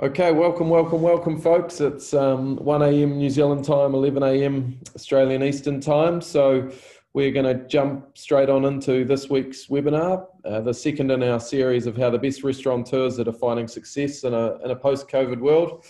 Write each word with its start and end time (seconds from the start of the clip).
Okay, 0.00 0.30
welcome, 0.30 0.70
welcome, 0.70 1.02
welcome, 1.02 1.40
folks. 1.40 1.80
It's 1.80 2.14
um, 2.14 2.54
1 2.58 2.82
a.m. 2.82 3.18
New 3.18 3.28
Zealand 3.28 3.64
time, 3.64 3.96
11 3.96 4.22
a.m. 4.22 4.78
Australian 4.94 5.42
Eastern 5.42 5.80
time. 5.80 6.20
So 6.20 6.70
we're 7.14 7.32
going 7.32 7.46
to 7.46 7.66
jump 7.66 8.16
straight 8.16 8.48
on 8.48 8.66
into 8.66 9.04
this 9.04 9.28
week's 9.28 9.66
webinar, 9.66 10.24
uh, 10.44 10.60
the 10.60 10.72
second 10.72 11.10
in 11.10 11.24
our 11.24 11.40
series 11.40 11.88
of 11.88 11.96
how 11.96 12.10
the 12.10 12.18
best 12.18 12.44
restaurateurs 12.44 13.18
are 13.18 13.24
defining 13.24 13.66
success 13.66 14.22
in 14.22 14.34
a, 14.34 14.54
in 14.62 14.70
a 14.70 14.76
post-COVID 14.76 15.40
world. 15.40 15.84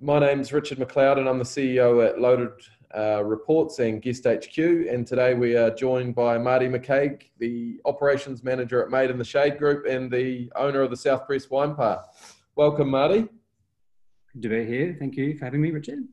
My 0.00 0.20
name's 0.20 0.52
Richard 0.52 0.78
McLeod 0.78 1.18
and 1.18 1.28
I'm 1.28 1.38
the 1.38 1.44
CEO 1.44 2.08
at 2.08 2.20
Loaded 2.20 2.52
uh, 2.96 3.24
Reports 3.24 3.80
and 3.80 4.00
Guest 4.00 4.24
HQ. 4.24 4.56
And 4.56 5.04
today 5.04 5.34
we 5.34 5.56
are 5.56 5.74
joined 5.74 6.14
by 6.14 6.38
Marty 6.38 6.68
McCaig, 6.68 7.24
the 7.40 7.80
operations 7.86 8.44
manager 8.44 8.84
at 8.84 8.90
Made 8.90 9.10
in 9.10 9.18
the 9.18 9.24
Shade 9.24 9.58
Group 9.58 9.84
and 9.84 10.08
the 10.12 10.48
owner 10.54 10.80
of 10.80 10.90
the 10.90 10.96
South 10.96 11.26
Press 11.26 11.50
Wine 11.50 11.74
Park. 11.74 12.06
Welcome, 12.56 12.90
Marty. 12.90 13.26
Good 14.32 14.42
to 14.42 14.48
be 14.48 14.64
here. 14.64 14.96
Thank 14.96 15.16
you 15.16 15.36
for 15.36 15.44
having 15.44 15.60
me, 15.60 15.72
Richard. 15.72 16.04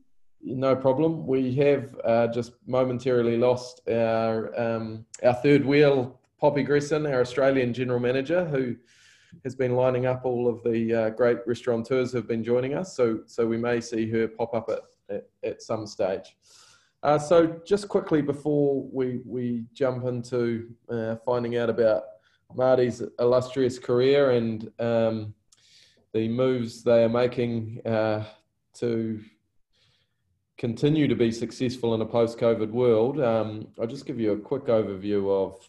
No 0.42 0.74
problem. 0.74 1.24
We 1.24 1.54
have 1.54 1.94
uh, 2.04 2.26
just 2.26 2.54
momentarily 2.66 3.36
lost 3.36 3.80
our 3.88 4.52
um, 4.60 5.06
our 5.22 5.34
third 5.34 5.64
wheel, 5.64 6.18
Poppy 6.40 6.64
Gresson, 6.64 7.06
our 7.06 7.20
Australian 7.20 7.72
general 7.72 8.00
manager, 8.00 8.44
who 8.44 8.74
has 9.44 9.54
been 9.54 9.76
lining 9.76 10.06
up 10.06 10.24
all 10.24 10.48
of 10.48 10.60
the 10.64 10.92
uh, 10.92 11.10
great 11.10 11.38
restaurateurs 11.46 12.10
who 12.10 12.16
have 12.16 12.26
been 12.26 12.42
joining 12.42 12.74
us. 12.74 12.96
So 12.96 13.20
so 13.26 13.46
we 13.46 13.56
may 13.56 13.80
see 13.80 14.10
her 14.10 14.26
pop 14.26 14.52
up 14.52 14.68
at 14.68 15.14
at, 15.14 15.28
at 15.44 15.62
some 15.62 15.86
stage. 15.86 16.36
Uh, 17.04 17.20
so 17.20 17.60
just 17.64 17.86
quickly 17.86 18.20
before 18.20 18.84
we 18.92 19.20
we 19.24 19.64
jump 19.74 20.06
into 20.06 20.70
uh, 20.90 21.14
finding 21.24 21.56
out 21.56 21.70
about 21.70 22.02
Marty's 22.52 23.00
illustrious 23.20 23.78
career 23.78 24.32
and 24.32 24.72
um, 24.80 25.34
the 26.12 26.28
moves 26.28 26.82
they 26.82 27.04
are 27.04 27.08
making 27.08 27.80
uh, 27.86 28.24
to 28.74 29.20
continue 30.58 31.08
to 31.08 31.16
be 31.16 31.30
successful 31.30 31.94
in 31.94 32.02
a 32.02 32.06
post-COVID 32.06 32.70
world. 32.70 33.20
Um, 33.20 33.68
I'll 33.80 33.86
just 33.86 34.06
give 34.06 34.20
you 34.20 34.32
a 34.32 34.38
quick 34.38 34.66
overview 34.66 35.28
of, 35.30 35.68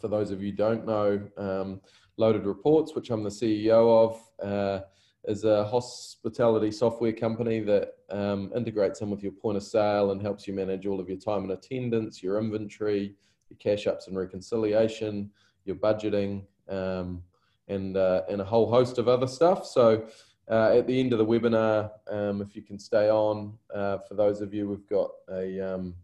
for 0.00 0.08
those 0.08 0.30
of 0.30 0.42
you 0.42 0.52
don't 0.52 0.86
know, 0.86 1.20
um, 1.36 1.80
Loaded 2.16 2.46
Reports, 2.46 2.94
which 2.94 3.10
I'm 3.10 3.22
the 3.22 3.30
CEO 3.30 4.04
of, 4.04 4.46
uh, 4.46 4.84
is 5.24 5.44
a 5.44 5.64
hospitality 5.64 6.70
software 6.70 7.12
company 7.12 7.60
that 7.60 7.94
um, 8.10 8.52
integrates 8.54 9.00
in 9.00 9.10
with 9.10 9.22
your 9.22 9.32
point 9.32 9.56
of 9.56 9.62
sale 9.62 10.10
and 10.10 10.22
helps 10.22 10.46
you 10.46 10.54
manage 10.54 10.86
all 10.86 11.00
of 11.00 11.08
your 11.08 11.18
time 11.18 11.42
and 11.42 11.52
attendance, 11.52 12.22
your 12.22 12.38
inventory, 12.38 13.14
your 13.48 13.58
cash 13.58 13.86
ups 13.86 14.06
and 14.06 14.16
reconciliation, 14.16 15.30
your 15.64 15.76
budgeting, 15.76 16.44
um, 16.68 17.22
and, 17.68 17.96
uh, 17.96 18.22
and 18.28 18.40
a 18.40 18.44
whole 18.44 18.70
host 18.70 18.98
of 18.98 19.08
other 19.08 19.26
stuff. 19.26 19.66
So 19.66 20.06
uh, 20.50 20.72
at 20.76 20.86
the 20.86 20.98
end 20.98 21.12
of 21.12 21.18
the 21.18 21.26
webinar, 21.26 21.90
um, 22.10 22.40
if 22.40 22.56
you 22.56 22.62
can 22.62 22.78
stay 22.78 23.10
on, 23.10 23.56
uh, 23.74 23.98
for 23.98 24.14
those 24.14 24.40
of 24.40 24.54
you, 24.54 24.68
we've 24.68 24.88
got 24.88 25.10
a, 25.30 25.74
um, 25.74 25.94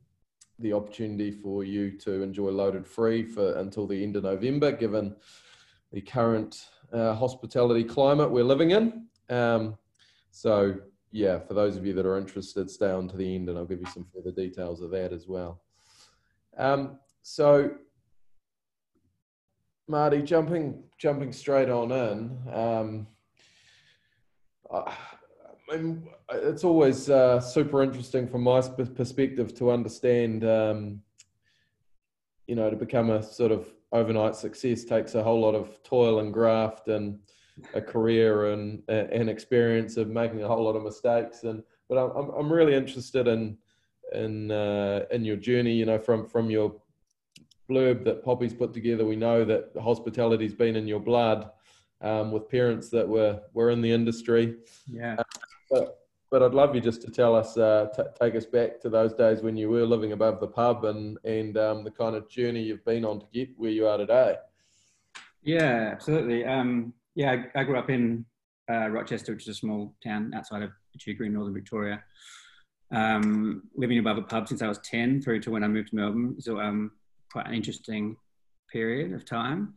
the 0.58 0.72
opportunity 0.72 1.30
for 1.30 1.64
you 1.64 1.90
to 1.98 2.22
enjoy 2.22 2.50
Loaded 2.50 2.86
free 2.86 3.24
for 3.24 3.56
until 3.58 3.86
the 3.86 4.02
end 4.02 4.16
of 4.16 4.24
November, 4.24 4.72
given 4.72 5.16
the 5.92 6.00
current 6.00 6.66
uh, 6.92 7.14
hospitality 7.14 7.84
climate 7.84 8.30
we're 8.30 8.44
living 8.44 8.72
in. 8.72 9.06
Um, 9.30 9.78
so 10.30 10.76
yeah, 11.10 11.38
for 11.38 11.54
those 11.54 11.76
of 11.76 11.86
you 11.86 11.94
that 11.94 12.06
are 12.06 12.18
interested, 12.18 12.68
stay 12.68 12.90
on 12.90 13.08
to 13.08 13.16
the 13.16 13.34
end 13.34 13.48
and 13.48 13.56
I'll 13.56 13.64
give 13.64 13.80
you 13.80 13.86
some 13.86 14.06
further 14.12 14.32
details 14.32 14.80
of 14.80 14.90
that 14.90 15.12
as 15.12 15.28
well. 15.28 15.62
Um, 16.58 16.98
so 17.22 17.70
Marty, 19.86 20.22
jumping 20.22 20.82
jumping 20.98 21.32
straight 21.32 21.68
on 21.68 21.92
in. 21.92 22.38
Um, 22.52 23.06
I, 24.72 24.96
I 25.70 25.76
mean, 25.76 26.08
it's 26.32 26.64
always 26.64 27.10
uh, 27.10 27.40
super 27.40 27.82
interesting 27.82 28.26
from 28.26 28.42
my 28.42 28.60
perspective 28.60 29.54
to 29.56 29.70
understand. 29.70 30.44
Um, 30.44 31.02
you 32.46 32.54
know, 32.54 32.68
to 32.68 32.76
become 32.76 33.10
a 33.10 33.22
sort 33.22 33.52
of 33.52 33.68
overnight 33.92 34.36
success 34.36 34.84
takes 34.84 35.14
a 35.14 35.22
whole 35.22 35.40
lot 35.40 35.54
of 35.54 35.82
toil 35.82 36.18
and 36.18 36.32
graft 36.32 36.88
and 36.88 37.18
a 37.72 37.80
career 37.80 38.52
and 38.52 38.82
an 38.88 39.28
experience 39.28 39.96
of 39.96 40.08
making 40.08 40.42
a 40.42 40.48
whole 40.48 40.64
lot 40.64 40.76
of 40.76 40.82
mistakes. 40.82 41.44
And 41.44 41.62
but 41.88 41.96
I'm 41.96 42.30
I'm 42.30 42.52
really 42.52 42.74
interested 42.74 43.28
in 43.28 43.56
in 44.12 44.50
uh, 44.50 45.04
in 45.10 45.24
your 45.24 45.36
journey. 45.36 45.72
You 45.72 45.86
know, 45.86 45.98
from 45.98 46.26
from 46.26 46.50
your 46.50 46.74
blurb 47.68 48.04
that 48.04 48.24
Poppy's 48.24 48.54
put 48.54 48.72
together, 48.72 49.04
we 49.04 49.16
know 49.16 49.44
that 49.44 49.70
hospitality's 49.80 50.54
been 50.54 50.76
in 50.76 50.86
your 50.86 51.00
blood 51.00 51.50
um, 52.00 52.32
with 52.32 52.48
parents 52.48 52.90
that 52.90 53.08
were 53.08 53.40
were 53.52 53.70
in 53.70 53.80
the 53.80 53.90
industry. 53.90 54.56
Yeah. 54.90 55.16
Uh, 55.18 55.24
but, 55.70 55.98
but 56.30 56.42
I'd 56.42 56.54
love 56.54 56.74
you 56.74 56.80
just 56.80 57.02
to 57.02 57.10
tell 57.10 57.34
us, 57.34 57.56
uh, 57.56 57.88
t- 57.94 58.02
take 58.20 58.34
us 58.34 58.44
back 58.44 58.80
to 58.80 58.90
those 58.90 59.14
days 59.14 59.40
when 59.40 59.56
you 59.56 59.70
were 59.70 59.86
living 59.86 60.12
above 60.12 60.40
the 60.40 60.48
pub 60.48 60.84
and 60.84 61.18
and 61.24 61.56
um, 61.56 61.84
the 61.84 61.90
kind 61.90 62.14
of 62.14 62.28
journey 62.28 62.62
you've 62.62 62.84
been 62.84 63.04
on 63.04 63.20
to 63.20 63.26
get 63.32 63.48
where 63.56 63.70
you 63.70 63.86
are 63.86 63.98
today. 63.98 64.36
Yeah, 65.42 65.90
absolutely. 65.92 66.44
Um, 66.44 66.94
yeah, 67.14 67.44
I, 67.54 67.60
I, 67.60 67.64
grew 67.64 67.78
up 67.78 67.90
in 67.90 68.24
uh, 68.70 68.88
Rochester, 68.88 69.32
which 69.32 69.42
is 69.42 69.48
a 69.48 69.54
small 69.54 69.94
town 70.02 70.32
outside 70.34 70.62
of 70.62 70.70
Echuca 70.94 71.22
in 71.24 71.34
northern 71.34 71.54
Victoria. 71.54 72.02
Um, 72.90 73.62
living 73.76 73.98
above 73.98 74.18
a 74.18 74.22
pub 74.22 74.48
since 74.48 74.62
I 74.62 74.68
was 74.68 74.78
10 74.78 75.20
through 75.20 75.40
to 75.40 75.50
when 75.50 75.62
I 75.62 75.68
moved 75.68 75.90
to 75.90 75.96
Melbourne. 75.96 76.40
So 76.40 76.60
um, 76.60 76.92
quite 77.34 77.48
an 77.48 77.54
interesting 77.54 78.16
period 78.70 79.12
of 79.12 79.24
time. 79.24 79.74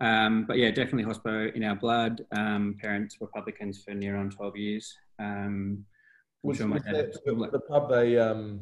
Um, 0.00 0.44
but 0.44 0.58
yeah, 0.58 0.70
definitely 0.72 1.04
hospo 1.04 1.54
in 1.54 1.62
our 1.62 1.76
blood. 1.76 2.26
Um, 2.36 2.76
parents 2.82 3.18
were 3.20 3.28
publicans 3.28 3.84
for 3.84 3.94
near 3.94 4.16
on 4.16 4.28
12 4.28 4.56
years. 4.56 4.92
Um, 5.20 5.84
was, 6.42 6.58
sure 6.58 6.66
was 6.66 6.82
that, 6.82 7.12
the, 7.24 7.48
the, 7.52 7.60
pub 7.60 7.88
they 7.88 8.18
um, 8.18 8.60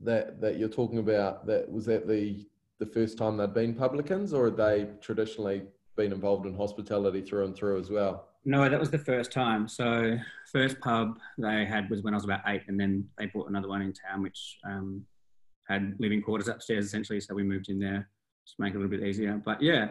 that 0.00 0.40
that 0.40 0.58
you're 0.58 0.68
talking 0.68 0.98
about 0.98 1.46
that 1.46 1.70
was 1.70 1.86
that 1.86 2.06
the 2.06 2.44
the 2.80 2.86
first 2.86 3.16
time 3.16 3.36
they'd 3.36 3.54
been 3.54 3.74
publicans, 3.74 4.32
or 4.32 4.46
had 4.46 4.56
they 4.56 4.88
traditionally 5.00 5.62
been 5.96 6.12
involved 6.12 6.46
in 6.46 6.56
hospitality 6.56 7.22
through 7.22 7.44
and 7.44 7.54
through 7.54 7.78
as 7.78 7.90
well? 7.90 8.28
No, 8.44 8.68
that 8.68 8.78
was 8.78 8.90
the 8.90 8.98
first 8.98 9.32
time. 9.32 9.68
So 9.68 10.18
first 10.52 10.80
pub 10.80 11.18
they 11.38 11.64
had 11.64 11.88
was 11.88 12.02
when 12.02 12.12
I 12.12 12.16
was 12.16 12.24
about 12.24 12.40
eight, 12.48 12.62
and 12.66 12.78
then 12.78 13.08
they 13.18 13.26
bought 13.26 13.48
another 13.48 13.68
one 13.68 13.82
in 13.82 13.92
town, 13.92 14.22
which 14.22 14.58
um, 14.64 15.06
had 15.68 15.94
living 15.98 16.22
quarters 16.22 16.48
upstairs 16.48 16.86
essentially, 16.86 17.20
so 17.20 17.34
we 17.34 17.42
moved 17.42 17.68
in 17.68 17.78
there 17.78 18.08
to 18.46 18.52
make 18.58 18.74
it 18.74 18.76
a 18.76 18.80
little 18.80 18.90
bit 18.90 19.06
easier. 19.06 19.40
But 19.44 19.62
yeah, 19.62 19.90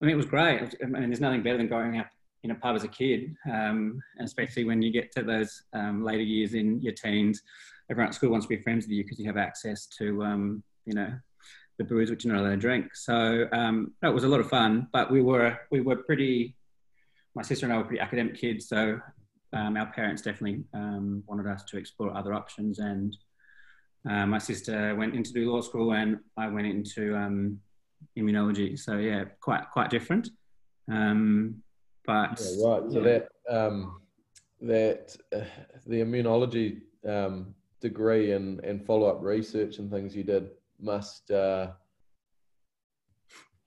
I 0.00 0.04
mean, 0.04 0.14
it 0.14 0.16
was 0.16 0.26
great. 0.26 0.74
I 0.82 0.86
mean, 0.86 1.08
there's 1.08 1.20
nothing 1.20 1.42
better 1.42 1.58
than 1.58 1.68
going 1.68 1.98
out 1.98 2.06
in 2.44 2.50
a 2.52 2.54
pub 2.54 2.76
as 2.76 2.84
a 2.84 2.88
kid, 2.88 3.34
um, 3.46 4.00
and 4.16 4.26
especially 4.26 4.64
when 4.64 4.80
you 4.80 4.92
get 4.92 5.10
to 5.12 5.22
those 5.22 5.62
um, 5.72 6.04
later 6.04 6.22
years 6.22 6.54
in 6.54 6.80
your 6.80 6.92
teens. 6.92 7.42
Everyone 7.90 8.08
at 8.08 8.14
school 8.14 8.30
wants 8.30 8.46
to 8.46 8.56
be 8.56 8.62
friends 8.62 8.84
with 8.84 8.92
you 8.92 9.02
because 9.02 9.18
you 9.18 9.26
have 9.26 9.38
access 9.38 9.86
to, 9.98 10.22
um, 10.22 10.62
you 10.84 10.94
know, 10.94 11.10
the 11.78 11.84
booze 11.84 12.10
which 12.10 12.24
you're 12.24 12.34
not 12.34 12.42
allowed 12.42 12.50
to 12.50 12.56
drink. 12.56 12.94
So 12.94 13.48
um, 13.52 13.92
it 14.02 14.12
was 14.12 14.24
a 14.24 14.28
lot 14.28 14.40
of 14.40 14.48
fun, 14.48 14.88
but 14.92 15.10
we 15.10 15.22
were 15.22 15.58
we 15.70 15.80
were 15.80 15.96
pretty. 15.96 16.54
My 17.34 17.42
sister 17.42 17.66
and 17.66 17.72
I 17.72 17.78
were 17.78 17.84
pretty 17.84 18.00
academic 18.00 18.36
kids, 18.36 18.68
so 18.68 19.00
um, 19.52 19.76
our 19.76 19.86
parents 19.92 20.22
definitely 20.22 20.64
um, 20.74 21.22
wanted 21.26 21.46
us 21.46 21.62
to 21.64 21.78
explore 21.78 22.16
other 22.16 22.34
options 22.34 22.78
and 22.78 23.16
uh, 24.08 24.26
my 24.26 24.38
sister 24.38 24.94
went 24.96 25.14
into 25.14 25.32
do 25.32 25.50
law 25.50 25.60
school, 25.60 25.92
and 25.92 26.18
I 26.36 26.48
went 26.48 26.66
into 26.66 27.16
um, 27.16 27.60
immunology. 28.18 28.78
So 28.78 28.98
yeah, 28.98 29.24
quite 29.40 29.64
quite 29.72 29.90
different. 29.90 30.28
Um, 30.90 31.62
but 32.06 32.40
yeah, 32.40 32.68
right. 32.68 32.92
So 32.92 33.00
yeah. 33.00 33.18
that 33.18 33.28
um, 33.50 34.00
that 34.60 35.16
uh, 35.34 35.40
the 35.86 36.00
immunology 36.00 36.80
um, 37.06 37.54
degree 37.80 38.32
and 38.32 38.60
and 38.64 38.84
follow 38.84 39.06
up 39.08 39.22
research 39.22 39.78
and 39.78 39.90
things 39.90 40.14
you 40.14 40.24
did 40.24 40.50
must 40.80 41.30
uh, 41.30 41.68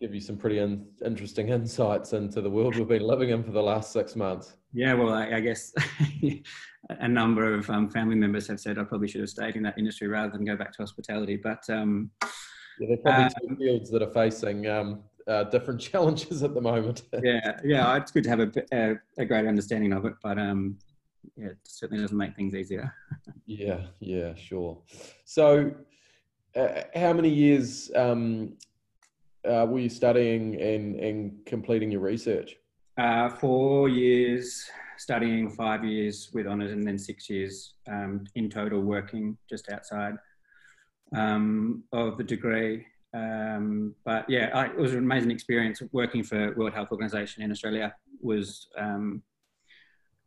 give 0.01 0.15
you 0.15 0.19
some 0.19 0.35
pretty 0.35 0.57
in, 0.57 0.83
interesting 1.05 1.49
insights 1.49 2.13
into 2.13 2.41
the 2.41 2.49
world 2.49 2.75
we've 2.75 2.87
been 2.87 3.03
living 3.03 3.29
in 3.29 3.43
for 3.43 3.51
the 3.51 3.61
last 3.61 3.93
six 3.93 4.15
months. 4.15 4.57
Yeah, 4.73 4.95
well, 4.95 5.13
I, 5.13 5.35
I 5.35 5.39
guess 5.39 5.71
a 6.89 7.07
number 7.07 7.53
of 7.53 7.69
um, 7.69 7.87
family 7.87 8.15
members 8.15 8.47
have 8.47 8.59
said 8.59 8.79
I 8.79 8.83
probably 8.83 9.07
should 9.07 9.21
have 9.21 9.29
stayed 9.29 9.55
in 9.55 9.63
that 9.63 9.77
industry 9.77 10.07
rather 10.07 10.31
than 10.31 10.43
go 10.43 10.57
back 10.57 10.71
to 10.73 10.81
hospitality. 10.81 11.37
But 11.37 11.69
um, 11.69 12.09
yeah, 12.79 12.87
there 12.87 12.93
are 12.93 12.97
probably 12.97 13.23
um, 13.25 13.31
two 13.47 13.55
fields 13.57 13.91
that 13.91 14.01
are 14.01 14.11
facing 14.11 14.67
um, 14.67 15.03
uh, 15.27 15.43
different 15.45 15.79
challenges 15.91 16.41
at 16.41 16.55
the 16.55 16.61
moment. 16.61 17.03
yeah, 17.21 17.59
yeah, 17.63 17.95
it's 17.95 18.09
good 18.11 18.23
to 18.23 18.29
have 18.31 18.39
a, 18.39 18.51
a, 18.73 18.95
a 19.19 19.25
great 19.25 19.45
understanding 19.45 19.93
of 19.93 20.05
it, 20.05 20.15
but 20.23 20.39
um, 20.39 20.79
yeah, 21.37 21.49
it 21.49 21.57
certainly 21.63 22.01
doesn't 22.01 22.17
make 22.17 22.35
things 22.35 22.55
easier. 22.55 22.91
yeah, 23.45 23.81
yeah, 23.99 24.33
sure. 24.33 24.81
So, 25.25 25.71
uh, 26.55 26.81
how 26.95 27.13
many 27.13 27.29
years 27.29 27.91
um, 27.95 28.57
uh, 29.49 29.65
were 29.67 29.79
you 29.79 29.89
studying 29.89 30.59
and, 30.61 30.95
and 30.95 31.45
completing 31.45 31.91
your 31.91 32.01
research? 32.01 32.55
Uh, 32.97 33.29
four 33.29 33.89
years 33.89 34.69
studying, 34.97 35.49
five 35.49 35.83
years 35.83 36.29
with 36.33 36.45
honours, 36.45 36.71
and 36.71 36.85
then 36.85 36.97
six 36.97 37.29
years 37.29 37.73
um, 37.89 38.23
in 38.35 38.49
total 38.49 38.81
working 38.81 39.37
just 39.49 39.71
outside 39.71 40.15
um, 41.15 41.83
of 41.91 42.17
the 42.17 42.23
degree. 42.23 42.85
Um, 43.13 43.95
but 44.05 44.29
yeah, 44.29 44.51
I, 44.53 44.65
it 44.67 44.77
was 44.77 44.93
an 44.93 44.99
amazing 44.99 45.31
experience 45.31 45.81
working 45.91 46.23
for 46.23 46.53
World 46.55 46.73
Health 46.73 46.89
Organization 46.91 47.43
in 47.43 47.51
Australia. 47.51 47.95
Was 48.21 48.67
um, 48.77 49.23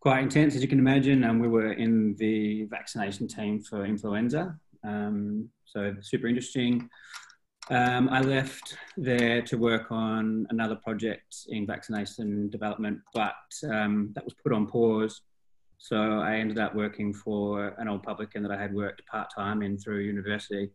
quite 0.01 0.23
intense, 0.23 0.57
as 0.57 0.63
you 0.63 0.69
can 0.69 0.81
imagine. 0.81 1.25
And 1.25 1.41
we 1.41 1.49
were 1.49 1.73
in 1.73 2.17
the 2.17 2.65
vaccination 2.65 3.29
team 3.29 3.63
for 3.63 3.87
influenza, 3.87 4.59
um, 4.83 5.49
so 5.65 5.95
super 6.01 6.27
interesting. 6.27 6.89
Um, 7.71 8.11
I 8.11 8.21
left 8.21 8.77
there 8.97 9.41
to 9.43 9.57
work 9.57 9.91
on 9.91 10.47
another 10.51 10.77
project 10.77 11.47
in 11.49 11.67
vaccination 11.67 12.51
development, 12.51 13.01
but 13.15 13.33
um, 13.71 14.11
that 14.15 14.25
was 14.25 14.35
put 14.35 14.53
on 14.53 14.67
pause. 14.67 15.23
So 15.79 16.21
I 16.21 16.37
ended 16.37 16.59
up 16.59 16.75
working 16.75 17.15
for 17.15 17.69
an 17.79 17.89
old 17.89 18.03
publican 18.03 18.43
that 18.43 18.53
I 18.53 18.61
had 18.61 18.75
worked 18.75 19.07
part 19.07 19.29
time 19.35 19.63
in 19.63 19.79
through 19.79 20.01
university. 20.01 20.71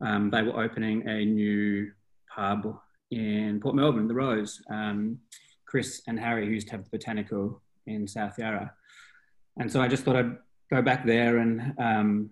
Um, 0.00 0.30
they 0.30 0.42
were 0.42 0.62
opening 0.62 1.06
a 1.06 1.24
new 1.24 1.92
pub 2.34 2.78
in 3.10 3.60
Port 3.60 3.74
Melbourne, 3.74 4.08
the 4.08 4.14
Rose. 4.14 4.62
Um, 4.70 5.18
Chris 5.66 6.02
and 6.06 6.18
Harry 6.18 6.46
used 6.46 6.68
to 6.68 6.72
have 6.72 6.84
the 6.84 6.90
Botanical 6.90 7.60
in 7.86 8.06
South 8.06 8.38
Yarra. 8.38 8.72
And 9.58 9.70
so 9.70 9.80
I 9.80 9.88
just 9.88 10.04
thought 10.04 10.16
I'd 10.16 10.36
go 10.70 10.80
back 10.82 11.04
there 11.06 11.38
and 11.38 11.74
um, 11.78 12.30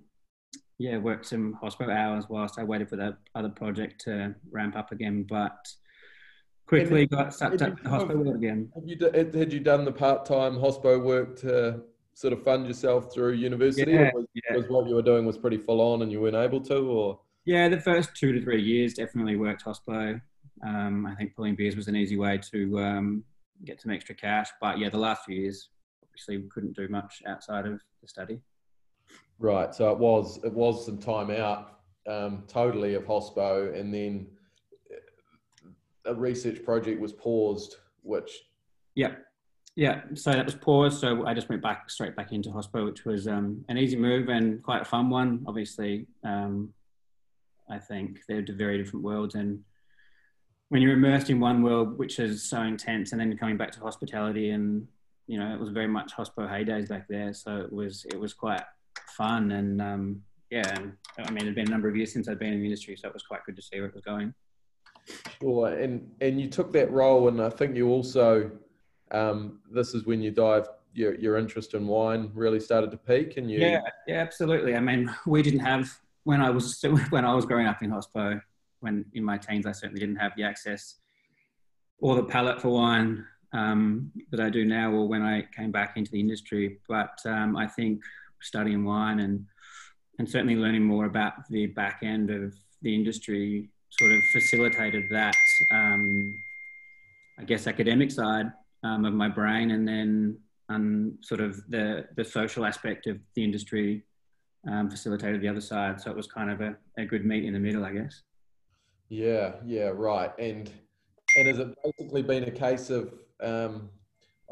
yeah, 0.78 0.96
worked 0.98 1.26
some 1.26 1.54
hospital 1.54 1.92
hours 1.92 2.24
whilst 2.28 2.58
I 2.58 2.64
waited 2.64 2.88
for 2.88 2.96
that 2.96 3.16
other 3.34 3.48
project 3.48 4.00
to 4.02 4.34
ramp 4.50 4.76
up 4.76 4.92
again. 4.92 5.24
But 5.28 5.56
quickly 6.66 7.02
and 7.02 7.10
got 7.10 7.34
sucked 7.34 7.62
up 7.62 7.80
to 7.82 7.88
hospital 7.88 8.24
work 8.24 8.36
again. 8.36 8.70
Have 8.74 8.84
you, 8.86 8.98
had 9.38 9.52
you 9.52 9.60
done 9.60 9.84
the 9.84 9.92
part-time 9.92 10.58
hospital 10.58 11.00
work 11.00 11.38
to 11.40 11.82
sort 12.14 12.32
of 12.32 12.42
fund 12.42 12.66
yourself 12.66 13.12
through 13.12 13.32
university? 13.32 13.92
Yeah, 13.92 14.10
was, 14.14 14.26
yeah. 14.34 14.56
was 14.56 14.66
what 14.68 14.88
you 14.88 14.94
were 14.94 15.02
doing 15.02 15.26
was 15.26 15.38
pretty 15.38 15.58
full 15.58 15.80
on 15.80 16.02
and 16.02 16.10
you 16.10 16.20
weren't 16.20 16.36
able 16.36 16.60
to 16.62 16.78
or? 16.78 17.20
Yeah, 17.44 17.68
the 17.68 17.80
first 17.80 18.16
two 18.16 18.32
to 18.32 18.42
three 18.42 18.62
years 18.62 18.94
definitely 18.94 19.36
worked 19.36 19.62
hospital. 19.62 20.20
Um, 20.66 21.06
I 21.06 21.14
think 21.14 21.34
pulling 21.36 21.56
beers 21.56 21.76
was 21.76 21.88
an 21.88 21.96
easy 21.96 22.16
way 22.16 22.38
to 22.52 22.78
um, 22.80 23.24
get 23.64 23.82
some 23.82 23.92
extra 23.92 24.14
cash. 24.14 24.48
But 24.60 24.78
yeah, 24.78 24.88
the 24.88 24.98
last 24.98 25.24
few 25.24 25.42
years, 25.42 25.68
obviously, 26.02 26.38
we 26.38 26.48
couldn't 26.48 26.74
do 26.74 26.88
much 26.88 27.22
outside 27.26 27.66
of 27.66 27.80
the 28.00 28.08
study. 28.08 28.40
Right. 29.38 29.74
So 29.74 29.90
it 29.90 29.98
was 29.98 30.42
it 30.44 30.52
was 30.52 30.86
some 30.86 30.98
time 30.98 31.30
out 31.30 31.80
um, 32.06 32.44
totally 32.46 32.94
of 32.94 33.04
hospo, 33.04 33.78
and 33.78 33.92
then 33.92 34.26
a 36.06 36.14
research 36.14 36.64
project 36.64 37.00
was 37.00 37.12
paused, 37.12 37.76
which. 38.02 38.30
Yeah. 38.94 39.16
Yeah, 39.76 40.02
so 40.14 40.30
that 40.30 40.44
was 40.44 40.54
paused. 40.54 41.00
So 41.00 41.26
I 41.26 41.34
just 41.34 41.48
went 41.48 41.60
back 41.60 41.90
straight 41.90 42.14
back 42.14 42.30
into 42.30 42.50
hospo, 42.50 42.84
which 42.84 43.04
was 43.04 43.26
um, 43.26 43.64
an 43.68 43.76
easy 43.76 43.96
move 43.96 44.28
and 44.28 44.62
quite 44.62 44.82
a 44.82 44.84
fun 44.84 45.10
one. 45.10 45.44
Obviously, 45.48 46.06
um, 46.22 46.72
I 47.68 47.80
think 47.80 48.20
they're 48.28 48.44
very 48.48 48.78
different 48.78 49.04
worlds, 49.04 49.34
and 49.34 49.64
when 50.68 50.82
you're 50.82 50.94
immersed 50.94 51.30
in 51.30 51.40
one 51.40 51.62
world 51.62 51.98
which 51.98 52.18
is 52.18 52.42
so 52.42 52.62
intense 52.62 53.12
and 53.12 53.20
then 53.20 53.36
coming 53.36 53.56
back 53.56 53.70
to 53.70 53.80
hospitality 53.80 54.50
and 54.50 54.86
you 55.26 55.38
know 55.38 55.52
it 55.54 55.60
was 55.60 55.68
very 55.68 55.86
much 55.86 56.12
hospo 56.12 56.48
heydays 56.48 56.88
back 56.88 57.06
there 57.08 57.32
so 57.32 57.58
it 57.58 57.72
was 57.72 58.04
it 58.10 58.18
was 58.18 58.32
quite 58.32 58.62
fun 59.16 59.52
and 59.52 59.80
um, 59.80 60.22
yeah 60.50 60.68
and 60.76 60.92
i 61.18 61.30
mean 61.30 61.42
it'd 61.42 61.54
been 61.54 61.68
a 61.68 61.70
number 61.70 61.88
of 61.88 61.96
years 61.96 62.12
since 62.12 62.28
i'd 62.28 62.38
been 62.38 62.52
in 62.52 62.60
the 62.60 62.64
industry 62.64 62.96
so 62.96 63.08
it 63.08 63.14
was 63.14 63.22
quite 63.22 63.44
good 63.44 63.56
to 63.56 63.62
see 63.62 63.76
where 63.76 63.88
it 63.88 63.94
was 63.94 64.02
going 64.02 64.32
sure 65.40 65.68
and 65.68 66.10
and 66.20 66.40
you 66.40 66.48
took 66.48 66.72
that 66.72 66.90
role 66.90 67.28
and 67.28 67.40
i 67.40 67.48
think 67.50 67.76
you 67.76 67.88
also 67.88 68.50
um, 69.10 69.60
this 69.70 69.94
is 69.94 70.06
when 70.06 70.22
you 70.22 70.30
dive 70.30 70.66
your, 70.92 71.14
your 71.16 71.36
interest 71.36 71.74
in 71.74 71.86
wine 71.86 72.30
really 72.34 72.58
started 72.58 72.90
to 72.90 72.96
peak 72.96 73.36
and 73.36 73.50
you 73.50 73.58
yeah 73.58 73.80
yeah 74.06 74.20
absolutely 74.20 74.74
i 74.74 74.80
mean 74.80 75.12
we 75.26 75.42
didn't 75.42 75.60
have 75.60 75.90
when 76.24 76.40
i 76.40 76.50
was 76.50 76.82
when 77.10 77.24
i 77.24 77.34
was 77.34 77.44
growing 77.44 77.66
up 77.66 77.82
in 77.82 77.90
hospo 77.90 78.40
when 78.84 79.04
in 79.14 79.24
my 79.24 79.38
teens, 79.38 79.66
I 79.66 79.72
certainly 79.72 80.00
didn't 80.00 80.16
have 80.16 80.32
the 80.36 80.44
access 80.44 80.96
or 81.98 82.14
the 82.14 82.24
palate 82.24 82.60
for 82.60 82.68
wine 82.68 83.24
um, 83.52 84.12
that 84.30 84.40
I 84.40 84.50
do 84.50 84.64
now, 84.64 84.92
or 84.92 85.08
when 85.08 85.22
I 85.22 85.48
came 85.56 85.72
back 85.72 85.96
into 85.96 86.10
the 86.10 86.20
industry. 86.20 86.78
But 86.86 87.18
um, 87.24 87.56
I 87.56 87.66
think 87.66 88.02
studying 88.44 88.84
wine 88.84 89.20
and 89.20 89.46
and 90.18 90.28
certainly 90.28 90.54
learning 90.54 90.84
more 90.84 91.06
about 91.06 91.32
the 91.50 91.66
back 91.66 92.00
end 92.02 92.30
of 92.30 92.54
the 92.82 92.94
industry 92.94 93.68
sort 93.98 94.12
of 94.12 94.22
facilitated 94.32 95.04
that, 95.10 95.34
um, 95.72 96.34
I 97.38 97.44
guess, 97.44 97.66
academic 97.66 98.10
side 98.10 98.52
um, 98.82 99.04
of 99.04 99.14
my 99.14 99.28
brain, 99.28 99.70
and 99.72 99.86
then 99.86 100.38
um, 100.68 101.18
sort 101.20 101.40
of 101.40 101.60
the 101.68 102.06
the 102.16 102.24
social 102.24 102.64
aspect 102.64 103.06
of 103.06 103.18
the 103.34 103.44
industry 103.44 104.04
um, 104.68 104.90
facilitated 104.90 105.40
the 105.40 105.48
other 105.48 105.60
side. 105.60 106.00
So 106.00 106.10
it 106.10 106.16
was 106.16 106.26
kind 106.26 106.50
of 106.50 106.60
a, 106.60 106.76
a 106.98 107.04
good 107.04 107.24
meet 107.24 107.44
in 107.44 107.52
the 107.52 107.58
middle, 107.58 107.84
I 107.84 107.92
guess. 107.92 108.22
Yeah, 109.08 109.54
yeah, 109.64 109.90
right. 109.94 110.32
And 110.38 110.70
and 111.36 111.48
has 111.48 111.58
it 111.58 111.74
basically 111.84 112.22
been 112.22 112.44
a 112.44 112.50
case 112.50 112.90
of 112.90 113.14
um, 113.42 113.90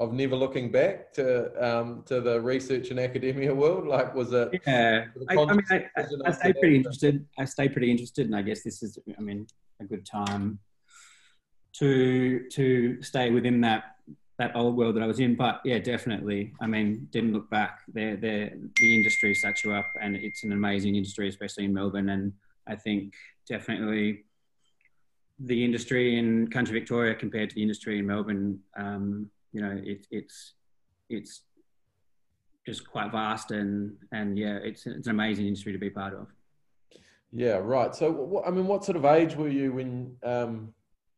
of 0.02 0.12
never 0.12 0.36
looking 0.36 0.70
back 0.70 1.12
to 1.14 1.26
um, 1.64 2.02
to 2.06 2.20
the 2.20 2.40
research 2.40 2.90
and 2.90 2.98
academia 2.98 3.54
world? 3.54 3.86
Like, 3.86 4.14
was 4.14 4.32
it? 4.32 4.60
Yeah, 4.66 5.06
I, 5.28 5.34
I, 5.34 5.44
mean, 5.46 5.62
I, 5.70 5.84
I, 5.96 6.04
I 6.26 6.30
stay 6.32 6.52
pretty 6.52 6.76
interested. 6.76 7.26
I 7.38 7.44
stay 7.44 7.68
pretty 7.68 7.90
interested, 7.90 8.26
and 8.26 8.36
I 8.36 8.42
guess 8.42 8.62
this 8.62 8.82
is, 8.82 8.98
I 9.16 9.20
mean, 9.20 9.46
a 9.80 9.84
good 9.84 10.04
time 10.04 10.58
to 11.74 12.48
to 12.50 13.02
stay 13.02 13.30
within 13.30 13.60
that 13.62 13.96
that 14.38 14.56
old 14.56 14.76
world 14.76 14.96
that 14.96 15.02
I 15.02 15.06
was 15.06 15.20
in. 15.20 15.34
But 15.36 15.60
yeah, 15.64 15.78
definitely. 15.78 16.52
I 16.60 16.66
mean, 16.66 17.08
didn't 17.10 17.32
look 17.32 17.48
back. 17.50 17.80
There, 17.92 18.16
there, 18.16 18.52
the 18.76 18.96
industry 18.96 19.34
sets 19.34 19.64
you 19.64 19.72
up, 19.72 19.86
and 20.00 20.16
it's 20.16 20.42
an 20.44 20.52
amazing 20.52 20.96
industry, 20.96 21.28
especially 21.28 21.64
in 21.64 21.74
Melbourne. 21.74 22.08
And 22.08 22.32
I 22.66 22.76
think 22.76 23.14
definitely 23.48 24.24
the 25.38 25.64
industry 25.64 26.18
in 26.18 26.48
country 26.48 26.78
Victoria 26.78 27.14
compared 27.14 27.50
to 27.50 27.54
the 27.54 27.62
industry 27.62 27.98
in 27.98 28.06
Melbourne, 28.06 28.60
um, 28.76 29.30
you 29.52 29.60
know, 29.60 29.80
it, 29.84 30.06
it's 30.10 30.54
it's 31.08 31.42
just 32.66 32.88
quite 32.88 33.10
vast 33.12 33.50
and 33.50 33.96
and 34.12 34.38
yeah, 34.38 34.58
it's 34.62 34.86
it's 34.86 35.06
an 35.06 35.12
amazing 35.12 35.46
industry 35.46 35.72
to 35.72 35.78
be 35.78 35.90
part 35.90 36.14
of. 36.14 36.28
Yeah, 37.32 37.56
right. 37.62 37.94
So, 37.94 38.10
what, 38.10 38.46
I 38.46 38.50
mean, 38.50 38.66
what 38.66 38.84
sort 38.84 38.96
of 38.96 39.06
age 39.06 39.34
were 39.36 39.48
you 39.48 39.72
when 39.72 40.16
um, 40.22 40.74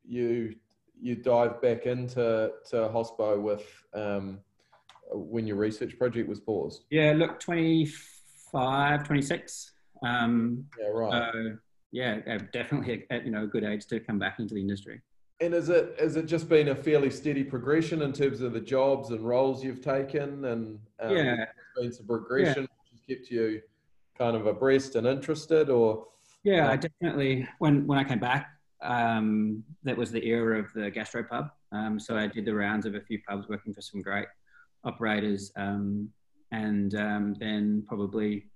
you 0.06 0.54
you 1.00 1.16
dive 1.16 1.60
back 1.60 1.86
into 1.86 2.52
to 2.70 2.76
hospo 2.76 3.40
with 3.40 3.64
um, 3.94 4.38
when 5.12 5.46
your 5.46 5.56
research 5.56 5.98
project 5.98 6.28
was 6.28 6.40
paused? 6.40 6.84
Yeah, 6.90 7.12
look, 7.16 7.40
25, 7.40 9.04
26. 9.04 9.72
Um, 10.06 10.66
yeah, 10.78 10.86
right. 10.86 11.32
So, 11.32 11.56
yeah, 11.90 12.38
definitely 12.52 13.06
a, 13.10 13.24
you 13.24 13.30
know 13.30 13.44
a 13.44 13.46
good 13.46 13.64
age 13.64 13.86
to 13.86 14.00
come 14.00 14.18
back 14.18 14.38
into 14.38 14.54
the 14.54 14.60
industry. 14.60 15.00
And 15.40 15.52
is 15.52 15.68
it 15.68 15.96
has 15.98 16.16
it 16.16 16.26
just 16.26 16.48
been 16.48 16.68
a 16.68 16.74
fairly 16.74 17.10
steady 17.10 17.42
progression 17.42 18.02
in 18.02 18.12
terms 18.12 18.40
of 18.40 18.52
the 18.52 18.60
jobs 18.60 19.10
and 19.10 19.20
roles 19.20 19.64
you've 19.64 19.82
taken, 19.82 20.44
and 20.44 20.78
um, 21.00 21.16
yeah, 21.16 21.46
been 21.76 21.92
some 21.92 22.06
progression 22.06 22.62
yeah. 22.62 22.68
which 22.82 22.92
has 22.92 23.00
kept 23.08 23.30
you 23.30 23.60
kind 24.16 24.36
of 24.36 24.46
abreast 24.46 24.94
and 24.94 25.06
interested, 25.06 25.70
or 25.70 26.06
yeah, 26.44 26.66
um, 26.66 26.70
I 26.70 26.76
definitely 26.76 27.48
when 27.58 27.86
when 27.86 27.98
I 27.98 28.04
came 28.04 28.20
back, 28.20 28.48
um, 28.80 29.64
that 29.82 29.96
was 29.96 30.12
the 30.12 30.24
era 30.24 30.60
of 30.60 30.72
the 30.72 30.90
gastropub. 30.90 31.50
Um, 31.72 31.98
so 31.98 32.16
I 32.16 32.28
did 32.28 32.44
the 32.44 32.54
rounds 32.54 32.86
of 32.86 32.94
a 32.94 33.00
few 33.00 33.18
pubs, 33.28 33.48
working 33.48 33.74
for 33.74 33.82
some 33.82 34.02
great 34.02 34.28
operators, 34.84 35.50
um, 35.56 36.08
and 36.52 36.94
um, 36.94 37.34
then 37.40 37.84
probably 37.88 38.46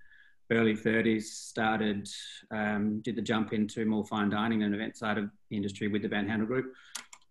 early 0.51 0.75
30s, 0.75 1.25
started, 1.25 2.09
um, 2.51 3.01
did 3.01 3.17
the 3.17 3.23
jump 3.23 3.53
into 3.53 3.85
more 3.85 4.05
fine 4.05 4.31
dining 4.31 4.63
and 4.63 4.75
event 4.75 4.97
side 4.97 5.19
of 5.19 5.29
the 5.51 5.57
industry 5.57 5.89
with 5.89 6.03
the 6.03 6.09
Van 6.09 6.27
Haandel 6.27 6.47
Group, 6.47 6.73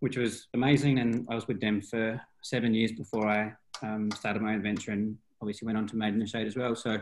which 0.00 0.16
was 0.16 0.46
amazing. 0.54 0.98
And 0.98 1.26
I 1.28 1.34
was 1.34 1.48
with 1.48 1.60
them 1.60 1.80
for 1.80 2.20
seven 2.42 2.74
years 2.74 2.92
before 2.92 3.28
I 3.28 3.52
um, 3.82 4.10
started 4.12 4.42
my 4.42 4.54
own 4.54 4.62
venture 4.62 4.92
and 4.92 5.16
obviously 5.40 5.66
went 5.66 5.78
on 5.78 5.86
to 5.88 5.96
Made 5.96 6.14
in 6.14 6.20
the 6.20 6.26
Shade 6.26 6.46
as 6.46 6.56
well. 6.56 6.74
So, 6.74 7.00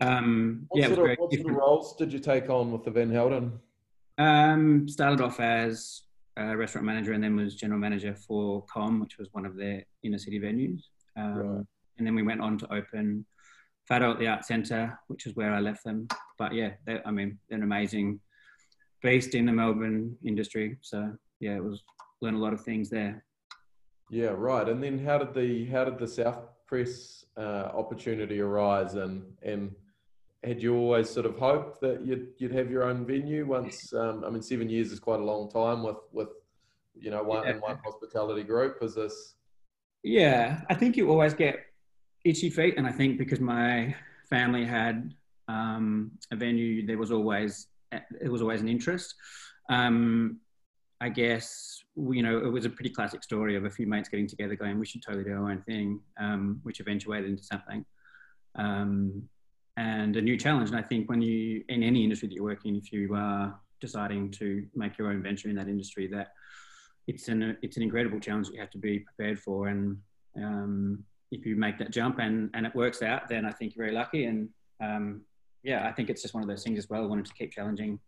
um, 0.00 0.66
what 0.68 0.80
yeah, 0.80 0.94
sort, 0.94 1.10
of, 1.10 1.18
what 1.18 1.32
sort 1.32 1.50
of 1.50 1.56
roles 1.56 1.96
did 1.96 2.12
you 2.12 2.18
take 2.18 2.48
on 2.48 2.72
with 2.72 2.84
the 2.84 2.90
Van 2.90 3.10
Haandel? 3.10 3.52
Um, 4.18 4.88
started 4.88 5.20
off 5.20 5.40
as 5.40 6.02
a 6.36 6.56
restaurant 6.56 6.86
manager 6.86 7.12
and 7.12 7.22
then 7.22 7.36
was 7.36 7.54
general 7.54 7.80
manager 7.80 8.14
for 8.14 8.64
Com, 8.72 9.00
which 9.00 9.18
was 9.18 9.28
one 9.32 9.44
of 9.44 9.56
their 9.56 9.84
inner 10.02 10.18
city 10.18 10.40
venues. 10.40 10.82
Um, 11.16 11.34
right. 11.34 11.66
And 11.98 12.06
then 12.06 12.14
we 12.14 12.22
went 12.22 12.40
on 12.40 12.56
to 12.58 12.72
open 12.72 13.26
Fatto 13.90 14.12
at 14.12 14.20
the 14.20 14.28
Art 14.28 14.44
Centre, 14.44 14.96
which 15.08 15.26
is 15.26 15.34
where 15.34 15.52
I 15.52 15.58
left 15.58 15.82
them. 15.82 16.06
But 16.38 16.54
yeah, 16.54 16.70
I 17.04 17.10
mean, 17.10 17.38
they're 17.48 17.58
an 17.58 17.64
amazing 17.64 18.20
based 19.02 19.34
in 19.34 19.46
the 19.46 19.52
Melbourne 19.52 20.16
industry. 20.24 20.78
So 20.80 21.12
yeah, 21.40 21.56
it 21.56 21.64
was 21.64 21.82
learn 22.22 22.34
a 22.34 22.38
lot 22.38 22.52
of 22.52 22.60
things 22.60 22.88
there. 22.88 23.24
Yeah, 24.08 24.32
right. 24.36 24.68
And 24.68 24.82
then 24.82 25.04
how 25.04 25.18
did 25.18 25.34
the 25.34 25.66
how 25.66 25.84
did 25.84 25.98
the 25.98 26.06
South 26.06 26.38
Press 26.66 27.24
uh, 27.36 27.70
opportunity 27.74 28.40
arise? 28.40 28.94
And 28.94 29.24
and 29.42 29.74
had 30.44 30.62
you 30.62 30.76
always 30.76 31.10
sort 31.10 31.26
of 31.26 31.36
hoped 31.36 31.80
that 31.80 32.06
you'd 32.06 32.28
you'd 32.38 32.52
have 32.52 32.70
your 32.70 32.84
own 32.84 33.04
venue 33.04 33.44
once? 33.44 33.92
Um, 33.92 34.24
I 34.24 34.30
mean, 34.30 34.42
seven 34.42 34.70
years 34.70 34.92
is 34.92 35.00
quite 35.00 35.18
a 35.18 35.24
long 35.24 35.50
time 35.50 35.82
with 35.82 35.98
with 36.12 36.28
you 36.94 37.10
know 37.10 37.24
one 37.24 37.44
yeah. 37.44 37.58
one 37.58 37.78
hospitality 37.84 38.44
group. 38.44 38.78
Is 38.82 38.94
this? 38.94 39.34
Yeah, 40.04 40.60
I 40.68 40.74
think 40.74 40.96
you 40.96 41.10
always 41.10 41.34
get 41.34 41.58
itchy 42.24 42.50
feet, 42.50 42.74
and 42.76 42.86
I 42.86 42.92
think 42.92 43.18
because 43.18 43.40
my 43.40 43.94
family 44.28 44.64
had 44.64 45.14
um, 45.48 46.12
a 46.30 46.36
venue, 46.36 46.86
there 46.86 46.98
was 46.98 47.10
always 47.10 47.66
it 47.92 48.30
was 48.30 48.42
always 48.42 48.60
an 48.60 48.68
interest. 48.68 49.14
Um, 49.68 50.38
I 51.00 51.08
guess 51.08 51.82
you 51.96 52.22
know 52.22 52.38
it 52.38 52.52
was 52.52 52.64
a 52.64 52.70
pretty 52.70 52.90
classic 52.90 53.22
story 53.22 53.56
of 53.56 53.64
a 53.64 53.70
few 53.70 53.86
mates 53.86 54.08
getting 54.08 54.26
together, 54.26 54.54
going, 54.54 54.78
"We 54.78 54.86
should 54.86 55.02
totally 55.02 55.24
do 55.24 55.32
our 55.32 55.50
own 55.50 55.62
thing," 55.62 56.00
um, 56.18 56.60
which 56.62 56.80
eventuated 56.80 57.30
into 57.30 57.42
something. 57.42 57.84
Um, 58.56 59.28
and 59.76 60.16
a 60.16 60.20
new 60.20 60.36
challenge. 60.36 60.68
And 60.70 60.78
I 60.78 60.82
think 60.82 61.08
when 61.08 61.22
you 61.22 61.64
in 61.68 61.82
any 61.82 62.02
industry 62.04 62.28
that 62.28 62.34
you're 62.34 62.44
working, 62.44 62.76
if 62.76 62.92
you 62.92 63.14
are 63.14 63.58
deciding 63.80 64.30
to 64.32 64.66
make 64.74 64.98
your 64.98 65.08
own 65.08 65.22
venture 65.22 65.48
in 65.48 65.56
that 65.56 65.68
industry, 65.68 66.06
that 66.08 66.32
it's 67.06 67.28
an 67.28 67.56
it's 67.62 67.76
an 67.76 67.82
incredible 67.82 68.20
challenge 68.20 68.48
that 68.48 68.54
you 68.54 68.60
have 68.60 68.70
to 68.70 68.78
be 68.78 69.00
prepared 69.00 69.38
for. 69.38 69.68
And 69.68 69.96
um, 70.36 71.04
if 71.30 71.46
you 71.46 71.56
make 71.56 71.78
that 71.78 71.90
jump 71.90 72.18
and 72.18 72.50
and 72.54 72.66
it 72.66 72.74
works 72.74 73.02
out, 73.02 73.28
then 73.28 73.44
I 73.44 73.52
think 73.52 73.74
you're 73.74 73.86
very 73.86 73.96
lucky. 73.96 74.24
And 74.24 74.48
um, 74.80 75.22
yeah, 75.62 75.86
I 75.86 75.92
think 75.92 76.10
it's 76.10 76.22
just 76.22 76.34
one 76.34 76.42
of 76.42 76.48
those 76.48 76.64
things 76.64 76.78
as 76.78 76.88
well. 76.88 77.06
Wanted 77.08 77.26
to 77.26 77.34
keep 77.34 77.52
challenging 77.52 77.98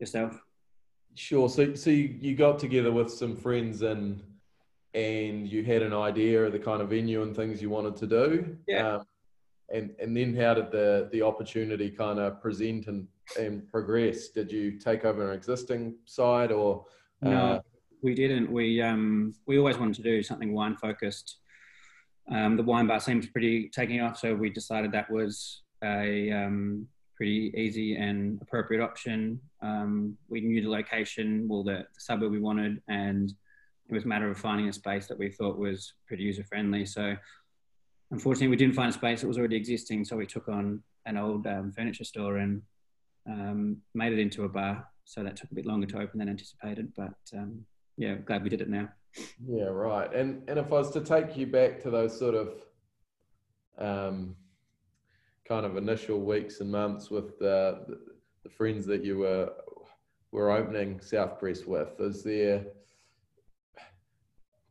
yourself. 0.00 0.38
Sure. 1.14 1.48
So 1.48 1.74
so 1.74 1.90
you, 1.90 2.16
you 2.20 2.36
got 2.36 2.58
together 2.58 2.92
with 2.92 3.10
some 3.10 3.36
friends 3.36 3.82
and 3.82 4.22
and 4.94 5.48
you 5.50 5.62
had 5.64 5.82
an 5.82 5.92
idea 5.92 6.44
of 6.44 6.52
the 6.52 6.58
kind 6.58 6.80
of 6.80 6.90
venue 6.90 7.22
and 7.22 7.34
things 7.34 7.60
you 7.60 7.70
wanted 7.70 7.96
to 7.96 8.06
do. 8.06 8.56
Yeah. 8.66 8.96
Um, 8.96 9.04
and 9.72 9.94
and 10.00 10.16
then 10.16 10.34
how 10.34 10.54
did 10.54 10.70
the 10.70 11.08
the 11.12 11.22
opportunity 11.22 11.90
kind 11.90 12.18
of 12.18 12.40
present 12.40 12.86
and 12.86 13.06
and 13.38 13.66
progress? 13.68 14.28
Did 14.28 14.50
you 14.50 14.78
take 14.78 15.04
over 15.04 15.30
an 15.30 15.36
existing 15.36 15.96
site 16.04 16.52
or? 16.52 16.84
Uh... 17.22 17.30
No, 17.30 17.62
we 18.02 18.14
didn't. 18.14 18.50
We 18.50 18.80
um 18.82 19.34
we 19.46 19.58
always 19.58 19.78
wanted 19.78 19.96
to 19.96 20.02
do 20.02 20.22
something 20.22 20.52
wine 20.52 20.76
focused. 20.76 21.38
Um, 22.30 22.56
the 22.56 22.62
wine 22.62 22.86
bar 22.86 23.00
seems 23.00 23.26
pretty 23.26 23.68
taking 23.68 24.00
off, 24.00 24.18
so 24.18 24.34
we 24.34 24.50
decided 24.50 24.92
that 24.92 25.10
was 25.10 25.62
a 25.82 26.30
um, 26.30 26.86
pretty 27.16 27.52
easy 27.56 27.96
and 27.96 28.40
appropriate 28.42 28.82
option. 28.82 29.40
Um, 29.62 30.16
we 30.28 30.40
knew 30.40 30.62
the 30.62 30.70
location, 30.70 31.46
well, 31.48 31.64
the, 31.64 31.86
the, 31.94 32.00
suburb 32.00 32.30
we 32.30 32.38
wanted, 32.38 32.82
and 32.88 33.30
it 33.88 33.94
was 33.94 34.04
a 34.04 34.08
matter 34.08 34.30
of 34.30 34.38
finding 34.38 34.68
a 34.68 34.72
space 34.72 35.06
that 35.06 35.18
we 35.18 35.30
thought 35.30 35.58
was 35.58 35.94
pretty 36.06 36.22
user 36.22 36.44
friendly. 36.44 36.84
So 36.84 37.16
unfortunately, 38.10 38.48
we 38.48 38.56
didn't 38.56 38.74
find 38.74 38.90
a 38.90 38.92
space 38.92 39.22
that 39.22 39.28
was 39.28 39.38
already 39.38 39.56
existing, 39.56 40.04
so 40.04 40.16
we 40.16 40.26
took 40.26 40.48
on 40.48 40.82
an 41.06 41.16
old 41.16 41.46
um, 41.46 41.72
furniture 41.72 42.04
store 42.04 42.36
and 42.36 42.62
um, 43.26 43.78
made 43.94 44.12
it 44.12 44.18
into 44.18 44.44
a 44.44 44.48
bar. 44.48 44.86
So 45.04 45.24
that 45.24 45.36
took 45.36 45.50
a 45.50 45.54
bit 45.54 45.66
longer 45.66 45.86
to 45.86 46.00
open 46.00 46.18
than 46.18 46.28
anticipated, 46.28 46.92
but 46.94 47.14
um, 47.32 47.64
yeah, 47.96 48.14
glad 48.14 48.42
we 48.42 48.50
did 48.50 48.60
it 48.60 48.68
now. 48.68 48.90
Yeah, 49.46 49.64
right. 49.64 50.12
And 50.12 50.48
and 50.48 50.58
if 50.58 50.66
I 50.66 50.76
was 50.76 50.90
to 50.92 51.00
take 51.00 51.36
you 51.36 51.46
back 51.46 51.80
to 51.82 51.90
those 51.90 52.18
sort 52.18 52.34
of 52.34 52.62
um, 53.78 54.36
kind 55.46 55.64
of 55.64 55.76
initial 55.76 56.20
weeks 56.20 56.60
and 56.60 56.70
months 56.70 57.10
with 57.10 57.38
the, 57.38 57.98
the 58.42 58.50
friends 58.50 58.86
that 58.86 59.04
you 59.04 59.18
were 59.18 59.52
were 60.30 60.50
opening 60.50 61.00
South 61.00 61.38
Press 61.38 61.64
with, 61.64 62.00
is 62.00 62.22
there 62.22 62.66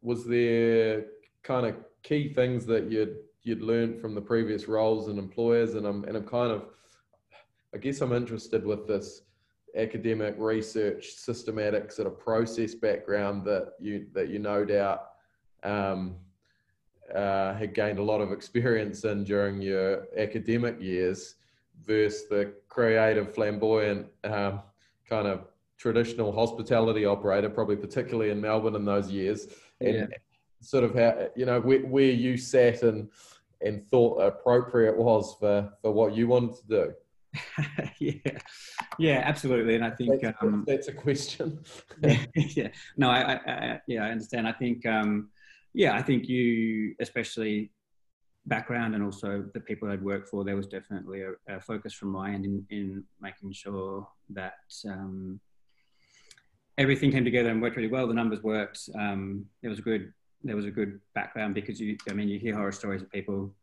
was 0.02 0.26
there 0.26 1.06
kind 1.44 1.66
of 1.66 1.76
key 2.04 2.34
things 2.34 2.66
that 2.66 2.92
you'd 2.92 3.18
you'd 3.44 3.62
learned 3.62 4.00
from 4.00 4.14
the 4.14 4.22
previous 4.22 4.68
roles 4.68 5.08
and 5.08 5.18
employers 5.18 5.74
and 5.74 5.86
I'm 5.86 6.04
and 6.04 6.16
I'm 6.18 6.28
kind 6.28 6.52
of 6.52 6.66
I 7.74 7.78
guess 7.78 8.02
I'm 8.02 8.14
interested 8.14 8.66
with 8.66 8.88
this 8.88 9.22
academic 9.78 10.36
research 10.38 11.12
systematic 11.12 11.92
sort 11.92 12.08
of 12.08 12.20
process 12.20 12.74
background 12.74 13.46
that 13.46 13.74
you 13.80 14.08
that 14.14 14.30
you 14.30 14.40
no 14.40 14.66
doubt 14.66 15.12
um, 15.64 16.16
uh, 17.14 17.54
had 17.54 17.74
gained 17.74 18.00
a 18.00 18.04
lot 18.04 18.20
of 18.20 18.32
experience 18.32 19.04
in 19.04 19.24
during 19.24 19.62
your 19.62 20.08
academic 20.18 20.80
years 20.82 21.36
versus 21.86 22.28
the 22.30 22.54
creative 22.68 23.34
flamboyant 23.34 24.08
um, 24.24 24.62
kind 25.08 25.28
of 25.28 25.46
traditional 25.78 26.32
hospitality 26.32 27.06
operator 27.06 27.50
probably 27.50 27.76
particularly 27.76 28.32
in 28.32 28.42
melbourne 28.42 28.76
in 28.76 28.84
those 28.84 29.12
years. 29.12 29.48
And 29.80 29.94
yeah. 29.96 30.06
sort 30.60 30.84
of 30.84 30.96
how 30.96 31.30
you 31.36 31.46
know 31.46 31.62
where, 31.62 31.86
where 31.86 32.12
you 32.12 32.36
sat 32.36 32.82
and 32.82 33.10
and 33.62 33.88
thought 33.90 34.18
appropriate 34.22 34.98
was 34.98 35.36
for 35.40 35.72
for 35.82 35.92
what 35.92 36.16
you 36.16 36.28
wanted 36.28 36.56
to 36.56 36.68
do. 36.68 36.94
Yeah 38.00 38.40
yeah 39.00 39.22
absolutely 39.26 39.76
and 39.76 39.86
i 39.86 39.90
think 39.90 40.22
that's, 40.22 40.38
um, 40.42 40.64
that's 40.68 40.88
a 40.88 40.94
question. 40.94 41.60
Yeah 42.36 42.70
no 42.98 43.10
I, 43.10 43.34
I, 43.34 43.52
I, 43.52 43.82
yeah 43.88 44.06
i 44.06 44.10
understand. 44.12 44.48
I 44.48 44.54
think 44.54 44.86
um 44.86 45.30
yeah 45.74 45.94
i 45.96 46.02
think 46.02 46.28
you 46.28 46.96
especially 47.00 47.72
background 48.46 48.96
and 48.96 49.04
also 49.04 49.46
the 49.54 49.60
people 49.60 49.90
i'd 49.90 50.04
worked 50.04 50.30
for 50.30 50.44
there 50.44 50.56
was 50.56 50.68
definitely 50.68 51.22
a, 51.22 51.34
a 51.56 51.60
focus 51.60 51.94
from 51.94 52.10
my 52.10 52.32
end 52.32 52.46
in, 52.46 52.66
in 52.70 53.04
making 53.22 53.52
sure 53.52 54.08
that 54.30 54.54
um, 54.90 55.40
everything 56.78 57.12
came 57.12 57.26
together 57.26 57.50
and 57.50 57.62
worked 57.62 57.76
really 57.76 57.90
well 57.90 58.08
the 58.08 58.14
numbers 58.14 58.42
worked 58.42 58.90
um, 58.96 59.46
there 59.62 59.70
was 59.70 59.80
a 59.80 59.82
good 59.82 60.14
there 60.44 60.56
was 60.56 60.66
a 60.66 60.72
good 60.72 61.00
background 61.14 61.54
because 61.54 61.80
you 61.80 61.98
i 62.10 62.14
mean 62.14 62.30
you 62.30 62.40
hear 62.40 62.56
horror 62.56 62.72
stories 62.72 63.02
of 63.02 63.12
people 63.12 63.54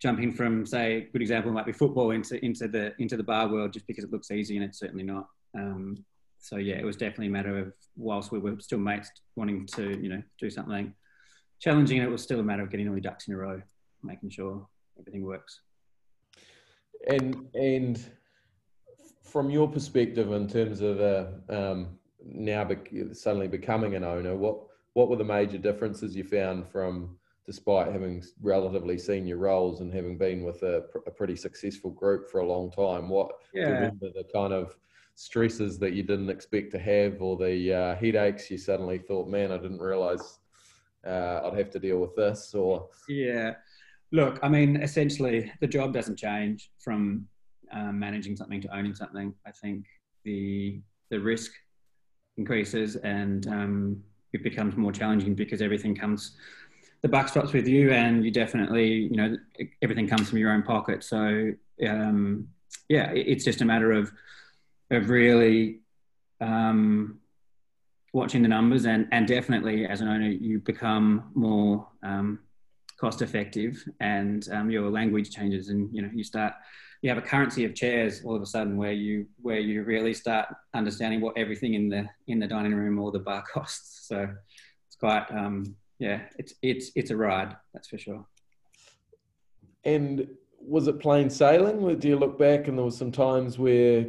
jumping 0.00 0.32
from 0.32 0.64
say 0.64 0.96
a 0.96 1.00
good 1.12 1.22
example 1.22 1.50
might 1.52 1.66
be 1.66 1.72
football 1.72 2.10
into 2.12 2.42
into 2.44 2.68
the 2.68 2.92
into 2.98 3.16
the 3.16 3.22
bar 3.22 3.48
world 3.48 3.72
just 3.72 3.86
because 3.86 4.04
it 4.04 4.12
looks 4.12 4.30
easy 4.30 4.56
and 4.56 4.64
it's 4.64 4.78
certainly 4.78 5.04
not. 5.04 5.28
Um, 5.56 6.04
so 6.40 6.56
yeah 6.56 6.76
it 6.76 6.84
was 6.84 6.96
definitely 6.96 7.26
a 7.26 7.30
matter 7.30 7.58
of 7.58 7.72
whilst 7.96 8.30
we 8.30 8.38
were 8.38 8.54
still 8.60 8.78
mates 8.78 9.10
wanting 9.34 9.66
to 9.66 10.00
you 10.00 10.08
know 10.08 10.22
do 10.38 10.48
something 10.48 10.94
challenging 11.60 12.00
it 12.00 12.08
was 12.08 12.22
still 12.22 12.38
a 12.38 12.44
matter 12.44 12.62
of 12.62 12.70
getting 12.70 12.88
all 12.88 12.94
the 12.94 13.00
ducks 13.00 13.26
in 13.26 13.34
a 13.34 13.36
row 13.36 13.60
making 14.02 14.30
sure 14.30 14.66
everything 14.98 15.24
works. 15.24 15.60
And 17.08 17.48
and 17.54 18.04
from 19.22 19.50
your 19.50 19.68
perspective 19.68 20.32
in 20.32 20.48
terms 20.48 20.80
of 20.80 21.00
uh, 21.00 21.26
um, 21.48 21.98
now 22.24 22.68
suddenly 23.12 23.48
becoming 23.48 23.94
an 23.94 24.04
owner 24.04 24.36
what 24.36 24.58
what 24.94 25.08
were 25.08 25.16
the 25.16 25.24
major 25.24 25.58
differences 25.58 26.16
you 26.16 26.24
found 26.24 26.66
from 26.68 27.16
despite 27.48 27.90
having 27.90 28.22
relatively 28.42 28.98
senior 28.98 29.38
roles 29.38 29.80
and 29.80 29.90
having 29.90 30.18
been 30.18 30.44
with 30.44 30.62
a, 30.62 30.82
a 31.06 31.10
pretty 31.10 31.34
successful 31.34 31.90
group 31.90 32.30
for 32.30 32.40
a 32.40 32.46
long 32.46 32.70
time? 32.70 33.08
What 33.08 33.30
yeah. 33.54 33.88
the 34.02 34.24
kind 34.34 34.52
of 34.52 34.76
stresses 35.14 35.78
that 35.78 35.94
you 35.94 36.02
didn't 36.02 36.28
expect 36.28 36.72
to 36.72 36.78
have, 36.78 37.22
or 37.22 37.38
the 37.38 37.72
uh, 37.72 37.96
headaches 37.96 38.50
you 38.50 38.58
suddenly 38.58 38.98
thought, 38.98 39.28
man, 39.28 39.50
I 39.50 39.56
didn't 39.56 39.80
realize 39.80 40.40
uh, 41.06 41.40
I'd 41.44 41.56
have 41.56 41.70
to 41.70 41.78
deal 41.78 42.00
with 42.00 42.14
this, 42.14 42.54
or 42.54 42.90
yeah. 43.08 43.54
Look, 44.12 44.38
I 44.42 44.50
mean, 44.50 44.76
essentially, 44.76 45.50
the 45.62 45.66
job 45.66 45.94
doesn't 45.94 46.18
change 46.18 46.70
from 46.78 47.26
um, 47.72 47.98
managing 47.98 48.36
something 48.36 48.60
to 48.60 48.76
owning 48.76 48.94
something. 48.94 49.34
I 49.46 49.52
think 49.52 49.86
the 50.24 50.82
the 51.08 51.18
risk 51.18 51.52
increases 52.36 52.96
and 52.96 53.46
um, 53.46 54.02
it 54.34 54.42
becomes 54.42 54.76
more 54.76 54.92
challenging 54.92 55.34
because 55.34 55.62
everything 55.62 55.94
comes 55.94 56.36
the 57.02 57.08
buck 57.08 57.28
stops 57.28 57.52
with 57.52 57.68
you, 57.68 57.92
and 57.92 58.24
you 58.24 58.30
definitely, 58.30 58.88
you 58.88 59.16
know, 59.16 59.36
everything 59.82 60.08
comes 60.08 60.28
from 60.28 60.38
your 60.38 60.52
own 60.52 60.62
pocket. 60.62 61.04
So, 61.04 61.52
um, 61.86 62.48
yeah, 62.88 63.10
it's 63.12 63.44
just 63.44 63.60
a 63.60 63.64
matter 63.64 63.92
of 63.92 64.10
of 64.90 65.10
really 65.10 65.80
um, 66.40 67.20
watching 68.12 68.42
the 68.42 68.48
numbers, 68.48 68.86
and 68.86 69.06
and 69.12 69.28
definitely 69.28 69.86
as 69.86 70.00
an 70.00 70.08
owner, 70.08 70.28
you 70.28 70.58
become 70.58 71.30
more 71.34 71.86
um, 72.02 72.40
cost 72.98 73.22
effective, 73.22 73.84
and 74.00 74.48
um, 74.50 74.70
your 74.70 74.90
language 74.90 75.30
changes, 75.30 75.68
and 75.68 75.94
you 75.94 76.02
know, 76.02 76.10
you 76.12 76.24
start. 76.24 76.54
You 77.00 77.10
have 77.10 77.18
a 77.18 77.22
currency 77.22 77.64
of 77.64 77.76
chairs 77.76 78.24
all 78.24 78.34
of 78.34 78.42
a 78.42 78.46
sudden, 78.46 78.76
where 78.76 78.92
you 78.92 79.26
where 79.40 79.60
you 79.60 79.84
really 79.84 80.14
start 80.14 80.48
understanding 80.74 81.20
what 81.20 81.38
everything 81.38 81.74
in 81.74 81.88
the 81.88 82.08
in 82.26 82.40
the 82.40 82.48
dining 82.48 82.74
room 82.74 82.98
or 82.98 83.12
the 83.12 83.20
bar 83.20 83.44
costs. 83.52 84.08
So 84.08 84.28
it's 84.88 84.96
quite 84.96 85.26
um, 85.30 85.76
yeah, 85.98 86.22
it's 86.38 86.54
it's 86.62 86.90
it's 86.94 87.10
a 87.10 87.16
ride, 87.16 87.56
that's 87.72 87.88
for 87.88 87.98
sure. 87.98 88.26
And 89.84 90.28
was 90.60 90.88
it 90.88 91.00
plain 91.00 91.30
sailing? 91.30 91.98
Do 91.98 92.08
you 92.08 92.16
look 92.16 92.38
back 92.38 92.68
and 92.68 92.76
there 92.76 92.84
was 92.84 92.96
some 92.96 93.12
times 93.12 93.58
where, 93.58 94.06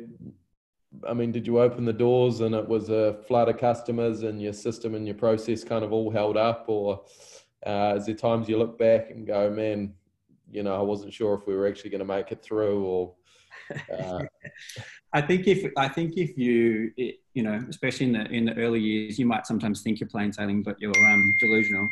I 1.07 1.13
mean, 1.13 1.31
did 1.31 1.47
you 1.47 1.59
open 1.59 1.85
the 1.85 1.93
doors 1.93 2.41
and 2.41 2.55
it 2.55 2.67
was 2.67 2.89
a 2.89 3.21
flood 3.27 3.49
of 3.49 3.57
customers 3.57 4.23
and 4.23 4.41
your 4.41 4.53
system 4.53 4.95
and 4.95 5.05
your 5.05 5.15
process 5.15 5.63
kind 5.63 5.85
of 5.85 5.93
all 5.93 6.11
held 6.11 6.37
up, 6.37 6.65
or 6.67 7.05
uh, 7.65 7.95
is 7.97 8.07
there 8.07 8.15
times 8.15 8.49
you 8.49 8.57
look 8.57 8.77
back 8.77 9.11
and 9.11 9.27
go, 9.27 9.49
man, 9.49 9.93
you 10.51 10.63
know, 10.63 10.75
I 10.75 10.81
wasn't 10.81 11.13
sure 11.13 11.35
if 11.35 11.45
we 11.45 11.55
were 11.55 11.67
actually 11.67 11.91
going 11.91 11.99
to 11.99 12.05
make 12.05 12.31
it 12.31 12.41
through, 12.41 12.83
or 12.83 13.13
uh... 13.91 14.23
I 15.13 15.21
think 15.21 15.47
if 15.47 15.71
I 15.75 15.87
think 15.87 16.17
if 16.17 16.37
you 16.37 16.91
you 16.97 17.43
know 17.43 17.59
especially 17.69 18.07
in 18.07 18.13
the 18.13 18.25
in 18.25 18.45
the 18.45 18.55
early 18.57 18.79
years 18.79 19.17
you 19.17 19.25
might 19.25 19.47
sometimes 19.47 19.81
think 19.81 19.99
you're 19.99 20.09
plain 20.09 20.31
sailing 20.31 20.61
but 20.61 20.79
you're 20.79 20.95
um, 20.97 21.35
delusional. 21.39 21.89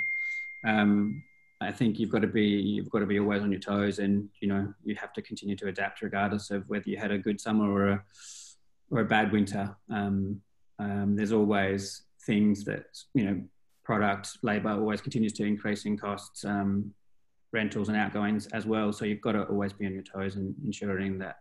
Um, 0.66 1.24
I 1.60 1.72
think 1.72 1.98
you've 1.98 2.12
got 2.12 2.22
to 2.22 2.28
be 2.28 2.46
you've 2.46 2.92
got 2.92 3.00
to 3.00 3.08
be 3.08 3.20
always 3.20 3.42
on 3.42 3.52
your 3.52 3.60
toes 3.62 3.98
and 3.98 4.30
you 4.40 4.48
know 4.48 4.72
you 4.84 4.96
have 4.96 5.14
to 5.14 5.22
continue 5.22 5.56
to 5.56 5.68
adapt 5.68 6.02
regardless 6.02 6.52
of 6.52 6.70
whether 6.70 6.88
you 6.90 6.98
had 6.98 7.12
a 7.12 7.18
good 7.18 7.42
summer 7.42 7.72
or 7.72 7.88
a 7.90 8.04
or 8.92 9.02
a 9.02 9.06
bad 9.06 9.32
winter. 9.32 9.76
Um, 9.90 10.42
um 10.80 11.16
there's 11.16 11.32
always 11.32 12.04
things 12.28 12.64
that 12.66 12.86
you 13.16 13.24
know 13.26 13.42
product 13.84 14.38
labor 14.44 14.72
always 14.72 15.02
continues 15.02 15.34
to 15.34 15.44
increase 15.44 15.86
in 15.86 15.98
costs 15.98 16.46
um, 16.46 16.94
rentals 17.54 17.88
and 17.88 17.98
outgoings 17.98 18.46
as 18.48 18.66
well 18.66 18.92
so 18.92 19.06
you've 19.06 19.22
got 19.22 19.32
to 19.32 19.44
always 19.44 19.72
be 19.72 19.86
on 19.86 19.94
your 19.94 20.04
toes 20.04 20.36
and 20.36 20.54
ensuring 20.66 21.18
that 21.18 21.38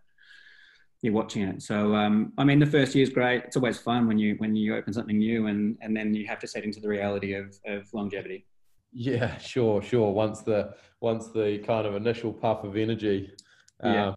you're 1.03 1.13
watching 1.13 1.43
it. 1.43 1.63
So 1.63 1.95
um, 1.95 2.33
I 2.39 2.45
mean, 2.45 2.59
the 2.59 2.67
first 2.67 2.95
year 2.95 3.03
is 3.03 3.11
great. 3.11 3.45
It's 3.45 3.57
always 3.57 3.79
fun 3.79 4.07
when 4.07 4.19
you 4.19 4.35
when 4.39 4.57
you 4.57 4.77
open 4.77 4.93
something 4.93 5.19
new, 5.19 5.47
and 5.47 5.77
and 5.81 5.97
then 5.97 6.15
you 6.15 6.27
have 6.27 6.39
to 6.41 6.47
set 6.47 6.65
into 6.65 6.81
the 6.81 6.89
reality 6.89 7.35
of 7.35 7.59
of 7.67 7.93
longevity. 7.93 8.47
Yeah, 8.93 9.37
sure, 9.39 9.83
sure. 9.83 10.13
Once 10.13 10.41
the 10.41 10.75
once 11.01 11.29
the 11.29 11.59
kind 11.59 11.87
of 11.87 11.95
initial 11.95 12.33
puff 12.33 12.65
of 12.65 12.77
energy 12.77 13.31
uh, 13.85 13.89
yeah. 13.89 14.13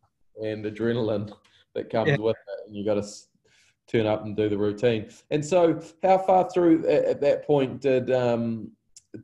and 0.50 0.64
adrenaline 0.64 1.34
that 1.76 1.90
comes 1.90 2.12
yeah. 2.12 2.18
with 2.18 2.38
it, 2.38 2.68
and 2.68 2.76
you 2.76 2.86
got 2.86 2.96
to 2.96 3.08
turn 3.88 4.06
up 4.06 4.24
and 4.24 4.38
do 4.38 4.48
the 4.48 4.58
routine. 4.58 5.10
And 5.32 5.46
so, 5.46 5.82
how 6.02 6.20
far 6.20 6.50
through 6.50 6.88
at, 6.88 7.06
at 7.06 7.22
that 7.22 7.46
point 7.46 7.82
did 7.82 8.10
um, 8.12 8.72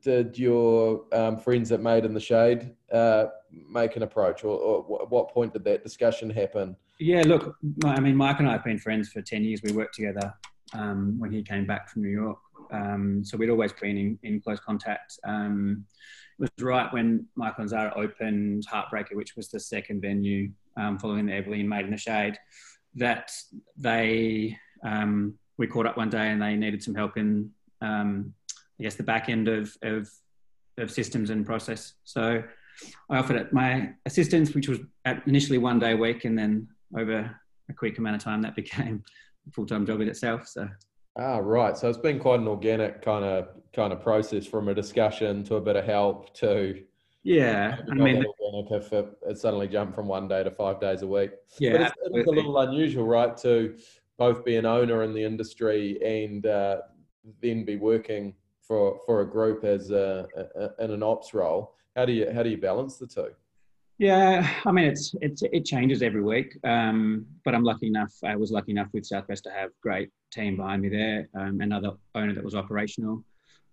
did 0.02 0.38
your 0.38 1.06
um, 1.14 1.38
friends 1.38 1.70
that 1.70 1.82
Made 1.82 2.06
in 2.06 2.14
the 2.14 2.20
Shade 2.20 2.74
uh, 2.92 3.28
make 3.70 3.96
an 3.96 4.04
approach, 4.04 4.44
or, 4.44 4.58
or 4.58 5.06
what 5.08 5.30
point 5.30 5.54
did 5.54 5.64
that 5.66 5.84
discussion 5.84 6.30
happen? 6.30 6.76
Yeah, 7.00 7.24
look, 7.26 7.58
I 7.84 8.00
mean, 8.00 8.16
Mike 8.16 8.40
and 8.40 8.48
I 8.48 8.54
have 8.54 8.64
been 8.64 8.80
friends 8.80 9.10
for 9.10 9.22
10 9.22 9.44
years. 9.44 9.62
We 9.64 9.74
worked 9.74 9.96
together 9.96 10.34
um, 10.74 11.20
when 11.20 11.32
he 11.32 11.44
came 11.44 11.66
back 11.66 11.90
from 11.90 12.04
New 12.04 12.10
York. 12.10 12.40
Um, 12.72 13.24
so 13.24 13.38
we'd 13.38 13.50
always 13.50 13.74
been 13.74 13.98
in, 13.98 14.20
in 14.24 14.42
close 14.42 14.60
contact. 14.60 15.20
Um, 15.26 15.86
it 16.40 16.42
was 16.42 16.50
right 16.60 16.92
when 16.92 17.28
Michael 17.36 17.62
and 17.62 17.70
Zara 17.70 17.94
opened 17.96 18.66
Heartbreaker, 18.68 19.16
which 19.16 19.36
was 19.36 19.50
the 19.50 19.60
second 19.60 20.02
venue 20.02 20.52
um, 20.78 20.98
following 21.00 21.26
the 21.26 21.34
Everleigh 21.34 21.64
Made 21.64 21.86
in 21.86 21.92
the 21.92 21.98
Shade, 21.98 22.38
that 22.96 23.32
they, 23.78 24.58
um, 24.84 25.36
we 25.58 25.68
caught 25.68 25.86
up 25.86 25.98
one 25.98 26.10
day 26.10 26.30
and 26.30 26.42
they 26.42 26.56
needed 26.56 26.84
some 26.84 26.96
help 26.96 27.18
in, 27.18 27.52
um, 27.82 28.34
I 28.80 28.84
guess, 28.84 28.96
the 28.96 29.04
back 29.04 29.30
end 29.30 29.48
of, 29.48 29.76
of, 29.82 30.10
of 30.78 30.92
systems 30.92 31.30
and 31.30 31.46
process. 31.46 31.94
So 32.04 32.44
I 33.10 33.18
offered 33.18 33.38
it 33.38 33.54
my 33.54 33.92
assistance, 34.06 34.54
which 34.54 34.68
was 34.68 34.80
initially 35.26 35.58
one 35.58 35.80
day 35.80 35.92
a 35.92 35.98
week, 35.98 36.26
and 36.26 36.38
then 36.38 36.68
over 36.98 37.36
a 37.70 37.74
quick 37.74 37.98
amount 37.98 38.16
of 38.16 38.24
time, 38.24 38.42
that 38.42 38.56
became 38.56 39.04
a 39.48 39.52
full 39.52 39.66
time 39.66 39.86
job 39.86 40.02
in 40.02 40.08
itself. 40.08 40.48
So. 40.48 40.68
Ah, 41.18 41.38
right. 41.38 41.78
So 41.78 41.88
it's 41.88 41.98
been 41.98 42.20
quite 42.20 42.40
an 42.40 42.48
organic 42.48 43.02
kind 43.02 43.24
of 43.24 43.48
kind 43.74 43.94
of 43.94 44.02
process 44.02 44.46
from 44.46 44.68
a 44.68 44.74
discussion 44.74 45.44
to 45.46 45.56
a 45.56 45.62
bit 45.62 45.76
of 45.76 45.86
help 45.86 46.34
to. 46.36 46.82
Yeah, 47.24 47.78
I 47.90 47.96
mean, 47.96 48.24
organic 48.24 48.72
if 48.72 48.94
it, 48.94 49.18
it, 49.28 49.38
suddenly 49.40 49.68
jumped 49.68 49.96
from 49.96 50.08
one 50.08 50.28
day 50.28 50.44
to 50.44 50.52
five 50.52 50.80
days 50.80 51.02
a 51.02 51.08
week. 51.08 51.32
Yeah, 51.58 51.72
but 51.72 51.82
it's, 51.82 51.92
it's, 52.04 52.28
a 52.28 52.32
little 52.32 52.60
unusual, 52.60 53.08
right, 53.08 53.36
to 53.38 53.76
both 54.20 54.46
be 54.46 54.58
an 54.58 54.68
owner 54.68 55.02
in 55.02 55.12
the 55.12 55.24
industry 55.24 55.98
and 56.04 56.46
uh, 56.46 56.82
then 57.42 57.66
be 57.66 57.78
working 57.78 58.36
for 58.62 59.00
for 59.06 59.22
a 59.22 59.30
group 59.30 59.64
as 59.64 59.90
a, 59.90 60.28
a, 60.56 60.84
in 60.84 60.92
an 60.92 61.02
ops 61.02 61.34
role. 61.34 61.76
How 61.96 62.06
do 62.06 62.12
you 62.12 62.32
how 62.34 62.44
do 62.44 62.50
you 62.50 62.58
balance 62.58 62.98
the 62.98 63.08
two? 63.08 63.30
Yeah, 63.98 64.50
I 64.66 64.72
mean 64.72 64.86
it's 64.86 65.16
it's 65.22 65.42
it 65.44 65.64
changes 65.64 66.02
every 66.02 66.22
week, 66.22 66.58
um, 66.66 67.26
but 67.46 67.56
I'm 67.56 67.64
lucky 67.64 67.88
enough. 67.88 68.14
I 68.24 68.36
was 68.36 68.52
lucky 68.52 68.72
enough 68.72 68.90
with 68.94 69.06
Southwest 69.06 69.46
to 69.46 69.52
have 69.52 69.70
great 69.82 70.10
team 70.32 70.58
behind 70.58 70.82
me 70.82 70.90
there, 70.90 71.30
um, 71.34 71.62
another 71.62 71.92
owner 72.14 72.34
that 72.34 72.44
was 72.44 72.56
operational, 72.56 73.24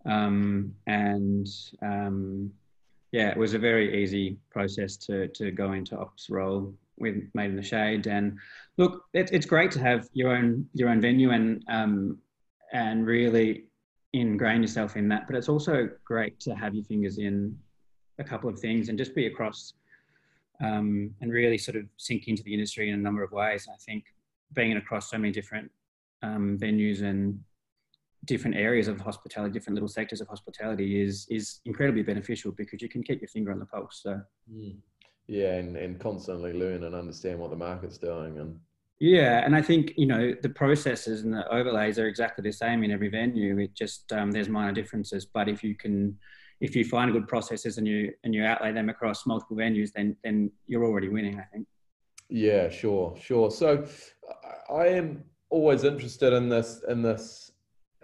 um, 0.06 0.72
and 0.86 1.48
um, 1.82 2.52
yeah, 3.10 3.30
it 3.30 3.36
was 3.36 3.54
a 3.54 3.58
very 3.58 4.02
easy 4.02 4.38
process 4.50 4.96
to 4.98 5.26
to 5.28 5.50
go 5.50 5.72
into 5.72 5.98
ops 5.98 6.30
role 6.30 6.72
with 6.98 7.16
Made 7.34 7.50
in 7.50 7.56
the 7.56 7.62
Shade. 7.62 8.06
And 8.06 8.38
look, 8.78 9.04
it, 9.12 9.30
it's 9.32 9.46
great 9.46 9.72
to 9.72 9.80
have 9.80 10.08
your 10.12 10.36
own 10.36 10.68
your 10.72 10.88
own 10.88 11.00
venue 11.00 11.30
and 11.30 11.64
um, 11.68 12.18
and 12.72 13.04
really 13.06 13.64
ingrain 14.12 14.62
yourself 14.62 14.96
in 14.96 15.08
that. 15.08 15.26
But 15.26 15.34
it's 15.34 15.48
also 15.48 15.88
great 16.04 16.38
to 16.40 16.54
have 16.54 16.76
your 16.76 16.84
fingers 16.84 17.18
in 17.18 17.58
a 18.18 18.24
couple 18.24 18.48
of 18.48 18.58
things 18.58 18.88
and 18.88 18.98
just 18.98 19.14
be 19.14 19.26
across 19.26 19.74
um, 20.62 21.10
and 21.20 21.32
really 21.32 21.58
sort 21.58 21.76
of 21.76 21.84
sink 21.96 22.28
into 22.28 22.42
the 22.42 22.52
industry 22.52 22.88
in 22.88 22.94
a 22.94 22.98
number 22.98 23.22
of 23.22 23.32
ways. 23.32 23.68
I 23.72 23.76
think 23.84 24.04
being 24.54 24.76
across 24.76 25.10
so 25.10 25.18
many 25.18 25.32
different 25.32 25.70
um, 26.22 26.58
venues 26.60 27.02
and 27.02 27.40
different 28.24 28.56
areas 28.56 28.86
of 28.86 29.00
hospitality, 29.00 29.52
different 29.52 29.74
little 29.74 29.88
sectors 29.88 30.20
of 30.20 30.28
hospitality 30.28 31.02
is 31.02 31.26
is 31.30 31.60
incredibly 31.64 32.02
beneficial 32.02 32.52
because 32.52 32.80
you 32.80 32.88
can 32.88 33.02
keep 33.02 33.20
your 33.20 33.28
finger 33.28 33.52
on 33.52 33.58
the 33.58 33.66
pulse. 33.66 34.00
So. 34.02 34.20
Mm. 34.52 34.76
Yeah, 35.28 35.54
and, 35.54 35.76
and 35.76 36.00
constantly 36.00 36.52
learn 36.52 36.82
and 36.82 36.94
understand 36.96 37.38
what 37.38 37.50
the 37.50 37.56
market's 37.56 37.96
doing 37.96 38.38
and 38.38 38.58
yeah, 39.02 39.44
and 39.44 39.56
I 39.56 39.62
think 39.62 39.94
you 39.96 40.06
know 40.06 40.32
the 40.42 40.48
processes 40.48 41.24
and 41.24 41.34
the 41.34 41.44
overlays 41.52 41.98
are 41.98 42.06
exactly 42.06 42.42
the 42.42 42.52
same 42.52 42.84
in 42.84 42.92
every 42.92 43.08
venue. 43.08 43.58
It 43.58 43.74
just 43.74 44.12
um, 44.12 44.30
there's 44.30 44.48
minor 44.48 44.70
differences, 44.70 45.26
but 45.26 45.48
if 45.48 45.64
you 45.64 45.74
can 45.74 46.16
if 46.62 46.76
you 46.76 46.84
find 46.84 47.12
good 47.12 47.26
processes 47.26 47.76
and 47.76 47.86
you 47.86 48.12
and 48.22 48.32
you 48.32 48.44
outlay 48.44 48.72
them 48.72 48.88
across 48.88 49.26
multiple 49.26 49.56
venues, 49.56 49.90
then 49.94 50.16
then 50.22 50.50
you're 50.66 50.84
already 50.84 51.08
winning. 51.08 51.38
I 51.38 51.44
think. 51.52 51.66
Yeah, 52.28 52.70
sure, 52.70 53.14
sure. 53.20 53.50
So 53.50 53.84
I 54.72 54.86
am 54.86 55.24
always 55.50 55.82
interested 55.84 56.32
in 56.32 56.48
this. 56.48 56.82
In 56.88 57.02
this, 57.02 57.50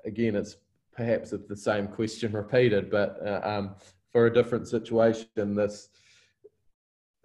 again, 0.04 0.34
it's 0.34 0.56
perhaps 0.92 1.32
it's 1.32 1.48
the 1.48 1.56
same 1.56 1.86
question 1.86 2.32
repeated, 2.32 2.90
but 2.90 3.16
uh, 3.24 3.40
um, 3.44 3.76
for 4.10 4.26
a 4.26 4.34
different 4.34 4.66
situation, 4.66 5.54
this 5.54 5.88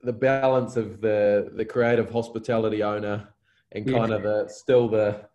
the 0.03 0.13
balance 0.13 0.77
of 0.77 1.01
the 1.01 1.51
the 1.55 1.65
creative 1.65 2.11
hospitality 2.11 2.83
owner 2.83 3.27
and 3.71 3.87
kind 3.87 4.09
yeah. 4.09 4.17
of 4.17 4.21
the 4.23 4.47
still 4.47 4.87
the 4.87 5.27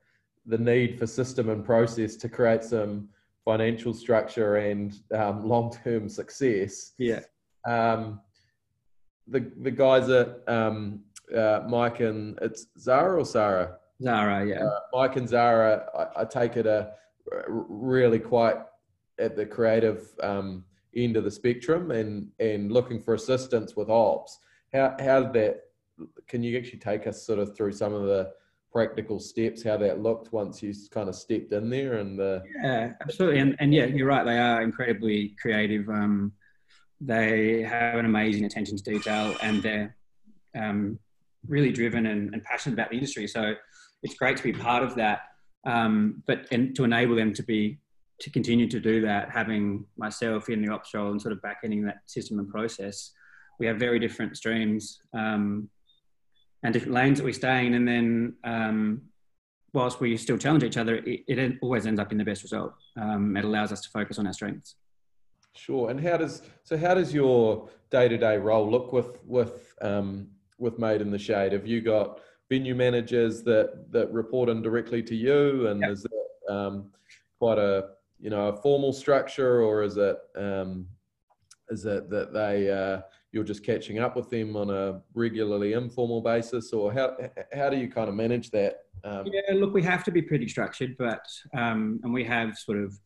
the 0.47 0.59
need 0.59 0.97
for 0.97 1.09
system 1.09 1.49
and 1.49 1.65
process 1.65 2.15
to 2.15 2.29
create 2.29 2.63
some 2.63 3.09
financial 3.49 3.95
structure 3.95 4.57
and 4.57 5.01
um, 5.15 5.49
long-term 5.49 6.07
success. 6.07 6.93
Yeah. 6.99 7.21
Um, 7.67 8.21
the 9.27 9.51
the 9.63 9.71
guys 9.71 10.11
at 10.11 10.43
um, 10.47 11.01
uh, 11.35 11.61
Mike 11.67 12.01
and 12.01 12.39
it's 12.43 12.67
Zara 12.79 13.19
or 13.19 13.25
Sarah. 13.25 13.79
Zara, 14.03 14.47
yeah. 14.47 14.65
Uh, 14.65 14.81
Mike 14.93 15.17
and 15.17 15.27
Zara, 15.27 15.87
I, 15.99 16.21
I, 16.21 16.25
take 16.27 16.59
it 16.59 16.67
a 16.67 16.93
really 17.47 18.19
quite 18.19 18.59
at 19.19 19.35
the 19.35 19.47
creative 19.47 20.09
um, 20.23 20.65
end 20.95 21.17
of 21.17 21.25
the 21.25 21.31
spectrum 21.31 21.91
and 21.91 22.29
and 22.39 22.71
looking 22.71 23.01
for 23.01 23.15
assistance 23.15 23.77
with 23.77 23.89
ops. 23.89 24.39
How 24.75 24.95
how 25.01 25.23
did 25.23 25.33
that? 25.33 25.61
Can 26.27 26.43
you 26.43 26.59
actually 26.59 26.81
take 26.81 27.07
us 27.07 27.27
sort 27.27 27.39
of 27.39 27.57
through 27.57 27.73
some 27.73 27.95
of 27.95 28.03
the 28.03 28.31
practical 28.73 29.19
steps, 29.19 29.63
how 29.63 29.77
that 29.79 30.03
looked 30.03 30.33
once 30.33 30.63
you 30.63 30.75
kind 30.91 31.09
of 31.09 31.15
stepped 31.15 31.53
in 31.53 31.71
there 31.71 31.95
and 31.95 32.19
the 32.19 32.43
yeah, 32.63 32.93
absolutely, 33.01 33.41
and 33.41 33.57
and 33.59 33.73
yeah, 33.75 33.87
you're 33.87 34.07
right. 34.07 34.25
They 34.25 34.39
are 34.39 34.63
incredibly 34.63 35.35
creative. 35.41 35.89
Um, 35.89 36.33
they 37.01 37.63
have 37.63 37.99
an 37.99 38.05
amazing 38.05 38.45
attention 38.45 38.77
to 38.77 38.83
detail, 38.83 39.35
and 39.43 39.63
they're 39.63 39.97
um, 40.57 40.99
really 41.47 41.73
driven 41.73 42.07
and, 42.07 42.35
and, 42.35 42.43
passionate 42.43 42.75
about 42.75 42.91
the 42.91 42.97
industry. 42.97 43.27
So 43.29 43.55
it's 44.03 44.15
great 44.15 44.37
to 44.39 44.43
be 44.43 44.53
part 44.53 44.83
of 44.83 44.95
that. 44.97 45.21
Um, 45.65 46.23
but 46.27 46.47
and 46.51 46.75
to 46.77 46.85
enable 46.85 47.15
them 47.15 47.33
to 47.35 47.43
be 47.43 47.79
to 48.21 48.31
continue 48.31 48.69
to 48.69 48.81
do 48.81 49.01
that, 49.03 49.31
having 49.31 49.85
myself 49.97 50.49
in 50.49 50.61
the 50.61 50.73
ops 50.73 50.93
role 50.93 51.13
and 51.13 51.23
sort 51.23 51.33
of 51.33 51.41
back 51.41 51.59
ending 51.63 51.85
that 51.85 51.99
system 52.07 52.39
and 52.39 52.49
process, 52.49 53.13
we 53.61 53.67
have 53.67 53.79
very 53.79 53.99
different 53.99 54.37
streams. 54.37 55.01
Um, 55.15 55.69
and 56.63 56.73
different 56.73 56.95
lanes 56.95 57.19
that 57.19 57.25
we 57.25 57.33
stay 57.33 57.67
in. 57.67 57.75
And 57.75 57.87
then 57.87 58.35
um, 58.45 59.03
whilst 59.73 60.01
we 60.01 60.17
still 60.17 60.39
challenge 60.39 60.65
each 60.65 60.77
other, 60.77 60.97
it, 60.97 61.23
it, 61.27 61.59
always 61.63 61.87
ends 61.87 62.01
up 62.01 62.13
in 62.13 62.19
the 62.19 62.25
best 62.25 62.43
result. 62.43 62.73
Um, 62.97 63.37
it 63.37 63.45
allows 63.45 63.73
us 63.73 63.81
to 63.83 63.91
focus 63.91 64.19
on 64.19 64.27
our 64.27 64.33
strengths. 64.33 64.75
Sure. 65.55 65.91
And 65.91 66.01
how 66.01 66.17
does 66.17 66.43
so? 66.63 66.77
How 66.77 66.95
does 66.95 67.13
your 67.13 67.69
day-to-day 67.91 68.37
role 68.39 68.71
look 68.71 68.93
with 68.93 69.19
with 69.25 69.75
um, 69.83 70.29
with 70.59 70.79
Made 70.79 71.01
in 71.01 71.11
the 71.11 71.19
Shade? 71.19 71.53
Have 71.53 71.67
you 71.67 71.81
got 71.81 72.21
venue 72.49 72.75
managers 72.75 73.43
that 73.43 73.91
that 73.91 74.13
report 74.13 74.49
in 74.49 74.63
directly 74.63 75.03
to 75.03 75.17
you, 75.17 75.67
and 75.67 75.81
yep. 75.81 75.91
is 75.91 76.03
that 76.05 76.55
um, 76.55 76.91
quite 77.39 77.59
a 77.59 77.91
you 78.21 78.31
know 78.31 78.49
a 78.49 78.57
formal 78.57 78.93
structure, 78.93 79.63
or 79.63 79.83
is 79.83 79.97
it 79.97 80.17
um, 80.37 80.87
is 81.71 81.85
it 81.85 82.09
that 82.11 82.33
they 82.33 82.71
uh, 82.71 83.01
you're 83.33 83.45
just 83.45 83.65
catching 83.65 83.99
up 83.99 84.17
with 84.17 84.31
them 84.31 84.57
on 84.57 84.71
a 84.71 85.01
regularly 85.15 85.75
informal 85.75 86.21
basis, 86.21 86.73
or 86.73 86.93
how 86.93 87.17
how 87.53 87.69
do 87.69 87.77
you 87.77 87.89
kind 87.89 88.09
of 88.09 88.15
manage 88.15 88.51
that? 88.51 88.77
Um, 89.05 89.27
yeah, 89.27 89.55
look, 89.55 89.75
we 89.75 89.83
have 89.83 90.05
to 90.05 90.11
be 90.11 90.23
pretty 90.23 90.49
structured, 90.49 90.97
but 90.99 91.25
um, 91.57 92.01
and 92.03 92.13
we 92.13 92.25
have 92.25 92.57
sort 92.57 92.79
of 92.79 92.99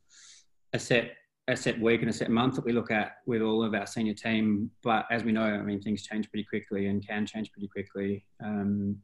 a 0.72 0.78
set 0.78 1.12
a 1.48 1.56
set 1.56 1.80
week 1.80 2.00
and 2.02 2.10
a 2.10 2.12
set 2.12 2.30
month 2.30 2.54
that 2.54 2.64
we 2.64 2.72
look 2.72 2.92
at 2.92 3.16
with 3.26 3.42
all 3.42 3.64
of 3.64 3.74
our 3.74 3.86
senior 3.86 4.14
team. 4.14 4.70
But 4.82 5.06
as 5.10 5.24
we 5.24 5.32
know, 5.32 5.42
I 5.42 5.62
mean, 5.62 5.82
things 5.82 6.06
change 6.06 6.30
pretty 6.30 6.44
quickly 6.44 6.86
and 6.86 7.06
can 7.06 7.26
change 7.26 7.50
pretty 7.50 7.68
quickly. 7.68 8.24
Um, 8.42 8.98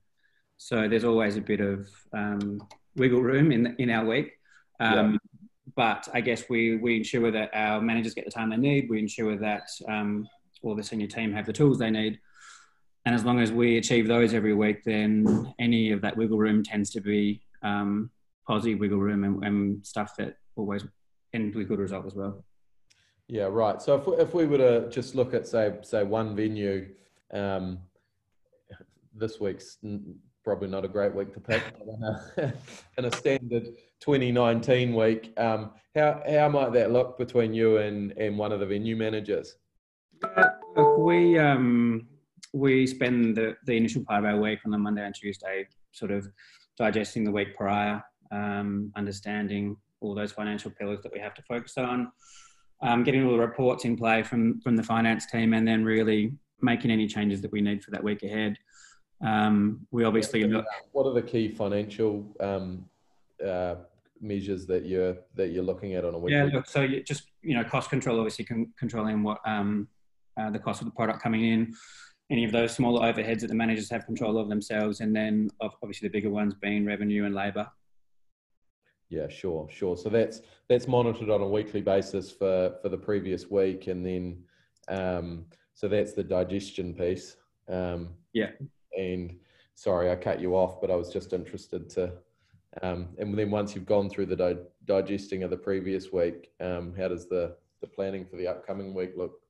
so 0.57 0.89
there's 0.89 1.05
always 1.05 1.37
a 1.37 1.41
bit 1.41 1.61
of 1.61 1.89
um, 2.13 2.63
wiggle 2.97 3.23
room 3.23 3.51
in 3.51 3.75
in 3.79 3.91
our 3.91 4.05
week. 4.05 4.33
Um, 4.81 5.13
yeah. 5.13 5.19
But 5.77 6.09
I 6.15 6.21
guess 6.21 6.45
we 6.49 6.77
we 6.77 6.97
ensure 6.97 7.31
that 7.33 7.51
our 7.53 7.81
managers 7.81 8.15
get 8.15 8.25
the 8.25 8.31
time 8.31 8.51
they 8.51 8.57
need. 8.57 8.89
We 8.89 9.01
ensure 9.01 9.37
that 9.37 9.69
um, 9.89 10.29
or 10.63 10.75
the 10.75 10.83
senior 10.83 11.07
team 11.07 11.33
have 11.33 11.47
the 11.47 11.53
tools 11.53 11.79
they 11.79 11.91
need. 11.91 12.19
And 13.05 13.15
as 13.15 13.25
long 13.25 13.41
as 13.41 13.51
we 13.53 13.79
achieve 13.79 14.07
those 14.07 14.35
every 14.35 14.55
week, 14.55 14.85
then 14.85 15.55
any 15.59 15.93
of 15.93 16.03
that 16.03 16.17
wiggle 16.17 16.39
room 16.39 16.63
tends 16.63 16.91
to 16.91 17.01
be 17.01 17.41
um, 17.63 18.11
positive 18.47 18.81
wiggle 18.81 18.99
room 18.99 19.25
and, 19.25 19.45
and, 19.45 19.87
stuff 19.87 20.15
that 20.17 20.37
always 20.57 20.85
ends 21.33 21.57
with 21.57 21.69
good 21.69 21.79
result 21.79 22.07
as 22.07 22.15
well. 22.15 22.45
Yeah, 23.29 23.45
right. 23.45 23.81
So 23.81 23.97
if 23.97 24.07
we, 24.07 24.17
if 24.17 24.35
we 24.35 24.47
were 24.47 24.59
to 24.59 24.91
just 24.91 25.15
look 25.15 25.35
at 25.35 25.47
say 25.47 25.75
say 25.83 26.03
one 26.03 26.35
venue, 26.35 26.89
um, 27.33 27.79
this 29.15 29.39
week's 29.39 29.79
probably 30.45 30.69
not 30.69 30.85
a 30.85 30.89
great 30.89 31.15
week 31.15 31.35
to 31.35 31.41
pick. 31.41 31.63
But 31.79 31.89
in, 31.89 32.03
a, 32.03 32.55
in 32.99 33.05
a 33.05 33.17
standard 33.17 33.69
2019 34.01 34.95
week, 34.95 35.35
um, 35.37 35.73
how 35.95 36.23
how 36.29 36.49
might 36.49 36.73
that 36.73 36.91
look 36.91 37.19
between 37.19 37.53
you 37.53 37.79
and 37.79 38.13
and 38.13 38.39
one 38.39 38.53
of 38.53 38.61
the 38.61 38.67
venue 38.67 38.97
managers? 38.97 39.57
We 41.05 41.39
um, 41.39 42.09
we 42.53 42.87
spend 42.87 43.37
the, 43.37 43.57
the 43.67 43.77
initial 43.77 44.05
part 44.05 44.25
of 44.25 44.31
our 44.31 44.41
week 44.41 44.59
on 44.65 44.73
the 44.73 44.79
Monday 44.79 45.05
and 45.05 45.15
Tuesday, 45.15 45.69
sort 45.93 46.11
of 46.11 46.29
digesting 46.77 47.25
the 47.25 47.31
week 47.31 47.57
prior, 47.57 48.03
um, 48.33 48.93
understanding 48.97 49.77
all 50.01 50.15
those 50.15 50.33
financial 50.33 50.71
pillars 50.71 51.01
that 51.03 51.13
we 51.13 51.21
have 51.21 51.35
to 51.35 51.43
focus 51.43 51.79
on, 51.79 52.11
um, 52.83 53.05
getting 53.05 53.25
all 53.25 53.33
the 53.33 53.39
reports 53.39 53.85
in 53.85 53.97
play 53.97 54.23
from 54.25 54.61
from 54.61 54.75
the 54.77 54.83
finance 54.83 55.27
team, 55.27 55.55
and 55.55 55.67
then 55.67 55.85
really 55.85 56.33
making 56.61 56.91
any 56.91 57.07
changes 57.07 57.41
that 57.43 57.53
we 57.53 57.61
need 57.61 57.85
for 57.85 57.93
that 57.93 58.03
week 58.03 58.25
ahead. 58.25 58.59
Um, 59.25 59.87
we 59.93 60.03
obviously 60.05 60.45
look. 60.45 60.67
What 60.93 61.07
are 61.07 61.15
the 61.15 61.23
key 61.23 61.49
financial 61.49 62.27
um, 62.41 62.85
uh, 63.45 63.77
measures 64.21 64.67
that 64.67 64.85
you're 64.85 65.17
that 65.37 65.51
you're 65.51 65.65
looking 65.65 65.95
at 65.95 66.05
on 66.05 66.15
a 66.15 66.19
weekly? 66.19 66.39
Yeah, 66.39 66.49
look, 66.53 66.67
so 66.67 66.83
you 66.83 67.05
just 67.05 67.31
you 67.43 67.55
know 67.55 67.63
cost 67.63 67.89
control, 67.89 68.19
obviously 68.19 68.45
con- 68.45 68.73
controlling 68.77 69.23
what 69.23 69.39
um, 69.47 69.87
uh, 70.39 70.51
the 70.51 70.59
cost 70.59 70.81
of 70.81 70.87
the 70.87 70.93
product 70.93 71.23
coming 71.23 71.45
in, 71.45 71.75
any 72.31 72.45
of 72.45 72.53
those 72.53 72.73
smaller 72.73 73.11
overheads 73.11 73.41
that 73.41 73.49
the 73.49 73.55
managers 73.55 73.91
have 73.91 74.05
control 74.07 74.39
of 74.39 74.49
themselves, 74.49 75.01
and 75.01 75.15
then 75.15 75.51
obviously 75.61 76.09
the 76.09 76.13
bigger 76.13 76.31
ones 76.31 76.55
being 76.55 76.85
revenue 76.85 77.25
and 77.25 77.35
labour. 77.35 77.67
Yeah, 79.09 79.29
sure, 79.29 79.69
sure. 79.71 79.97
So 79.97 80.11
that's 80.11 80.43
that's 80.69 80.87
monitored 80.87 81.31
on 81.31 81.41
a 81.41 81.49
weekly 81.49 81.81
basis 81.81 82.31
for 82.31 82.77
for 82.83 82.91
the 82.91 82.99
previous 82.99 83.51
week, 83.51 83.87
and 83.87 84.05
then 84.05 84.43
um, 84.89 85.47
so 85.75 85.89
that's 85.89 86.13
the 86.13 86.25
digestion 86.25 86.95
piece. 86.95 87.37
Um, 87.69 88.11
yeah. 88.33 88.51
And 88.97 89.39
sorry, 89.75 90.11
I 90.11 90.17
cut 90.17 90.41
you 90.41 90.55
off, 90.55 90.81
but 90.81 90.91
I 90.91 90.97
was 90.97 91.11
just 91.11 91.33
interested 91.33 91.89
to. 91.91 92.13
Um, 92.83 93.09
and 93.19 93.37
then 93.39 93.51
once 93.51 93.75
you've 93.75 93.87
gone 93.87 94.11
through 94.11 94.27
the 94.27 94.37
di- 94.37 94.57
digesting 94.85 95.43
of 95.43 95.51
the 95.51 95.57
previous 95.57 96.13
week, 96.13 96.51
um, 96.61 96.95
how 96.97 97.09
does 97.09 97.29
the 97.29 97.57
the 97.81 97.87
planning 97.87 98.27
for 98.27 98.37
the 98.37 98.49
upcoming 98.49 98.93
week 98.93 99.13
look? 99.17 99.41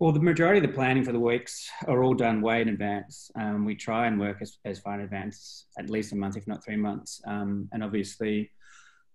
Well, 0.00 0.10
the 0.10 0.20
majority 0.20 0.58
of 0.58 0.66
the 0.66 0.74
planning 0.74 1.04
for 1.04 1.12
the 1.12 1.20
weeks 1.20 1.70
are 1.86 2.02
all 2.02 2.14
done 2.14 2.42
way 2.42 2.60
in 2.60 2.68
advance. 2.68 3.30
Um, 3.36 3.64
we 3.64 3.76
try 3.76 4.08
and 4.08 4.18
work 4.18 4.38
as, 4.40 4.58
as 4.64 4.80
far 4.80 4.94
in 4.94 5.02
advance, 5.02 5.66
at 5.78 5.88
least 5.88 6.12
a 6.12 6.16
month, 6.16 6.36
if 6.36 6.48
not 6.48 6.64
three 6.64 6.76
months. 6.76 7.22
Um, 7.26 7.68
and 7.72 7.84
obviously, 7.84 8.50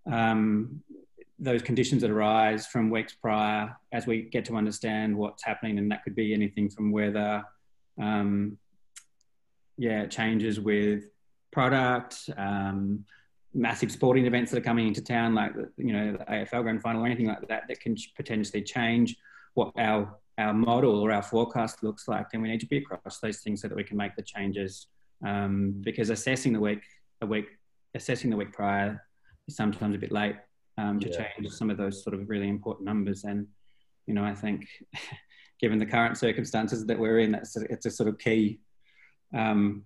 um, 0.10 0.82
those 1.38 1.62
conditions 1.62 2.02
that 2.02 2.12
arise 2.12 2.66
from 2.66 2.90
weeks 2.90 3.14
prior 3.14 3.76
as 3.92 4.08
we 4.08 4.22
get 4.22 4.46
to 4.46 4.56
understand 4.56 5.18
what's 5.18 5.44
happening, 5.44 5.80
and 5.80 5.92
that 5.92 6.04
could 6.04 6.16
be 6.16 6.34
anything 6.34 6.70
from 6.70 6.92
weather, 6.94 7.44
um, 8.02 8.58
yeah, 9.78 10.06
changes 10.06 10.62
with 10.62 11.04
product, 11.52 12.30
um, 12.38 13.04
massive 13.54 13.92
sporting 13.92 14.26
events 14.26 14.52
that 14.52 14.58
are 14.58 14.62
coming 14.62 14.88
into 14.88 15.02
town, 15.02 15.36
like 15.36 15.52
you 15.76 15.92
know 15.92 16.14
the 16.14 16.26
AFL 16.26 16.64
Grand 16.64 16.82
Final 16.82 17.04
or 17.04 17.06
anything 17.06 17.28
like 17.28 17.46
that, 17.50 17.64
that 17.68 17.80
can 17.82 17.96
potentially 18.16 18.62
change 18.62 19.18
what 19.56 19.74
our 19.78 20.18
our 20.40 20.54
model 20.54 21.00
or 21.00 21.12
our 21.12 21.22
forecast 21.22 21.84
looks 21.84 22.08
like. 22.08 22.32
Then 22.32 22.42
we 22.42 22.48
need 22.48 22.62
to 22.62 22.66
be 22.66 22.78
across 22.78 23.20
those 23.20 23.40
things 23.40 23.62
so 23.62 23.68
that 23.68 23.76
we 23.76 23.84
can 23.84 23.98
make 23.98 24.16
the 24.16 24.24
changes. 24.24 24.88
Um, 25.26 25.76
because 25.82 26.10
assessing 26.10 26.54
the 26.54 26.62
week, 26.62 26.82
a 27.22 27.26
week, 27.26 27.48
assessing 27.94 28.30
the 28.30 28.38
week 28.38 28.54
prior 28.54 29.04
is 29.48 29.58
sometimes 29.58 29.96
a 29.96 30.00
bit 30.00 30.14
late 30.14 30.38
um, 30.78 31.00
to 31.02 31.10
yeah. 31.10 31.28
change 31.36 31.52
some 31.52 31.70
of 31.70 31.78
those 31.78 32.02
sort 32.04 32.14
of 32.14 32.30
really 32.30 32.48
important 32.48 32.86
numbers. 32.86 33.26
And, 33.26 33.48
you 34.08 34.14
know, 34.14 34.24
I 34.24 34.34
think 34.34 34.66
given 35.60 35.78
the 35.78 35.86
current 35.86 36.18
circumstances 36.18 36.86
that 36.86 36.98
we're 36.98 37.20
in, 37.20 37.34
that's 37.34 37.58
a, 37.58 37.62
it's 37.70 37.86
a 37.86 37.92
sort 37.92 38.08
of 38.08 38.18
key. 38.18 38.60
Um, 39.36 39.84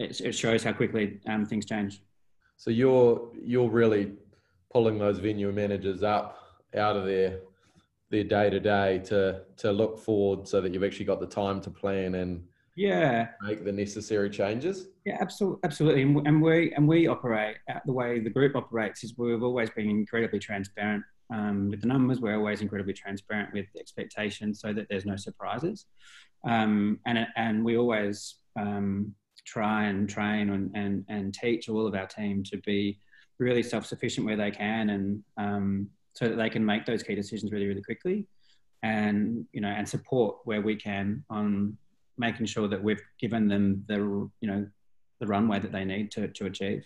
it, 0.00 0.20
it, 0.20 0.32
shows 0.32 0.62
how 0.62 0.72
quickly 0.72 1.20
um, 1.28 1.46
things 1.46 1.64
change. 1.64 2.02
So 2.56 2.70
you're 2.70 3.30
you're 3.40 3.68
really 3.68 4.12
pulling 4.72 4.98
those 4.98 5.18
venue 5.18 5.50
managers 5.50 6.02
up 6.02 6.38
out 6.76 6.96
of 6.96 7.06
their 7.06 7.40
their 8.10 8.24
day 8.24 8.50
to 8.50 8.60
day 8.60 8.98
to 9.06 9.42
to 9.58 9.72
look 9.72 9.98
forward, 9.98 10.48
so 10.48 10.60
that 10.60 10.72
you've 10.72 10.84
actually 10.84 11.06
got 11.06 11.20
the 11.20 11.26
time 11.26 11.60
to 11.62 11.70
plan 11.70 12.14
and 12.14 12.44
yeah. 12.76 13.28
make 13.42 13.64
the 13.64 13.72
necessary 13.72 14.30
changes? 14.30 14.86
Yeah 15.04 15.18
absolutely 15.20 15.60
absolutely. 15.64 16.02
And 16.02 16.40
we 16.40 16.72
and 16.74 16.86
we 16.86 17.08
operate 17.08 17.56
the 17.86 17.92
way 17.92 18.20
the 18.20 18.30
group 18.30 18.54
operates 18.54 19.02
is 19.04 19.14
we've 19.18 19.42
always 19.42 19.70
been 19.70 19.90
incredibly 19.90 20.38
transparent 20.38 21.02
um, 21.34 21.70
with 21.70 21.80
the 21.80 21.88
numbers. 21.88 22.20
We're 22.20 22.36
always 22.36 22.60
incredibly 22.60 22.94
transparent 22.94 23.52
with 23.52 23.66
the 23.74 23.80
expectations 23.80 24.60
so 24.60 24.72
that 24.72 24.86
there's 24.88 25.04
no 25.04 25.16
surprises. 25.16 25.86
Um, 26.46 27.00
and 27.06 27.26
and 27.36 27.64
we 27.64 27.76
always 27.76 28.36
um, 28.58 29.14
try 29.44 29.84
and 29.84 30.08
train 30.08 30.50
and, 30.50 30.70
and 30.74 31.04
and 31.08 31.34
teach 31.34 31.68
all 31.68 31.86
of 31.86 31.94
our 31.94 32.06
team 32.06 32.44
to 32.44 32.58
be 32.58 32.98
really 33.38 33.62
self-sufficient 33.62 34.26
where 34.26 34.36
they 34.36 34.50
can 34.50 34.90
and 34.90 35.22
um, 35.36 35.88
so 36.18 36.28
that 36.28 36.34
they 36.34 36.50
can 36.50 36.64
make 36.64 36.84
those 36.84 37.04
key 37.04 37.14
decisions 37.14 37.52
really 37.52 37.68
really 37.68 37.82
quickly 37.82 38.26
and 38.82 39.46
you 39.52 39.60
know 39.60 39.68
and 39.68 39.88
support 39.88 40.36
where 40.44 40.60
we 40.60 40.74
can 40.74 41.24
on 41.30 41.76
making 42.16 42.44
sure 42.44 42.66
that 42.66 42.82
we've 42.82 43.00
given 43.20 43.46
them 43.46 43.84
the 43.86 43.98
you 44.40 44.48
know 44.50 44.66
the 45.20 45.26
runway 45.26 45.60
that 45.60 45.70
they 45.70 45.84
need 45.84 46.10
to 46.10 46.26
to 46.28 46.46
achieve. 46.46 46.84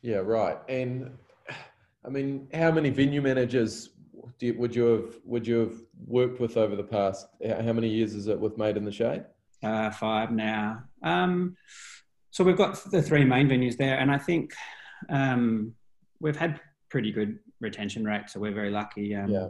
Yeah, 0.00 0.18
right. 0.18 0.58
And 0.68 1.10
I 2.04 2.08
mean, 2.08 2.46
how 2.54 2.70
many 2.70 2.90
venue 2.90 3.20
managers 3.20 3.90
you, 4.38 4.54
would 4.58 4.74
you 4.76 4.84
have 4.84 5.18
would 5.24 5.46
you 5.46 5.58
have 5.58 5.74
worked 6.06 6.38
with 6.38 6.56
over 6.56 6.76
the 6.76 6.84
past? 6.84 7.26
How 7.44 7.72
many 7.72 7.88
years 7.88 8.14
is 8.14 8.28
it 8.28 8.38
with 8.38 8.56
Made 8.56 8.76
in 8.76 8.84
the 8.84 8.92
Shade? 8.92 9.24
Uh, 9.62 9.90
five 9.90 10.30
now. 10.30 10.84
Um, 11.02 11.56
so 12.30 12.44
we've 12.44 12.56
got 12.56 12.78
the 12.92 13.02
three 13.02 13.24
main 13.24 13.48
venues 13.48 13.76
there, 13.76 13.98
and 13.98 14.12
I 14.12 14.18
think 14.18 14.52
um, 15.08 15.74
we've 16.20 16.36
had 16.36 16.60
pretty 16.88 17.10
good 17.10 17.38
retention 17.60 18.04
rate, 18.04 18.28
so 18.28 18.40
we're 18.40 18.54
very 18.54 18.70
lucky. 18.70 19.14
Um, 19.14 19.30
yeah. 19.30 19.48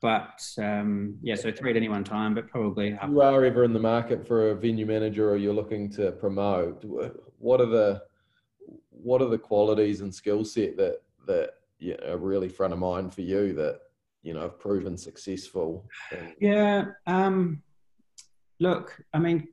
But 0.00 0.42
um, 0.58 1.16
yeah, 1.22 1.36
so 1.36 1.52
three 1.52 1.70
at 1.70 1.76
any 1.76 1.88
one 1.88 2.02
time, 2.02 2.34
but 2.34 2.48
probably. 2.48 2.88
If 2.88 3.08
you 3.08 3.20
are 3.20 3.44
ever 3.44 3.62
in 3.62 3.72
the 3.72 3.78
market 3.78 4.26
for 4.26 4.50
a 4.50 4.54
venue 4.54 4.84
manager, 4.84 5.30
or 5.30 5.36
you're 5.36 5.54
looking 5.54 5.88
to 5.92 6.10
promote, 6.12 6.84
what 7.38 7.60
are 7.60 7.66
the 7.66 8.02
what 8.90 9.22
are 9.22 9.28
the 9.28 9.38
qualities 9.38 10.00
and 10.00 10.12
skill 10.12 10.44
set 10.44 10.76
that 10.76 11.02
that 11.26 11.50
you 11.78 11.96
know, 11.96 12.14
are 12.14 12.18
really 12.18 12.48
front 12.48 12.72
of 12.72 12.80
mind 12.80 13.14
for 13.14 13.20
you 13.20 13.52
that 13.54 13.80
you 14.24 14.34
know 14.34 14.40
have 14.40 14.58
proven 14.58 14.96
successful? 14.96 15.88
Yeah. 16.40 16.86
Um, 17.06 17.62
look, 18.58 19.00
I 19.14 19.20
mean, 19.20 19.46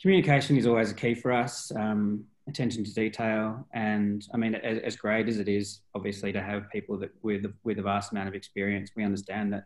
communication 0.00 0.56
is 0.56 0.66
always 0.66 0.92
a 0.92 0.94
key 0.94 1.14
for 1.14 1.32
us. 1.32 1.72
Um, 1.74 2.24
attention 2.50 2.84
to 2.84 2.92
detail. 2.92 3.66
And 3.72 4.26
I 4.34 4.36
mean, 4.36 4.54
as, 4.54 4.78
as, 4.78 4.96
great 4.96 5.28
as 5.28 5.38
it 5.38 5.48
is, 5.48 5.80
obviously, 5.94 6.32
to 6.32 6.42
have 6.42 6.70
people 6.70 6.98
that 6.98 7.10
with 7.22 7.46
with 7.64 7.78
a 7.78 7.82
vast 7.82 8.12
amount 8.12 8.28
of 8.28 8.34
experience, 8.34 8.90
we 8.94 9.04
understand 9.04 9.52
that 9.52 9.64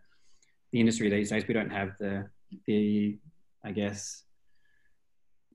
the 0.72 0.80
industry 0.80 1.08
these 1.08 1.30
days 1.30 1.46
we 1.46 1.54
don't 1.54 1.70
have 1.70 1.92
the 1.98 2.28
the 2.66 3.18
I 3.64 3.72
guess 3.72 4.22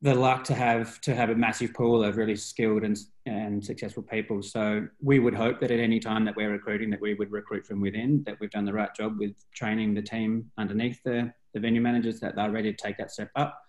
the 0.01 0.15
luck 0.15 0.45
to 0.45 0.55
have 0.55 1.01
to 1.01 1.13
have 1.13 1.29
a 1.29 1.35
massive 1.35 1.73
pool 1.73 2.03
of 2.03 2.17
really 2.17 2.35
skilled 2.35 2.83
and 2.83 2.97
and 3.25 3.63
successful 3.63 4.03
people. 4.03 4.41
So 4.41 4.87
we 5.01 5.19
would 5.19 5.35
hope 5.35 5.59
that 5.59 5.71
at 5.71 5.79
any 5.79 5.99
time 5.99 6.25
that 6.25 6.35
we're 6.35 6.51
recruiting, 6.51 6.89
that 6.89 7.01
we 7.01 7.13
would 7.13 7.31
recruit 7.31 7.65
from 7.65 7.81
within. 7.81 8.23
That 8.25 8.37
we've 8.39 8.51
done 8.51 8.65
the 8.65 8.73
right 8.73 8.93
job 8.95 9.17
with 9.19 9.33
training 9.53 9.93
the 9.93 10.01
team 10.01 10.51
underneath 10.57 11.01
the 11.03 11.33
the 11.53 11.59
venue 11.59 11.81
managers 11.81 12.19
that 12.19 12.35
they're 12.35 12.51
ready 12.51 12.71
to 12.71 12.77
take 12.77 12.97
that 12.97 13.11
step 13.11 13.31
up. 13.35 13.61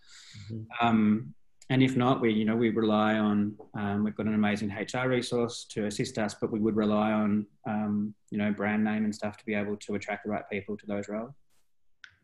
Mm-hmm. 0.52 0.86
Um, 0.86 1.34
and 1.70 1.84
if 1.84 1.96
not, 1.96 2.20
we 2.20 2.32
you 2.32 2.44
know 2.44 2.56
we 2.56 2.70
rely 2.70 3.14
on 3.14 3.54
um, 3.74 4.04
we've 4.04 4.16
got 4.16 4.26
an 4.26 4.34
amazing 4.34 4.70
HR 4.70 5.08
resource 5.08 5.64
to 5.70 5.86
assist 5.86 6.18
us, 6.18 6.34
but 6.34 6.50
we 6.50 6.58
would 6.58 6.74
rely 6.74 7.12
on 7.12 7.46
um, 7.66 8.12
you 8.30 8.38
know 8.38 8.52
brand 8.52 8.82
name 8.82 9.04
and 9.04 9.14
stuff 9.14 9.36
to 9.36 9.46
be 9.46 9.54
able 9.54 9.76
to 9.76 9.94
attract 9.94 10.24
the 10.24 10.30
right 10.30 10.42
people 10.50 10.76
to 10.76 10.86
those 10.86 11.08
roles. 11.08 11.32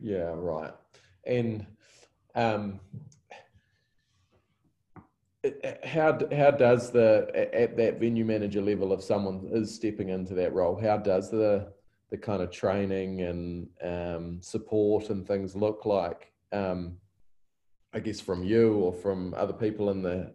Yeah, 0.01 0.33
right. 0.35 0.75
And 1.25 1.65
um, 2.35 2.81
how 5.85 6.19
how 6.35 6.51
does 6.51 6.91
the 6.91 7.31
at 7.55 7.77
that 7.77 8.01
venue 8.01 8.25
manager 8.25 8.61
level, 8.61 8.93
if 8.93 9.03
someone 9.03 9.49
is 9.53 9.73
stepping 9.73 10.09
into 10.09 10.35
that 10.35 10.53
role, 10.55 10.77
how 10.77 10.97
does 10.97 11.31
the 11.31 11.73
the 12.11 12.19
kind 12.19 12.43
of 12.43 12.51
training 12.51 13.23
and 13.23 13.69
um, 13.81 14.41
support 14.43 15.11
and 15.11 15.25
things 15.25 15.55
look 15.55 15.87
like? 15.87 16.33
Um, 16.53 16.97
I 17.97 18.01
guess 18.01 18.21
from 18.21 18.45
you 18.45 18.75
or 18.75 18.93
from 18.93 19.33
other 19.35 19.55
people 19.55 19.89
in 19.89 20.03
the 20.03 20.31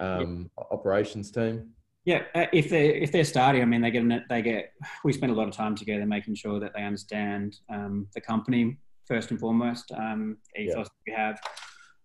um, 0.00 0.50
yeah. 0.56 0.64
operations 0.70 1.30
team? 1.30 1.68
Yeah, 2.06 2.22
uh, 2.34 2.46
if 2.52 2.70
they 2.70 2.88
if 2.88 3.12
they're 3.12 3.22
starting, 3.22 3.60
I 3.60 3.66
mean, 3.66 3.82
they 3.82 3.90
get 3.90 4.28
they 4.28 4.42
get. 4.42 4.72
We 5.04 5.12
spend 5.12 5.30
a 5.30 5.34
lot 5.34 5.46
of 5.46 5.54
time 5.54 5.76
together 5.76 6.06
making 6.06 6.34
sure 6.36 6.58
that 6.58 6.72
they 6.74 6.82
understand 6.82 7.56
um, 7.68 8.08
the 8.14 8.20
company 8.20 8.78
first 9.06 9.30
and 9.30 9.38
foremost, 9.38 9.92
um, 9.92 10.38
ethos 10.58 10.88
yeah. 11.06 11.12
we 11.12 11.12
have, 11.12 11.40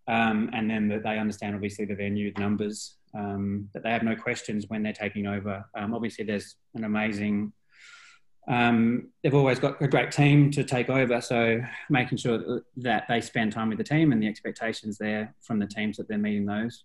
um, 0.08 0.50
and 0.54 0.70
then 0.70 0.90
that 0.90 1.04
they 1.04 1.18
understand 1.18 1.56
obviously 1.56 1.86
the 1.86 1.96
venue 1.96 2.34
the 2.34 2.42
numbers. 2.42 2.98
Um, 3.18 3.70
that 3.74 3.84
they 3.84 3.90
have 3.90 4.04
no 4.04 4.16
questions 4.16 4.66
when 4.68 4.84
they're 4.84 4.94
taking 4.94 5.26
over. 5.26 5.66
Um, 5.76 5.96
obviously, 5.96 6.26
there's 6.26 6.58
an 6.76 6.84
amazing 6.84 7.54
um, 8.48 9.10
they've 9.22 9.34
always 9.34 9.60
got 9.60 9.82
a 9.82 9.88
great 9.88 10.12
team 10.12 10.52
to 10.52 10.64
take 10.64 10.90
over. 10.90 11.20
So 11.22 11.62
making 11.90 12.18
sure 12.18 12.62
that 12.78 13.06
they 13.10 13.22
spend 13.22 13.52
time 13.52 13.70
with 13.70 13.78
the 13.78 13.84
team 13.84 14.12
and 14.12 14.22
the 14.22 14.28
expectations 14.28 14.98
there 14.98 15.36
from 15.42 15.60
the 15.60 15.68
teams 15.68 15.98
that 15.98 16.08
they're 16.08 16.18
meeting 16.18 16.46
those. 16.46 16.84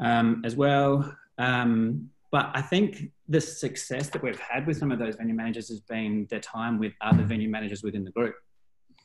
um, 0.00 0.42
as 0.44 0.56
well. 0.56 1.16
Um, 1.38 2.10
but 2.30 2.50
I 2.54 2.62
think 2.62 3.10
the 3.28 3.40
success 3.40 4.08
that 4.10 4.22
we've 4.22 4.38
had 4.38 4.66
with 4.66 4.78
some 4.78 4.90
of 4.90 4.98
those 4.98 5.16
venue 5.16 5.34
managers 5.34 5.68
has 5.68 5.80
been 5.80 6.26
their 6.30 6.40
time 6.40 6.78
with 6.78 6.92
other 7.00 7.24
venue 7.24 7.48
managers 7.48 7.82
within 7.82 8.04
the 8.04 8.10
group. 8.10 8.34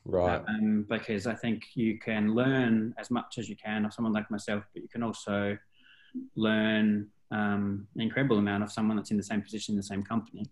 Right. 0.06 0.42
Um, 0.48 0.86
because 0.88 1.28
I 1.28 1.36
think 1.36 1.64
you 1.74 2.00
can 2.00 2.34
learn 2.34 2.94
as 2.98 3.12
much 3.12 3.38
as 3.38 3.50
you 3.50 3.58
can 3.58 3.84
of 3.86 3.94
someone 3.94 4.14
like 4.14 4.32
myself, 4.32 4.64
but 4.74 4.82
you 4.82 4.88
can 4.88 5.04
also 5.04 5.58
learn 6.36 7.08
um, 7.32 7.88
an 7.96 8.02
incredible 8.02 8.38
amount 8.38 8.64
of 8.64 8.72
someone 8.72 8.96
that's 8.96 9.12
in 9.12 9.18
the 9.18 9.24
same 9.24 9.42
position 9.42 9.74
in 9.74 9.78
the 9.78 9.84
same 9.84 10.04
company. 10.04 10.46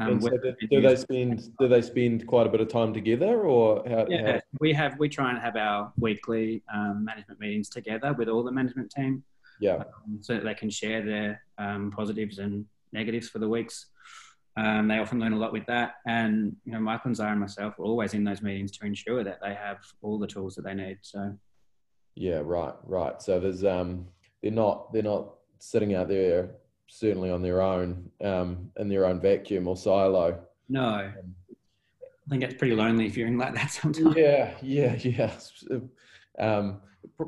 Um, 0.00 0.20
so 0.20 0.30
do, 0.30 0.54
do, 0.70 0.80
they 0.80 0.94
spend 0.94 1.56
do 1.58 1.66
they 1.66 1.82
spend 1.82 2.26
quite 2.26 2.46
a 2.46 2.50
bit 2.50 2.60
of 2.60 2.68
time 2.68 2.94
together, 2.94 3.42
or 3.42 3.82
how, 3.88 4.06
yeah, 4.08 4.32
how? 4.32 4.40
we 4.60 4.72
have 4.72 4.96
we 4.98 5.08
try 5.08 5.30
and 5.30 5.38
have 5.38 5.56
our 5.56 5.92
weekly 5.96 6.62
um, 6.72 7.04
management 7.04 7.40
meetings 7.40 7.68
together 7.68 8.12
with 8.12 8.28
all 8.28 8.44
the 8.44 8.52
management 8.52 8.92
team. 8.92 9.24
Yeah, 9.60 9.76
um, 9.76 10.18
so 10.20 10.34
that 10.34 10.44
they 10.44 10.54
can 10.54 10.70
share 10.70 11.04
their 11.04 11.42
um, 11.58 11.90
positives 11.90 12.38
and 12.38 12.64
negatives 12.92 13.28
for 13.28 13.40
the 13.40 13.48
weeks. 13.48 13.86
Um, 14.56 14.86
they 14.88 14.98
often 14.98 15.18
learn 15.18 15.32
a 15.32 15.38
lot 15.38 15.52
with 15.52 15.66
that, 15.66 15.94
and 16.06 16.54
you 16.64 16.72
know, 16.72 16.80
Michael 16.80 17.08
and 17.08 17.16
Zara 17.16 17.32
and 17.32 17.40
myself 17.40 17.76
are 17.78 17.84
always 17.84 18.14
in 18.14 18.22
those 18.22 18.40
meetings 18.40 18.70
to 18.78 18.86
ensure 18.86 19.24
that 19.24 19.40
they 19.42 19.54
have 19.54 19.78
all 20.00 20.18
the 20.18 20.26
tools 20.28 20.54
that 20.54 20.62
they 20.62 20.74
need. 20.74 20.98
So, 21.02 21.34
yeah, 22.14 22.40
right, 22.44 22.74
right. 22.84 23.20
So 23.20 23.40
there's 23.40 23.64
um, 23.64 24.06
they're 24.42 24.52
not 24.52 24.92
they're 24.92 25.02
not 25.02 25.34
sitting 25.58 25.96
out 25.96 26.08
there 26.08 26.50
certainly 26.88 27.30
on 27.30 27.42
their 27.42 27.62
own 27.62 28.10
um, 28.22 28.70
in 28.78 28.88
their 28.88 29.06
own 29.06 29.20
vacuum 29.20 29.68
or 29.68 29.76
silo. 29.76 30.40
No, 30.68 31.12
I 32.28 32.30
think 32.30 32.42
it's 32.42 32.54
pretty 32.54 32.74
lonely 32.74 33.06
if 33.06 33.16
you're 33.16 33.28
in 33.28 33.38
like 33.38 33.54
that 33.54 33.70
sometimes. 33.70 34.16
Yeah, 34.16 34.54
yeah, 34.62 34.94
yeah. 35.02 35.32
Um, 36.38 36.80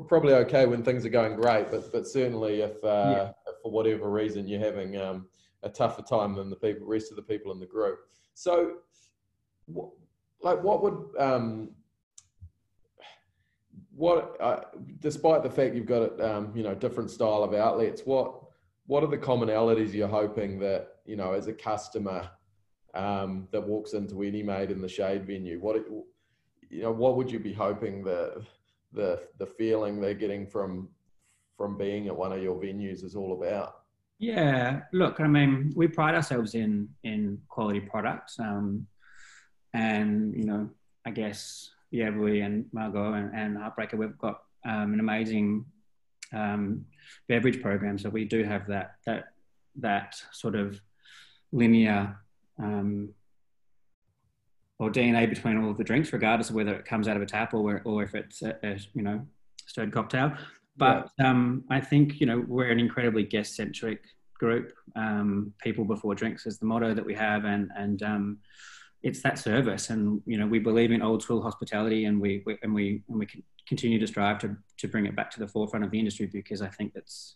probably 0.07 0.33
okay 0.33 0.65
when 0.65 0.83
things 0.83 1.05
are 1.05 1.09
going 1.09 1.35
great, 1.35 1.71
but 1.71 1.91
but 1.91 2.07
certainly 2.07 2.61
if, 2.61 2.83
uh, 2.83 3.13
yeah. 3.15 3.31
if 3.47 3.55
for 3.61 3.71
whatever 3.71 4.09
reason 4.09 4.47
you're 4.47 4.59
having 4.59 4.97
um, 4.97 5.27
a 5.63 5.69
tougher 5.69 6.01
time 6.01 6.35
than 6.35 6.49
the 6.49 6.55
people, 6.55 6.85
rest 6.87 7.11
of 7.11 7.15
the 7.15 7.21
people 7.21 7.51
in 7.51 7.59
the 7.59 7.65
group. 7.65 7.99
So, 8.33 8.77
what, 9.65 9.89
like, 10.41 10.63
what 10.63 10.83
would 10.83 11.21
um, 11.21 11.71
what, 13.95 14.37
uh, 14.39 14.61
despite 14.99 15.43
the 15.43 15.49
fact 15.49 15.75
you've 15.75 15.85
got 15.85 16.19
um, 16.21 16.51
you 16.55 16.63
know 16.63 16.73
different 16.73 17.11
style 17.11 17.43
of 17.43 17.53
outlets, 17.53 18.01
what 18.05 18.40
what 18.91 19.05
are 19.05 19.07
the 19.07 19.17
commonalities 19.17 19.93
you're 19.93 20.05
hoping 20.05 20.59
that 20.59 20.95
you 21.05 21.15
know 21.15 21.31
as 21.31 21.47
a 21.47 21.53
customer 21.53 22.29
um, 22.93 23.47
that 23.53 23.65
walks 23.65 23.93
into 23.93 24.21
any 24.21 24.43
made 24.43 24.69
in 24.69 24.81
the 24.81 24.89
shade 24.89 25.25
venue? 25.25 25.61
What 25.61 25.77
you 26.69 26.81
know, 26.81 26.91
what 26.91 27.15
would 27.15 27.31
you 27.31 27.39
be 27.39 27.53
hoping 27.53 28.03
the 28.03 28.43
the 28.91 29.21
the 29.39 29.45
feeling 29.45 30.01
they're 30.01 30.13
getting 30.13 30.45
from 30.45 30.89
from 31.55 31.77
being 31.77 32.07
at 32.09 32.17
one 32.17 32.33
of 32.33 32.43
your 32.43 32.61
venues 32.61 33.05
is 33.05 33.15
all 33.15 33.31
about? 33.41 33.75
Yeah, 34.19 34.81
look, 34.91 35.21
I 35.21 35.27
mean, 35.27 35.71
we 35.73 35.87
pride 35.87 36.15
ourselves 36.15 36.53
in 36.53 36.89
in 37.05 37.39
quality 37.47 37.79
products, 37.79 38.39
um, 38.39 38.85
and 39.73 40.35
you 40.35 40.43
know, 40.43 40.69
I 41.05 41.11
guess 41.11 41.71
yeah, 41.91 42.09
we 42.09 42.41
and 42.41 42.65
Margot 42.73 43.13
and, 43.13 43.33
and 43.33 43.57
Heartbreaker, 43.57 43.97
we've 43.97 44.17
got 44.17 44.41
um, 44.65 44.93
an 44.93 44.99
amazing 44.99 45.63
um, 46.33 46.85
beverage 47.27 47.61
program, 47.61 47.97
so 47.97 48.09
we 48.09 48.25
do 48.25 48.43
have 48.43 48.67
that 48.67 48.95
that 49.05 49.33
that 49.77 50.21
sort 50.31 50.55
of 50.55 50.79
linear 51.51 52.17
um, 52.59 53.09
or 54.79 54.89
DNA 54.89 55.29
between 55.29 55.57
all 55.57 55.69
of 55.69 55.77
the 55.77 55.83
drinks, 55.83 56.11
regardless 56.11 56.49
of 56.49 56.55
whether 56.55 56.73
it 56.73 56.85
comes 56.85 57.07
out 57.07 57.15
of 57.15 57.21
a 57.21 57.25
tap 57.25 57.53
or 57.53 57.81
or 57.85 58.03
if 58.03 58.15
it's 58.15 58.41
a, 58.41 58.57
a 58.63 58.79
you 58.93 59.03
know 59.03 59.25
stirred 59.65 59.91
cocktail. 59.91 60.33
But 60.77 61.09
yeah. 61.19 61.29
um, 61.29 61.63
I 61.69 61.79
think 61.79 62.19
you 62.19 62.25
know 62.25 62.43
we're 62.47 62.71
an 62.71 62.79
incredibly 62.79 63.23
guest 63.23 63.55
centric 63.55 64.03
group. 64.39 64.73
Um, 64.95 65.53
People 65.61 65.85
before 65.85 66.15
drinks 66.15 66.45
is 66.45 66.57
the 66.57 66.65
motto 66.65 66.93
that 66.93 67.05
we 67.05 67.13
have, 67.13 67.45
and 67.45 67.69
and 67.75 68.01
um, 68.03 68.37
it's 69.03 69.21
that 69.21 69.39
service. 69.39 69.89
And 69.89 70.21
you 70.25 70.37
know 70.37 70.47
we 70.47 70.59
believe 70.59 70.91
in 70.91 71.01
old 71.01 71.23
school 71.23 71.41
hospitality, 71.41 72.05
and 72.05 72.19
we, 72.19 72.43
we 72.45 72.57
and 72.63 72.73
we 72.73 73.03
and 73.09 73.19
we 73.19 73.27
continue 73.67 73.99
to 73.99 74.07
strive 74.07 74.39
to 74.39 74.55
to 74.77 74.87
bring 74.87 75.05
it 75.05 75.15
back 75.15 75.31
to 75.31 75.39
the 75.39 75.47
forefront 75.47 75.85
of 75.85 75.91
the 75.91 75.99
industry 75.99 76.27
because 76.27 76.61
I 76.61 76.67
think 76.69 76.93
that's 76.93 77.35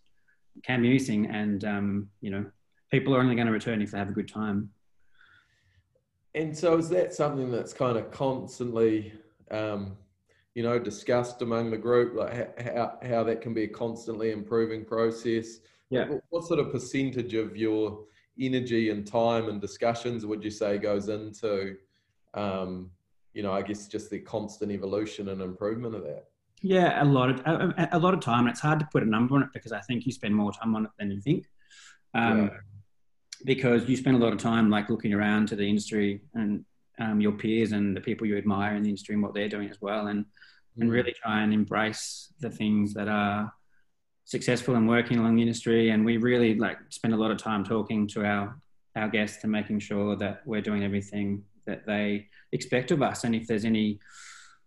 can 0.63 0.81
be 0.81 0.93
missing, 0.93 1.27
and 1.27 1.63
um, 1.65 2.09
you 2.21 2.31
know 2.31 2.45
people 2.91 3.15
are 3.15 3.19
only 3.19 3.35
going 3.35 3.47
to 3.47 3.53
return 3.53 3.81
if 3.81 3.91
they 3.91 3.97
have 3.97 4.09
a 4.09 4.13
good 4.13 4.29
time. 4.29 4.69
And 6.33 6.55
so, 6.57 6.77
is 6.77 6.89
that 6.89 7.13
something 7.13 7.49
that's 7.51 7.73
kind 7.73 7.97
of 7.97 8.11
constantly 8.11 9.13
um, 9.51 9.97
you 10.55 10.63
know, 10.63 10.79
discussed 10.79 11.41
among 11.41 11.69
the 11.69 11.77
group, 11.77 12.15
like 12.15 12.59
how, 12.61 12.97
how 13.03 13.23
that 13.23 13.41
can 13.41 13.53
be 13.53 13.63
a 13.63 13.67
constantly 13.67 14.31
improving 14.31 14.85
process? 14.85 15.59
Yeah. 15.89 16.07
What, 16.07 16.23
what 16.29 16.43
sort 16.45 16.61
of 16.61 16.71
percentage 16.71 17.33
of 17.33 17.57
your 17.57 18.05
energy 18.39 18.89
and 18.89 19.05
time 19.05 19.49
and 19.49 19.61
discussions 19.61 20.25
would 20.25 20.43
you 20.43 20.51
say 20.51 20.77
goes 20.77 21.09
into, 21.09 21.75
um, 22.33 22.91
you 23.33 23.43
know, 23.43 23.51
I 23.51 23.61
guess 23.61 23.87
just 23.87 24.09
the 24.09 24.19
constant 24.19 24.71
evolution 24.71 25.29
and 25.29 25.41
improvement 25.41 25.95
of 25.95 26.03
that? 26.03 26.25
Yeah, 26.61 27.03
a 27.03 27.05
lot 27.05 27.29
of 27.29 27.39
a, 27.45 27.89
a, 27.93 27.99
lot 27.99 28.13
of 28.13 28.21
time, 28.21 28.41
and 28.41 28.49
it's 28.49 28.61
hard 28.61 28.79
to 28.79 28.87
put 28.91 29.03
a 29.03 29.05
number 29.05 29.35
on 29.35 29.43
it 29.43 29.49
because 29.53 29.71
I 29.71 29.81
think 29.81 30.05
you 30.05 30.11
spend 30.11 30.33
more 30.33 30.51
time 30.51 30.75
on 30.75 30.85
it 30.85 30.91
than 30.97 31.11
you 31.11 31.21
think. 31.21 31.45
Um, 32.13 32.43
yeah. 32.43 32.49
Because 33.43 33.87
you 33.89 33.97
spend 33.97 34.15
a 34.15 34.19
lot 34.19 34.33
of 34.33 34.39
time 34.39 34.69
like 34.69 34.89
looking 34.89 35.13
around 35.13 35.49
to 35.49 35.55
the 35.55 35.67
industry 35.67 36.21
and 36.33 36.65
um, 36.97 37.19
your 37.19 37.33
peers 37.33 37.73
and 37.73 37.95
the 37.95 38.01
people 38.01 38.25
you 38.25 38.37
admire 38.37 38.75
in 38.75 38.83
the 38.83 38.89
industry 38.89 39.13
and 39.13 39.21
what 39.21 39.33
they're 39.33 39.49
doing 39.49 39.69
as 39.69 39.81
well, 39.81 40.07
and 40.07 40.25
mm. 40.25 40.27
and 40.81 40.91
really 40.91 41.13
try 41.13 41.43
and 41.43 41.53
embrace 41.53 42.33
the 42.39 42.49
things 42.49 42.93
that 42.93 43.07
are 43.07 43.53
successful 44.25 44.75
and 44.75 44.87
working 44.87 45.19
along 45.19 45.35
the 45.35 45.41
industry. 45.41 45.91
And 45.91 46.03
we 46.03 46.17
really 46.17 46.55
like 46.55 46.77
spend 46.89 47.13
a 47.13 47.17
lot 47.17 47.31
of 47.31 47.37
time 47.37 47.63
talking 47.63 48.07
to 48.09 48.25
our 48.25 48.59
our 48.95 49.09
guests 49.09 49.43
and 49.43 49.51
making 49.51 49.79
sure 49.79 50.15
that 50.15 50.41
we're 50.45 50.61
doing 50.61 50.83
everything 50.83 51.43
that 51.65 51.85
they 51.85 52.27
expect 52.53 52.91
of 52.91 53.01
us. 53.01 53.25
And 53.25 53.35
if 53.35 53.45
there's 53.45 53.65
any, 53.65 53.99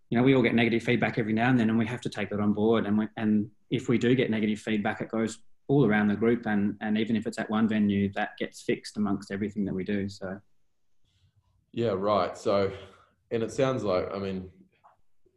you 0.09 0.17
know, 0.17 0.23
we 0.23 0.35
all 0.35 0.43
get 0.43 0.53
negative 0.53 0.83
feedback 0.83 1.17
every 1.17 1.33
now 1.33 1.49
and 1.49 1.59
then, 1.59 1.69
and 1.69 1.79
we 1.79 1.85
have 1.87 2.01
to 2.01 2.09
take 2.09 2.29
that 2.29 2.39
on 2.39 2.53
board. 2.53 2.85
And 2.85 2.97
we, 2.99 3.07
and 3.17 3.49
if 3.71 3.89
we 3.89 3.97
do 3.97 4.13
get 4.13 4.29
negative 4.29 4.59
feedback, 4.59 5.01
it 5.01 5.09
goes 5.09 5.39
all 5.67 5.85
around 5.85 6.07
the 6.07 6.15
group, 6.15 6.45
and 6.45 6.75
and 6.81 6.97
even 6.97 7.15
if 7.15 7.27
it's 7.27 7.37
at 7.39 7.49
one 7.49 7.67
venue, 7.67 8.11
that 8.13 8.37
gets 8.37 8.61
fixed 8.61 8.97
amongst 8.97 9.31
everything 9.31 9.65
that 9.65 9.73
we 9.73 9.83
do. 9.83 10.09
So. 10.09 10.39
Yeah, 11.71 11.93
right. 11.95 12.35
So, 12.35 12.71
and 13.29 13.43
it 13.43 13.51
sounds 13.51 13.83
like, 13.83 14.11
I 14.11 14.17
mean, 14.17 14.49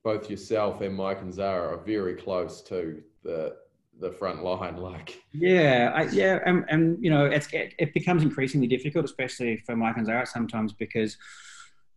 both 0.02 0.30
yourself 0.30 0.80
and 0.80 0.94
Mike 0.94 1.20
and 1.20 1.32
Zara 1.32 1.74
are 1.74 1.84
very 1.84 2.14
close 2.14 2.62
to 2.62 3.02
the 3.22 3.56
the 4.00 4.12
front 4.12 4.42
line. 4.42 4.76
Like, 4.76 5.22
yeah, 5.32 5.92
I, 5.94 6.02
yeah, 6.04 6.40
and, 6.44 6.64
and 6.68 7.02
you 7.02 7.10
know, 7.10 7.26
it's 7.26 7.52
it, 7.52 7.74
it, 7.78 7.94
becomes 7.94 8.22
increasingly 8.22 8.66
difficult, 8.66 9.04
especially 9.04 9.58
for 9.58 9.76
Mike 9.76 9.96
and 9.96 10.06
Zara 10.06 10.26
sometimes 10.26 10.72
because 10.72 11.16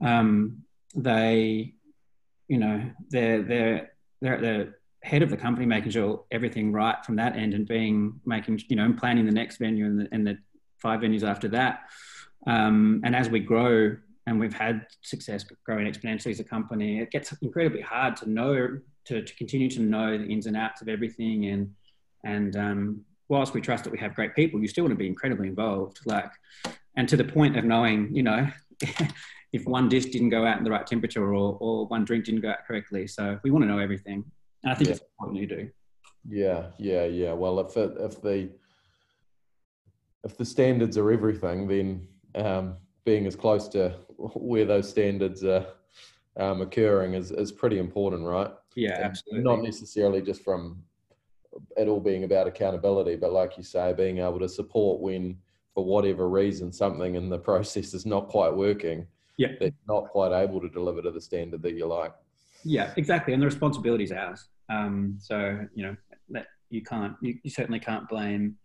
um, 0.02 0.64
they, 0.96 1.74
you 2.48 2.58
know, 2.58 2.84
they're 3.10 3.42
they're 3.42 3.92
they're 4.22 4.36
at 4.36 4.42
the 4.42 4.74
head 5.04 5.22
of 5.22 5.30
the 5.30 5.38
company, 5.38 5.66
making 5.66 5.92
sure 5.92 6.24
everything 6.32 6.72
right 6.72 7.04
from 7.06 7.16
that 7.18 7.36
end, 7.36 7.54
and 7.54 7.68
being 7.68 8.20
making 8.26 8.62
you 8.70 8.76
know, 8.76 8.86
and 8.86 8.98
planning 8.98 9.26
the 9.26 9.32
next 9.32 9.58
venue 9.58 9.86
and 9.86 10.00
the, 10.00 10.08
and 10.12 10.26
the 10.26 10.38
five 10.78 11.02
venues 11.02 11.24
after 11.24 11.48
that. 11.50 11.84
Um, 12.48 13.02
and 13.04 13.16
as 13.16 13.30
we 13.30 13.40
grow, 13.40 13.98
and 14.28 14.40
we've 14.40 14.54
had 14.54 14.88
success 15.02 15.46
growing 15.66 15.92
exponentially 15.92 16.32
as 16.32 16.40
a 16.40 16.44
company, 16.44 17.00
it 17.00 17.12
gets 17.12 17.32
incredibly 17.42 17.82
hard 17.82 18.16
to 18.18 18.30
know 18.30 18.80
to, 19.06 19.22
to 19.22 19.36
continue 19.36 19.70
to 19.70 19.82
know 19.82 20.18
the 20.18 20.26
ins 20.26 20.48
and 20.48 20.58
outs 20.58 20.82
of 20.82 20.90
everything. 20.90 21.46
And 21.46 21.72
and 22.26 22.56
um, 22.58 23.06
whilst 23.30 23.54
we 23.54 23.62
trust 23.62 23.86
that 23.86 23.92
we 23.92 24.00
have 24.00 24.16
great 24.16 24.36
people, 24.36 24.60
you 24.60 24.68
still 24.68 24.84
want 24.84 24.92
to 24.92 24.98
be 24.98 25.08
incredibly 25.08 25.48
involved. 25.48 26.00
Like, 26.06 26.30
and 26.98 27.08
to 27.08 27.16
the 27.16 27.24
point 27.24 27.58
of 27.58 27.64
knowing, 27.64 28.14
you 28.14 28.24
know, 28.24 28.48
if 29.54 29.66
one 29.66 29.88
dish 29.88 30.06
didn't 30.06 30.30
go 30.30 30.46
out 30.46 30.58
in 30.58 30.64
the 30.64 30.72
right 30.72 30.86
temperature 30.86 31.34
or 31.34 31.58
or 31.62 31.86
one 31.88 32.04
drink 32.04 32.26
didn't 32.26 32.42
go 32.42 32.50
out 32.50 32.66
correctly. 32.68 33.08
So 33.08 33.40
we 33.44 33.52
want 33.52 33.64
to 33.64 33.70
know 33.70 33.80
everything. 33.80 34.26
And 34.64 34.72
I 34.72 34.76
think 34.76 34.90
yeah. 34.90 34.96
it's 34.96 35.06
important 35.14 35.40
you 35.40 35.48
do. 35.48 35.70
Yeah, 36.28 36.68
yeah, 36.78 37.06
yeah. 37.06 37.34
Well, 37.34 37.60
if 37.60 37.78
it, 37.78 37.96
if 38.00 38.22
the 38.22 38.50
if 40.24 40.38
the 40.38 40.46
standards 40.46 40.98
are 40.98 41.12
everything, 41.12 41.68
then 41.68 42.08
um, 42.44 42.78
being 43.06 43.28
as 43.28 43.36
close 43.36 43.68
to 43.70 43.90
where 44.18 44.66
those 44.66 44.90
standards 44.90 45.44
are 45.44 45.68
um, 46.38 46.62
occurring 46.62 47.14
is, 47.14 47.32
is 47.32 47.52
pretty 47.52 47.78
important, 47.78 48.24
right? 48.24 48.52
Yeah, 48.76 49.00
absolutely. 49.02 49.44
Not 49.44 49.62
necessarily 49.62 50.22
just 50.22 50.44
from 50.44 50.84
it 51.78 51.88
all 51.88 52.00
being 52.00 52.24
about 52.24 52.48
accountability, 52.48 53.16
but 53.16 53.32
like 53.32 53.58
you 53.58 53.64
say, 53.64 53.94
being 53.94 54.20
able 54.20 54.40
to 54.40 54.50
support 54.50 55.02
when, 55.02 55.38
for 55.74 55.86
whatever 55.86 56.30
reason, 56.30 56.72
something 56.72 57.16
in 57.16 57.30
the 57.30 57.38
process 57.50 57.94
is 57.94 58.06
not 58.06 58.28
quite 58.28 58.54
working. 58.54 59.08
Yeah. 59.38 59.50
They're 59.60 59.72
not 59.88 60.10
quite 60.10 60.32
able 60.32 60.62
to 60.62 60.70
deliver 60.70 61.02
to 61.02 61.12
the 61.12 61.22
standard 61.22 61.62
that 61.64 61.74
you 61.74 61.86
like. 61.86 62.14
Yeah, 62.64 62.94
exactly. 62.98 63.34
And 63.34 63.42
the 63.42 63.48
responsibility 63.48 64.06
is 64.06 64.12
ours. 64.12 64.48
Um, 64.70 65.18
so, 65.20 65.60
you 65.76 65.86
know, 65.86 65.96
that 66.30 66.48
you 66.70 66.82
can't, 66.82 67.16
you, 67.22 67.38
you 67.44 67.52
certainly 67.52 67.80
can't 67.80 68.08
blame 68.08 68.58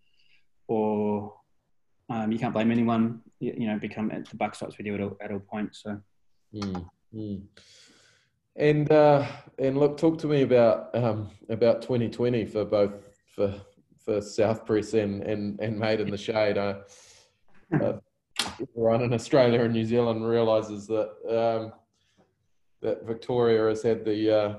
or 0.67 1.33
um, 2.09 2.31
you 2.31 2.39
can't 2.39 2.53
blame 2.53 2.71
anyone. 2.71 3.21
You, 3.39 3.53
you, 3.57 3.67
know, 3.67 3.77
become 3.77 4.09
the 4.09 4.35
buck 4.37 4.55
stops 4.55 4.77
with 4.77 4.87
you 4.87 4.95
at 4.95 5.01
all, 5.01 5.17
at 5.21 5.31
all 5.31 5.39
points. 5.39 5.83
So. 5.83 6.01
Mm, 6.53 6.89
mm. 7.13 7.41
And 8.55 8.91
uh, 8.91 9.25
and 9.59 9.77
look, 9.77 9.97
talk 9.97 10.17
to 10.19 10.27
me 10.27 10.41
about 10.41 10.93
um, 10.93 11.29
about 11.49 11.81
2020 11.81 12.45
for 12.45 12.65
both 12.65 12.93
for 13.33 13.55
for 14.03 14.19
South 14.19 14.65
Press 14.65 14.93
and, 14.93 15.21
and, 15.21 15.59
and 15.59 15.77
Made 15.77 16.01
in 16.01 16.09
the 16.09 16.17
Shade. 16.17 16.57
Uh, 16.57 16.79
uh, 17.79 17.99
everyone 18.59 19.03
in 19.03 19.13
Australia 19.13 19.61
and 19.61 19.73
New 19.73 19.85
Zealand 19.85 20.27
realizes 20.27 20.87
that 20.87 21.11
um, 21.29 21.73
that 22.81 23.05
Victoria 23.05 23.69
has 23.69 23.83
had 23.83 24.03
the 24.03 24.35
uh, 24.35 24.55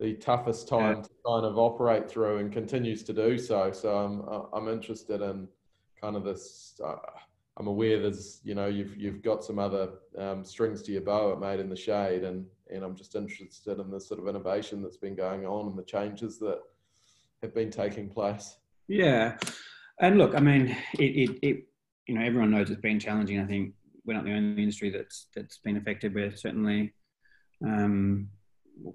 the 0.00 0.14
toughest 0.14 0.68
time 0.68 0.96
yeah. 0.96 1.02
to 1.02 1.10
kind 1.26 1.44
of 1.44 1.58
operate 1.58 2.10
through 2.10 2.38
and 2.38 2.52
continues 2.52 3.02
to 3.04 3.12
do 3.12 3.36
so. 3.38 3.72
So 3.72 3.96
I'm 3.96 4.44
I'm 4.52 4.72
interested 4.72 5.20
in 5.20 5.48
kind 6.00 6.16
of 6.16 6.24
this. 6.24 6.80
Uh, 6.82 6.96
I'm 7.58 7.66
aware 7.66 8.00
there's 8.00 8.40
you 8.44 8.54
know 8.54 8.66
you've 8.66 8.96
you've 8.96 9.22
got 9.22 9.44
some 9.44 9.58
other 9.58 9.90
um, 10.16 10.44
strings 10.44 10.82
to 10.82 10.92
your 10.92 11.02
bow 11.02 11.32
at 11.32 11.40
Made 11.40 11.60
in 11.60 11.68
the 11.68 11.76
Shade, 11.76 12.24
and 12.24 12.46
and 12.70 12.82
I'm 12.82 12.96
just 12.96 13.14
interested 13.14 13.78
in 13.78 13.90
the 13.90 14.00
sort 14.00 14.20
of 14.20 14.28
innovation 14.28 14.82
that's 14.82 14.96
been 14.96 15.14
going 15.14 15.46
on 15.46 15.66
and 15.66 15.78
the 15.78 15.84
changes 15.84 16.38
that 16.38 16.60
have 17.42 17.54
been 17.54 17.70
taking 17.70 18.08
place. 18.08 18.56
Yeah, 18.88 19.36
and 20.00 20.16
look, 20.16 20.34
I 20.34 20.40
mean, 20.40 20.76
it, 20.98 21.04
it, 21.04 21.38
it 21.42 21.66
you 22.06 22.14
know 22.14 22.24
everyone 22.24 22.50
knows 22.50 22.70
it's 22.70 22.80
been 22.80 22.98
challenging. 22.98 23.38
I 23.38 23.44
think 23.44 23.74
we're 24.04 24.14
not 24.14 24.24
the 24.24 24.32
only 24.32 24.62
industry 24.62 24.90
that's 24.90 25.26
that's 25.34 25.58
been 25.58 25.76
affected. 25.76 26.14
We're 26.14 26.34
certainly, 26.34 26.94
um, 27.64 28.28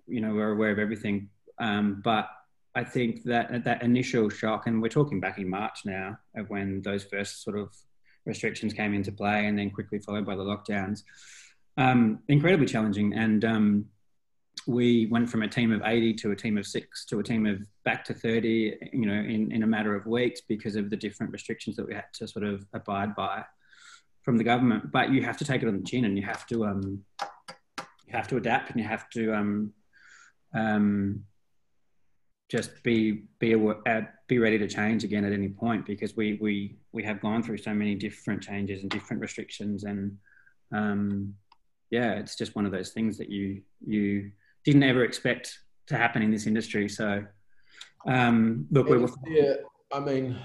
you 0.07 0.21
know, 0.21 0.33
we're 0.33 0.51
aware 0.51 0.71
of 0.71 0.79
everything. 0.79 1.29
Um, 1.59 2.01
but 2.03 2.27
I 2.75 2.83
think 2.83 3.23
that 3.23 3.63
that 3.65 3.83
initial 3.83 4.29
shock, 4.29 4.65
and 4.65 4.81
we're 4.81 4.89
talking 4.89 5.19
back 5.19 5.37
in 5.37 5.47
March 5.47 5.81
now, 5.85 6.17
of 6.35 6.49
when 6.49 6.81
those 6.81 7.03
first 7.03 7.43
sort 7.43 7.57
of 7.57 7.69
restrictions 8.27 8.73
came 8.73 8.93
into 8.93 9.11
play, 9.11 9.47
and 9.47 9.57
then 9.57 9.71
quickly 9.71 9.99
followed 9.99 10.25
by 10.25 10.35
the 10.35 10.43
lockdowns, 10.43 11.03
um, 11.77 12.19
incredibly 12.27 12.67
challenging. 12.67 13.13
And 13.13 13.43
um, 13.45 13.85
we 14.67 15.07
went 15.07 15.29
from 15.29 15.43
a 15.43 15.47
team 15.47 15.71
of 15.71 15.81
80 15.83 16.13
to 16.15 16.31
a 16.31 16.35
team 16.35 16.57
of 16.57 16.67
six 16.67 17.05
to 17.05 17.19
a 17.19 17.23
team 17.23 17.45
of 17.45 17.59
back 17.85 18.03
to 18.05 18.13
30, 18.13 18.77
you 18.93 19.05
know, 19.05 19.13
in, 19.13 19.51
in 19.51 19.63
a 19.63 19.67
matter 19.67 19.95
of 19.95 20.05
weeks 20.05 20.41
because 20.41 20.75
of 20.75 20.89
the 20.89 20.97
different 20.97 21.31
restrictions 21.31 21.75
that 21.77 21.87
we 21.87 21.95
had 21.95 22.05
to 22.13 22.27
sort 22.27 22.45
of 22.45 22.65
abide 22.73 23.15
by 23.15 23.43
from 24.23 24.37
the 24.37 24.43
government. 24.43 24.91
But 24.91 25.11
you 25.11 25.23
have 25.23 25.37
to 25.37 25.45
take 25.45 25.63
it 25.63 25.67
on 25.67 25.77
the 25.77 25.83
chin 25.83 26.05
and 26.05 26.17
you 26.17 26.25
have 26.25 26.45
to, 26.47 26.65
um, 26.65 27.03
you 27.79 28.13
have 28.13 28.27
to 28.27 28.37
adapt 28.37 28.71
and 28.71 28.79
you 28.79 28.87
have 28.87 29.09
to 29.11 29.33
um, 29.33 29.73
um, 30.53 31.23
just 32.49 32.81
be 32.83 33.23
be 33.39 33.55
uh, 33.55 34.01
be 34.27 34.39
ready 34.39 34.57
to 34.57 34.67
change 34.67 35.03
again 35.03 35.25
at 35.25 35.33
any 35.33 35.49
point 35.49 35.85
because 35.85 36.15
we 36.15 36.37
we 36.41 36.77
we 36.91 37.03
have 37.03 37.21
gone 37.21 37.43
through 37.43 37.57
so 37.57 37.73
many 37.73 37.95
different 37.95 38.41
changes 38.41 38.81
and 38.81 38.89
different 38.89 39.21
restrictions 39.21 39.83
and 39.83 40.17
um, 40.71 41.33
yeah, 41.89 42.13
it's 42.13 42.35
just 42.35 42.55
one 42.55 42.65
of 42.65 42.71
those 42.71 42.91
things 42.91 43.17
that 43.17 43.29
you 43.29 43.61
you 43.85 44.31
didn't 44.63 44.83
ever 44.83 45.03
expect 45.03 45.59
to 45.87 45.95
happen 45.95 46.21
in 46.21 46.31
this 46.31 46.47
industry. 46.47 46.89
So, 46.89 47.23
um, 48.05 48.67
look, 48.71 48.89
we 48.89 48.97
were. 48.97 49.09
Yeah, 49.25 49.53
I 49.93 49.99
mean, 49.99 50.35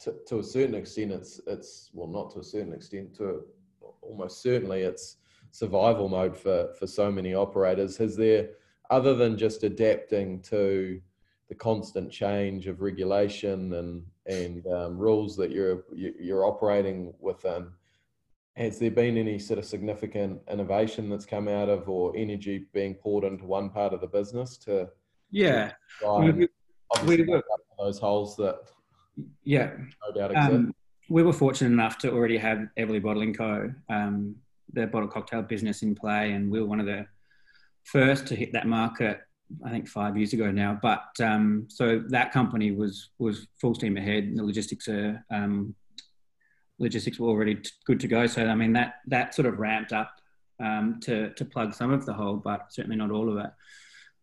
to, 0.00 0.14
to, 0.26 0.38
a 0.40 0.42
certain 0.42 0.74
extent, 0.74 1.12
it's 1.12 1.40
it's 1.46 1.90
well, 1.92 2.08
not 2.08 2.32
to 2.32 2.40
a 2.40 2.44
certain 2.44 2.72
extent, 2.72 3.14
to 3.16 3.44
almost 4.02 4.42
certainly, 4.42 4.82
it's 4.82 5.18
survival 5.52 6.08
mode 6.08 6.36
for 6.36 6.72
for 6.78 6.86
so 6.86 7.10
many 7.10 7.34
operators. 7.34 7.96
Has 7.98 8.16
there, 8.16 8.50
other 8.90 9.14
than 9.14 9.38
just 9.38 9.62
adapting 9.62 10.40
to 10.42 11.00
the 11.48 11.54
constant 11.54 12.10
change 12.10 12.66
of 12.66 12.80
regulation 12.80 13.72
and 13.74 14.04
and 14.26 14.66
um, 14.68 14.98
rules 14.98 15.36
that 15.36 15.50
you're 15.50 15.84
you're 15.94 16.46
operating 16.46 17.12
within? 17.20 17.68
has 18.56 18.78
there 18.78 18.90
been 18.90 19.16
any 19.16 19.36
sort 19.36 19.58
of 19.58 19.64
significant 19.64 20.40
innovation 20.48 21.10
that's 21.10 21.26
come 21.26 21.48
out 21.48 21.68
of 21.68 21.88
or 21.88 22.16
energy 22.16 22.66
being 22.72 22.94
poured 22.94 23.24
into 23.24 23.44
one 23.44 23.68
part 23.68 23.92
of 23.92 24.00
the 24.00 24.06
business 24.06 24.56
to 24.56 24.88
yeah 25.30 25.72
we, 26.20 26.48
we 27.04 27.22
were, 27.24 27.42
those 27.78 27.98
holes 27.98 28.36
that 28.36 28.60
yeah 29.42 29.72
no 30.06 30.14
doubt 30.14 30.30
exist. 30.30 30.52
Um, 30.52 30.74
we 31.08 31.22
were 31.22 31.32
fortunate 31.32 31.70
enough 31.72 31.98
to 31.98 32.12
already 32.12 32.38
have 32.38 32.66
Everleigh 32.76 33.00
Bottling 33.00 33.34
Co. 33.34 33.72
Um, 33.90 34.36
the 34.72 34.86
bottle 34.86 35.08
cocktail 35.08 35.42
business 35.42 35.82
in 35.82 35.94
play, 35.94 36.32
and 36.32 36.50
we 36.50 36.60
were 36.60 36.66
one 36.66 36.80
of 36.80 36.86
the 36.86 37.06
first 37.84 38.26
to 38.28 38.34
hit 38.34 38.52
that 38.52 38.66
market. 38.66 39.20
I 39.64 39.70
think 39.70 39.88
five 39.88 40.16
years 40.16 40.32
ago 40.32 40.50
now. 40.50 40.78
But 40.80 41.04
um, 41.20 41.66
so 41.68 42.02
that 42.08 42.32
company 42.32 42.72
was 42.72 43.10
was 43.18 43.46
full 43.60 43.74
steam 43.74 43.96
ahead. 43.96 44.24
And 44.24 44.38
The 44.38 44.44
logistics 44.44 44.88
are 44.88 45.24
um, 45.30 45.74
logistics 46.78 47.18
were 47.18 47.28
already 47.28 47.56
t- 47.56 47.70
good 47.86 48.00
to 48.00 48.08
go. 48.08 48.26
So 48.26 48.46
I 48.46 48.54
mean 48.54 48.72
that 48.74 48.96
that 49.06 49.34
sort 49.34 49.46
of 49.46 49.58
ramped 49.58 49.92
up 49.92 50.12
um, 50.60 51.00
to 51.02 51.30
to 51.34 51.44
plug 51.44 51.74
some 51.74 51.92
of 51.92 52.06
the 52.06 52.14
hole, 52.14 52.36
but 52.36 52.72
certainly 52.72 52.96
not 52.96 53.10
all 53.10 53.30
of 53.30 53.44
it. 53.44 53.50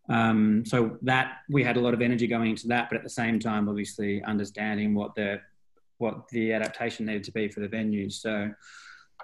Um, 0.10 0.66
so 0.66 0.98
that 1.04 1.38
we 1.50 1.64
had 1.64 1.78
a 1.78 1.80
lot 1.80 1.94
of 1.94 2.02
energy 2.02 2.28
going 2.28 2.50
into 2.50 2.68
that, 2.68 2.90
but 2.90 2.98
at 2.98 3.04
the 3.04 3.10
same 3.10 3.40
time, 3.40 3.70
obviously 3.70 4.24
understanding 4.24 4.94
what 4.94 5.16
the 5.16 5.40
what 6.00 6.28
the 6.30 6.52
adaptation 6.52 7.06
needed 7.06 7.24
to 7.24 7.32
be 7.32 7.48
for 7.48 7.60
the 7.60 7.68
venues. 7.68 8.14
So 8.14 8.52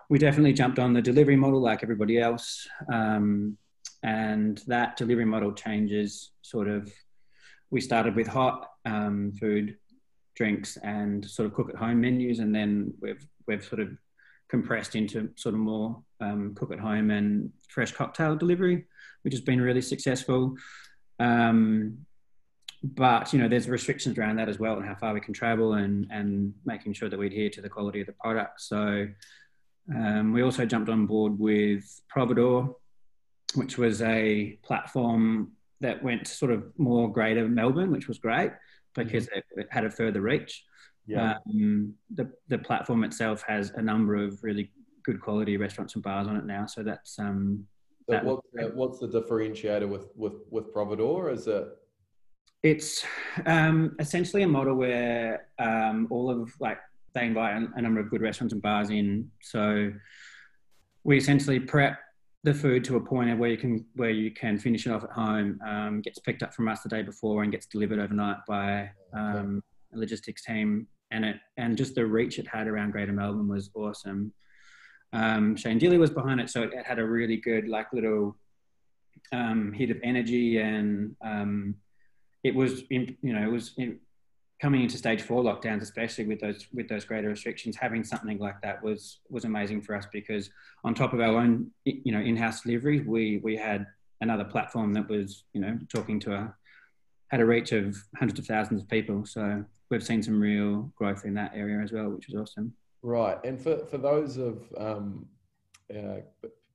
we 0.10 0.20
definitely 0.20 0.54
jumped 0.54 0.80
on 0.80 0.94
the 0.94 1.02
delivery 1.02 1.36
model 1.36 1.60
like 1.60 1.84
everybody 1.84 2.20
else, 2.20 2.68
um, 2.94 3.58
and 4.04 4.62
that 4.68 4.98
delivery 4.98 5.26
model 5.26 5.52
changes 5.54 6.32
sort 6.42 6.68
of. 6.68 6.92
We 7.70 7.82
started 7.82 8.16
with 8.16 8.28
hot 8.28 8.70
um, 8.86 9.34
food 9.40 9.78
drinks 10.36 10.78
and 10.78 11.26
sort 11.26 11.48
of 11.48 11.54
cook 11.54 11.70
at 11.70 11.76
home 11.76 12.00
menus, 12.02 12.40
and 12.40 12.56
then 12.56 12.94
we've 13.02 13.28
we've 13.48 13.64
sort 13.64 13.82
of 13.82 13.90
compressed 14.50 14.96
into 14.96 15.30
sort 15.36 15.56
of 15.56 15.60
more 15.60 16.02
um, 16.22 16.56
cook 16.56 16.72
at 16.72 16.80
home 16.80 17.12
and 17.12 17.52
fresh 17.68 17.92
cocktail 17.92 18.36
delivery, 18.36 18.86
which 19.24 19.34
has 19.34 19.42
been 19.42 19.60
really 19.60 19.82
successful. 19.82 20.56
Um, 21.20 22.00
but 22.84 23.34
you 23.34 23.40
know, 23.40 23.48
there's 23.48 23.68
restrictions 23.68 24.18
around 24.18 24.38
that 24.38 24.50
as 24.50 24.60
well, 24.60 24.78
and 24.78 24.86
how 24.86 24.96
far 24.96 25.14
we 25.14 25.20
can 25.20 25.34
travel, 25.34 25.74
and 25.74 26.08
and 26.12 26.54
making 26.66 26.94
sure 26.94 27.10
that 27.10 27.20
we 27.20 27.28
adhere 27.28 27.50
to 27.50 27.62
the 27.62 27.70
quality 27.70 28.02
of 28.02 28.08
the 28.08 28.14
product. 28.14 28.62
So 28.62 29.08
um, 29.94 30.34
we 30.34 30.44
also 30.44 30.66
jumped 30.66 30.90
on 30.90 31.06
board 31.08 31.38
with 31.40 31.84
Providoor, 32.14 32.76
which 33.56 33.78
was 33.78 34.02
a 34.02 34.58
platform 34.64 35.52
that 35.80 36.04
went 36.04 36.28
sort 36.28 36.52
of 36.52 36.66
more 36.78 37.12
greater 37.12 37.48
Melbourne, 37.48 37.92
which 37.92 38.08
was 38.08 38.18
great 38.18 38.52
because 38.96 39.28
mm-hmm. 39.28 39.60
it, 39.60 39.68
had 39.70 39.86
a 39.86 39.90
further 39.90 40.22
reach. 40.22 40.64
Yeah. 41.06 41.36
Um, 41.48 41.94
the 42.14 42.30
the 42.50 42.58
platform 42.58 43.04
itself 43.04 43.44
has 43.48 43.72
a 43.76 43.82
number 43.82 44.16
of 44.16 44.44
really 44.44 44.72
good 45.04 45.22
quality 45.22 45.56
restaurants 45.56 45.96
and 45.96 46.04
bars 46.04 46.28
on 46.28 46.36
it 46.36 46.46
now, 46.46 46.66
so 46.66 46.84
that's 46.84 47.18
um. 47.18 47.66
So 48.06 48.14
that 48.14 48.26
what's, 48.26 48.48
the, 48.54 48.72
what's 48.74 49.00
the 49.00 49.08
differentiator 49.08 49.88
with 49.88 50.08
with 50.16 50.34
with 50.50 50.74
Providoor? 50.74 51.32
Is 51.32 51.48
it? 51.48 51.68
It's 52.64 53.06
um, 53.46 53.96
essentially 54.00 54.44
a 54.44 54.48
model 54.48 54.76
where 54.76 55.48
um, 55.60 56.08
all 56.10 56.30
of 56.30 56.52
like 56.60 56.80
they 57.14 57.26
invite 57.26 57.70
a 57.76 57.82
number 57.82 58.00
of 58.00 58.10
good 58.10 58.22
restaurants 58.22 58.54
and 58.54 58.62
bars 58.62 58.90
in. 58.90 59.30
So 59.42 59.92
we 61.04 61.18
essentially 61.18 61.60
prep 61.60 62.00
the 62.48 62.54
food 62.54 62.82
to 62.82 62.96
a 62.96 63.02
point 63.02 63.38
where 63.38 63.50
you 63.50 63.58
can 63.58 63.86
where 63.96 64.10
you 64.10 64.32
can 64.32 64.58
finish 64.58 64.88
it 64.88 64.92
off 64.92 65.04
at 65.04 65.12
home. 65.12 65.60
Um, 65.68 66.02
gets 66.02 66.18
picked 66.20 66.42
up 66.44 66.54
from 66.54 66.70
us 66.70 66.82
the 66.82 66.88
day 66.88 67.02
before 67.02 67.44
and 67.44 67.52
gets 67.52 67.66
delivered 67.66 68.00
overnight 68.00 68.38
by 68.48 68.90
um, 69.14 69.62
a 69.94 69.98
logistics 69.98 70.46
team. 70.46 70.88
And 71.12 71.26
it 71.26 71.36
and 71.58 71.78
just 71.78 71.96
the 71.96 72.06
reach 72.06 72.40
it 72.40 72.48
had 72.48 72.68
around 72.68 72.92
Greater 72.92 73.12
Melbourne 73.12 73.50
was 73.50 73.70
awesome. 73.76 74.32
Um, 75.12 75.58
Shane 75.58 75.78
Delia 75.78 76.00
was 76.00 76.10
behind 76.10 76.40
it, 76.40 76.50
so 76.50 76.64
it, 76.64 76.72
it 76.74 76.86
had 76.86 77.00
a 77.00 77.06
really 77.06 77.36
good 77.36 77.68
like 77.68 77.92
little 77.92 78.38
um, 79.34 79.74
hit 79.74 79.90
of 79.90 79.98
energy, 80.02 80.60
and 80.60 81.18
um, 81.22 81.76
it 82.46 82.56
was 82.56 82.84
in, 82.90 83.18
you 83.22 83.34
know 83.34 83.46
it 83.46 83.52
was 83.52 83.74
coming 84.60 84.82
into 84.82 84.98
stage 84.98 85.22
four 85.22 85.43
lockdowns, 85.43 85.82
especially 85.82 86.26
with 86.26 86.39
those 86.39 86.67
with 86.74 86.88
those 86.88 87.06
greater 87.06 87.30
restrictions, 87.30 87.76
having 87.76 88.04
something 88.04 88.39
like 88.39 88.62
that 88.62 88.82
was 88.82 89.19
was 89.29 89.46
amazing 89.46 89.82
for 89.82 89.96
us 89.96 90.08
because 90.12 90.50
on 90.84 90.94
top 90.94 91.13
of 91.13 91.19
our 91.19 91.38
own 91.38 91.69
you 91.86 92.12
know 92.12 92.19
in-house 92.19 92.62
delivery, 92.62 93.02
we 93.02 93.40
we 93.44 93.56
had 93.56 93.86
another 94.21 94.44
platform 94.44 94.94
that 94.94 95.08
was 95.08 95.44
you 95.54 95.62
know 95.62 95.77
talking 95.94 96.19
to 96.19 96.34
a 96.34 96.56
had 97.29 97.42
a 97.42 97.46
reach 97.46 97.71
of 97.71 97.98
hundreds 98.17 98.40
of 98.40 98.46
thousands 98.46 98.82
of 98.82 98.88
people. 98.88 99.25
So 99.25 99.63
we've 99.90 100.04
seen 100.04 100.23
some 100.23 100.40
real 100.40 100.92
growth 100.96 101.25
in 101.25 101.34
that 101.36 101.52
area 101.54 101.84
as 101.84 101.92
well, 101.92 102.10
which 102.10 102.27
was 102.27 102.42
awesome. 102.42 102.73
Right, 103.04 103.38
and 103.44 103.62
for 103.62 103.86
for 103.86 103.98
those 103.98 104.38
of 104.38 104.63
um, 104.77 105.27
uh, 105.96 106.21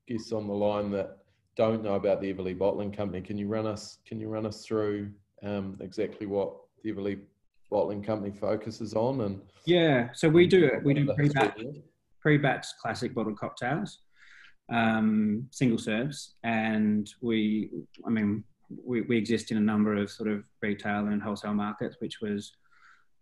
guests 0.07 0.33
on 0.33 0.47
the 0.47 0.55
line 0.55 0.91
that 0.93 1.19
don't 1.57 1.83
know 1.83 1.97
about 1.97 2.21
the 2.21 2.31
Everleigh 2.31 2.55
Bottling 2.55 2.93
Company, 2.93 3.21
can 3.21 3.37
you 3.37 3.49
run 3.49 3.67
us 3.67 3.99
can 4.07 4.21
you 4.21 4.29
run 4.29 4.47
us 4.47 4.65
through 4.65 5.11
um, 5.43 5.77
exactly 5.81 6.27
what 6.27 6.55
the 6.83 6.91
Everleigh 6.91 7.19
bottling 7.73 8.03
company 8.03 8.31
focuses 8.31 8.95
on 8.95 9.23
and 9.23 9.41
yeah 9.67 10.09
so 10.13 10.29
we 10.29 10.47
do 10.47 10.65
it. 10.67 10.85
We 10.85 10.95
do 10.95 11.13
pre-batch, 11.15 11.61
pre-batch 12.21 12.67
classic 12.81 13.15
bottled 13.15 13.39
cocktails 13.39 13.99
um, 14.73 15.49
single 15.51 15.79
serves. 15.79 16.35
And 16.45 17.13
we 17.21 17.71
i 18.07 18.11
mean 18.11 18.45
we, 18.85 19.03
we 19.03 19.19
exist 19.19 19.51
in 19.51 19.59
a 19.59 19.61
number 19.61 19.97
of 19.97 20.11
sort 20.11 20.31
of 20.31 20.45
retail 20.63 21.07
and 21.09 21.23
wholesale 21.23 21.53
markets 21.53 21.97
which 21.99 22.21
was 22.21 22.53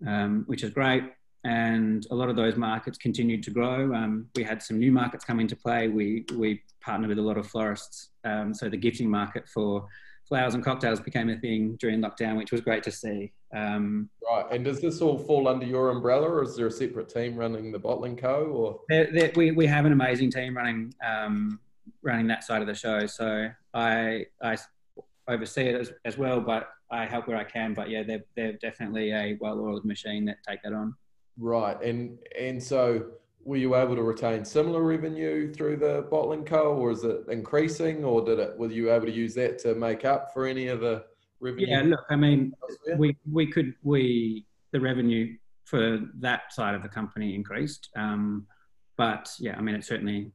um, 0.06 0.44
which 0.46 0.62
is 0.62 0.70
great. 0.70 1.04
And 1.44 2.06
a 2.10 2.14
lot 2.14 2.28
of 2.28 2.36
those 2.36 2.56
markets 2.56 2.98
continued 2.98 3.42
to 3.44 3.50
grow. 3.50 3.94
Um, 3.94 4.26
we 4.36 4.42
had 4.42 4.62
some 4.62 4.78
new 4.78 4.92
markets 4.92 5.24
come 5.24 5.40
into 5.40 5.56
play. 5.56 5.88
We 5.88 6.26
we 6.36 6.62
partnered 6.82 7.08
with 7.08 7.18
a 7.18 7.22
lot 7.22 7.38
of 7.38 7.46
florists 7.46 8.10
um, 8.24 8.54
so 8.54 8.68
the 8.68 8.76
gifting 8.76 9.10
market 9.10 9.48
for 9.48 9.86
flowers 10.30 10.54
and 10.54 10.64
cocktails 10.64 11.00
became 11.00 11.28
a 11.28 11.36
thing 11.36 11.76
during 11.80 12.00
lockdown, 12.00 12.36
which 12.36 12.52
was 12.52 12.60
great 12.60 12.84
to 12.84 12.92
see. 12.92 13.32
Um, 13.52 14.08
right, 14.30 14.46
and 14.52 14.64
does 14.64 14.80
this 14.80 15.02
all 15.02 15.18
fall 15.18 15.48
under 15.48 15.66
your 15.66 15.90
umbrella, 15.90 16.28
or 16.28 16.44
is 16.44 16.54
there 16.56 16.68
a 16.68 16.70
separate 16.70 17.08
team 17.08 17.36
running 17.36 17.72
the 17.72 17.80
bottling 17.80 18.16
co? 18.16 18.44
Or 18.44 18.80
they're, 18.88 19.12
they're, 19.12 19.32
we 19.34 19.50
we 19.50 19.66
have 19.66 19.84
an 19.84 19.92
amazing 19.92 20.30
team 20.30 20.56
running 20.56 20.94
um, 21.04 21.58
running 22.02 22.28
that 22.28 22.44
side 22.44 22.62
of 22.62 22.68
the 22.68 22.74
show. 22.74 23.06
So 23.06 23.50
I 23.74 24.26
I 24.40 24.56
oversee 25.26 25.64
it 25.64 25.74
as, 25.74 25.92
as 26.04 26.16
well, 26.16 26.40
but 26.40 26.70
I 26.92 27.06
help 27.06 27.26
where 27.26 27.36
I 27.36 27.44
can. 27.44 27.74
But 27.74 27.90
yeah, 27.90 28.04
they're 28.04 28.24
they're 28.36 28.52
definitely 28.52 29.10
a 29.12 29.36
well-oiled 29.40 29.84
machine 29.84 30.24
that 30.26 30.38
take 30.48 30.62
that 30.62 30.72
on. 30.72 30.94
Right, 31.36 31.80
and 31.82 32.18
and 32.38 32.62
so 32.62 33.06
were 33.44 33.56
you 33.56 33.74
able 33.74 33.96
to 33.96 34.02
retain 34.02 34.44
similar 34.44 34.82
revenue 34.82 35.52
through 35.52 35.76
the 35.76 36.06
bottling 36.10 36.44
co, 36.44 36.74
or 36.74 36.90
is 36.90 37.04
it 37.04 37.24
increasing, 37.28 38.04
or 38.04 38.24
did 38.24 38.38
it? 38.38 38.56
Were 38.58 38.70
you 38.70 38.92
able 38.92 39.06
to 39.06 39.12
use 39.12 39.34
that 39.34 39.58
to 39.60 39.74
make 39.74 40.04
up 40.04 40.32
for 40.32 40.46
any 40.46 40.68
of 40.68 40.80
the 40.80 41.04
revenue? 41.40 41.66
Yeah, 41.68 41.82
look, 41.82 42.04
I 42.10 42.16
mean, 42.16 42.52
we 42.96 43.16
we 43.30 43.46
could 43.46 43.74
we 43.82 44.46
the 44.72 44.80
revenue 44.80 45.36
for 45.64 46.00
that 46.18 46.52
side 46.52 46.74
of 46.74 46.82
the 46.82 46.88
company 46.88 47.34
increased, 47.34 47.88
um, 47.96 48.46
but 48.96 49.30
yeah, 49.38 49.56
I 49.56 49.62
mean, 49.62 49.74
it 49.74 49.84
certainly 49.84 50.32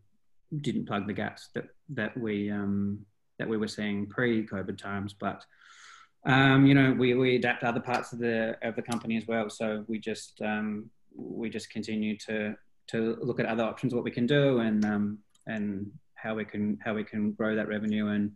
didn't 0.62 0.86
plug 0.86 1.08
the 1.08 1.14
gaps 1.14 1.49
that 1.53 1.66
that 1.89 2.18
we 2.18 2.49
um, 2.49 3.06
that 3.38 3.47
we 3.47 3.58
were 3.58 3.68
seeing 3.68 4.08
pre-COVID 4.08 4.78
times, 4.78 5.14
but. 5.14 5.45
Um, 6.28 6.66
you 6.66 6.74
know, 6.74 6.91
we, 6.91 7.14
we 7.14 7.36
adapt 7.36 7.64
other 7.64 7.80
parts 7.80 8.12
of 8.12 8.18
the 8.18 8.58
of 8.64 8.76
the 8.76 8.82
company 8.82 9.16
as 9.16 9.28
well. 9.28 9.47
So 9.47 9.86
we 9.88 9.99
just 9.99 10.41
um, 10.41 10.89
we 11.16 11.51
just 11.51 11.70
continue 11.70 12.18
to 12.26 12.56
to 12.88 13.18
look 13.22 13.40
at 13.40 13.46
other 13.46 13.64
options, 13.64 13.94
what 13.94 14.04
we 14.04 14.12
can 14.12 14.26
do, 14.26 14.60
and 14.60 14.86
um, 14.86 15.20
and 15.48 15.92
how 16.16 16.36
we 16.36 16.46
can 16.46 16.78
how 16.84 16.94
we 16.94 17.04
can 17.04 17.32
grow 17.32 17.56
that 17.56 17.68
revenue 17.68 18.08
and 18.08 18.32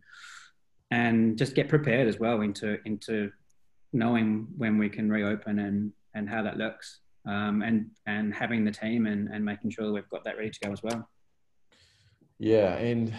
and 0.92 1.38
just 1.38 1.56
get 1.56 1.70
prepared 1.70 2.08
as 2.08 2.20
well 2.20 2.42
into 2.42 2.78
into 2.86 3.32
knowing 3.94 4.48
when 4.58 4.78
we 4.78 4.90
can 4.90 5.10
reopen 5.10 5.60
and 5.60 5.92
and 6.14 6.30
how 6.30 6.44
that 6.44 6.58
looks 6.58 7.00
um, 7.28 7.62
and 7.62 7.90
and 8.06 8.34
having 8.34 8.64
the 8.64 8.72
team 8.72 9.06
and 9.08 9.30
and 9.30 9.44
making 9.44 9.72
sure 9.72 9.92
we've 9.92 10.10
got 10.10 10.24
that 10.24 10.38
ready 10.38 10.50
to 10.50 10.60
go 10.64 10.72
as 10.72 10.84
well. 10.84 11.08
Yeah, 12.42 12.76
and 12.76 13.14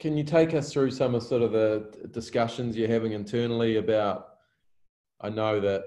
can 0.00 0.16
you 0.16 0.24
take 0.24 0.54
us 0.54 0.72
through 0.72 0.92
some 0.92 1.14
of 1.14 1.22
sort 1.22 1.42
of 1.42 1.52
the 1.52 2.08
discussions 2.10 2.74
you're 2.74 2.88
having 2.88 3.12
internally 3.12 3.76
about? 3.76 4.28
I 5.20 5.28
know 5.28 5.60
that 5.60 5.84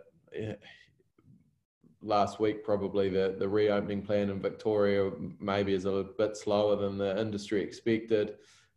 last 2.06 2.40
week 2.40 2.64
probably 2.64 3.10
the, 3.10 3.36
the 3.38 3.50
reopening 3.50 4.02
plan 4.02 4.30
in 4.30 4.40
Victoria 4.40 5.12
maybe 5.40 5.74
is 5.74 5.86
a 5.86 6.06
bit 6.18 6.38
slower 6.38 6.76
than 6.76 6.98
the 6.98 7.20
industry 7.20 7.62
expected. 7.62 8.36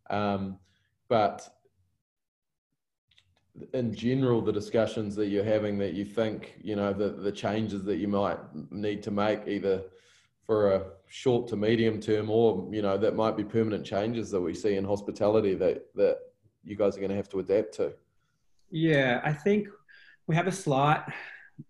Um, 0.08 0.58
but 1.08 1.46
in 3.74 3.94
general, 3.94 4.40
the 4.40 4.52
discussions 4.52 5.14
that 5.16 5.26
you're 5.26 5.44
having 5.44 5.78
that 5.78 5.92
you 5.92 6.04
think, 6.04 6.58
you 6.62 6.74
know, 6.74 6.92
the, 6.92 7.10
the 7.10 7.32
changes 7.32 7.84
that 7.84 7.96
you 7.96 8.08
might 8.08 8.38
need 8.70 9.02
to 9.02 9.10
make 9.10 9.46
either 9.46 9.82
for 10.42 10.72
a 10.72 10.82
short 11.08 11.48
to 11.48 11.56
medium 11.56 12.00
term 12.00 12.30
or, 12.30 12.66
you 12.72 12.80
know, 12.80 12.96
that 12.96 13.14
might 13.14 13.36
be 13.36 13.44
permanent 13.44 13.84
changes 13.84 14.30
that 14.30 14.40
we 14.40 14.54
see 14.54 14.76
in 14.76 14.84
hospitality 14.84 15.54
that, 15.54 15.86
that 15.94 16.18
you 16.64 16.76
guys 16.76 16.96
are 16.96 17.00
going 17.00 17.10
to 17.10 17.16
have 17.16 17.28
to 17.28 17.40
adapt 17.40 17.74
to? 17.74 17.92
Yeah, 18.70 19.20
I 19.22 19.32
think 19.32 19.68
we 20.26 20.34
have 20.34 20.46
a 20.46 20.52
slight 20.52 21.02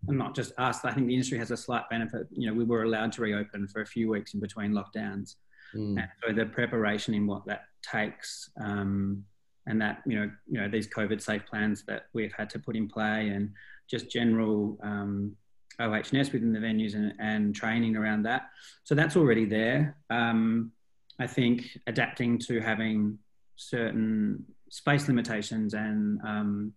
and 0.07 0.19
not 0.19 0.35
just 0.35 0.53
us. 0.59 0.85
I 0.85 0.93
think 0.93 1.07
the 1.07 1.15
industry 1.15 1.39
has 1.39 1.51
a 1.51 1.57
slight 1.57 1.89
benefit. 1.91 2.27
You 2.31 2.49
know, 2.49 2.55
we 2.55 2.65
were 2.65 2.85
allowed 2.85 3.13
to 3.13 3.23
reopen 3.23 3.69
for 3.69 3.83
a 3.83 3.87
few 3.87 4.09
weeks 4.09 4.35
in 4.35 4.41
between 4.41 4.73
lockdowns, 4.73 5.37
mm. 5.75 5.99
and 5.99 6.09
so 6.25 6.33
the 6.33 6.47
preparation 6.47 7.15
in 7.15 7.27
what 7.27 7.47
that 7.47 7.65
takes, 7.83 8.51
um, 8.61 9.25
and 9.67 9.81
that 9.81 10.03
you 10.07 10.19
know, 10.19 10.31
you 10.47 10.61
know, 10.61 10.69
these 10.69 10.89
COVID 10.89 11.21
safe 11.21 11.47
plans 11.47 11.85
that 11.87 12.07
we've 12.13 12.33
had 12.33 12.51
to 12.51 12.59
put 12.59 12.77
in 12.77 12.89
play, 12.89 13.29
and 13.29 13.51
just 13.89 14.11
general 14.11 14.79
um, 14.83 15.35
OHS 15.81 16.33
within 16.33 16.53
the 16.53 16.59
venues 16.59 16.95
and, 16.95 17.15
and, 17.19 17.55
training 17.55 17.97
around 17.97 18.25
that. 18.25 18.51
So 18.85 18.95
that's 18.95 19.17
already 19.17 19.45
there. 19.45 19.97
Um, 20.11 20.73
I 21.19 21.27
think 21.27 21.79
adapting 21.87 22.39
to 22.41 22.61
having 22.61 23.19
certain 23.57 24.45
space 24.71 25.09
limitations 25.09 25.75
and 25.75 26.21
um, 26.23 26.73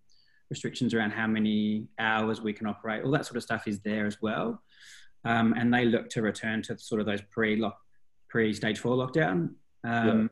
restrictions 0.52 0.94
around 0.94 1.12
how 1.12 1.26
many 1.26 1.88
hours 1.98 2.42
we 2.42 2.54
can 2.54 2.68
operate, 2.68 3.04
all 3.04 3.12
that 3.12 3.26
sort 3.26 3.38
of 3.38 3.44
stuff 3.44 3.68
is 3.68 3.80
there 3.80 4.06
as 4.06 4.22
well. 4.22 4.62
Um, 5.24 5.56
and 5.58 5.74
they 5.74 5.86
look 5.86 6.10
to 6.10 6.22
return 6.22 6.62
to 6.64 6.78
sort 6.78 7.02
of 7.02 7.08
those 7.08 7.22
pre-lock, 7.32 7.78
pre-stage 8.30 8.78
four 8.78 8.96
lockdown. 8.96 9.54
Um, 9.84 10.22
yeah. 10.22 10.28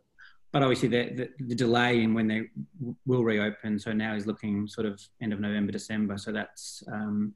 But 0.51 0.63
obviously, 0.63 0.89
the, 0.89 1.09
the, 1.13 1.45
the, 1.45 1.55
delay 1.55 2.01
in 2.01 2.15
when 2.15 2.28
they 2.28 2.49
w- 2.80 2.95
will 3.05 3.24
reopen, 3.24 3.78
so 3.78 3.93
now 3.93 4.15
is 4.15 4.26
looking 4.26 4.67
sort 4.67 4.88
of 4.88 4.99
end 5.22 5.32
of 5.32 5.39
November, 5.39 5.72
December. 5.72 6.17
So 6.17 6.32
that's 6.32 6.84
um, 6.91 7.36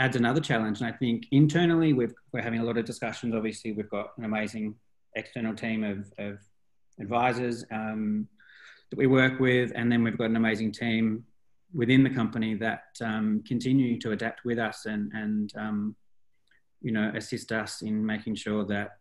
adds 0.00 0.16
another 0.16 0.40
challenge. 0.40 0.80
And 0.80 0.92
I 0.92 0.96
think 0.96 1.26
internally, 1.30 1.92
we 1.92 2.06
are 2.06 2.42
having 2.42 2.60
a 2.60 2.64
lot 2.64 2.76
of 2.76 2.84
discussions. 2.84 3.34
Obviously, 3.36 3.72
we've 3.72 3.88
got 3.88 4.18
an 4.18 4.24
amazing 4.24 4.74
external 5.14 5.54
team 5.54 5.84
of, 5.84 6.12
of 6.18 6.40
advisors 7.00 7.64
um, 7.70 8.26
that 8.90 8.98
we 8.98 9.06
work 9.06 9.38
with, 9.38 9.70
and 9.76 9.90
then 9.90 10.02
we've 10.02 10.18
got 10.18 10.24
an 10.24 10.36
amazing 10.36 10.72
team 10.72 11.24
within 11.74 12.04
the 12.04 12.10
company 12.10 12.54
that 12.54 12.84
um, 13.00 13.42
continue 13.46 13.98
to 13.98 14.12
adapt 14.12 14.44
with 14.44 14.58
us 14.58 14.86
and, 14.86 15.10
and 15.12 15.52
um, 15.56 15.96
you 16.80 16.92
know, 16.92 17.10
assist 17.14 17.50
us 17.50 17.82
in 17.82 18.04
making 18.04 18.36
sure 18.36 18.64
that 18.64 18.98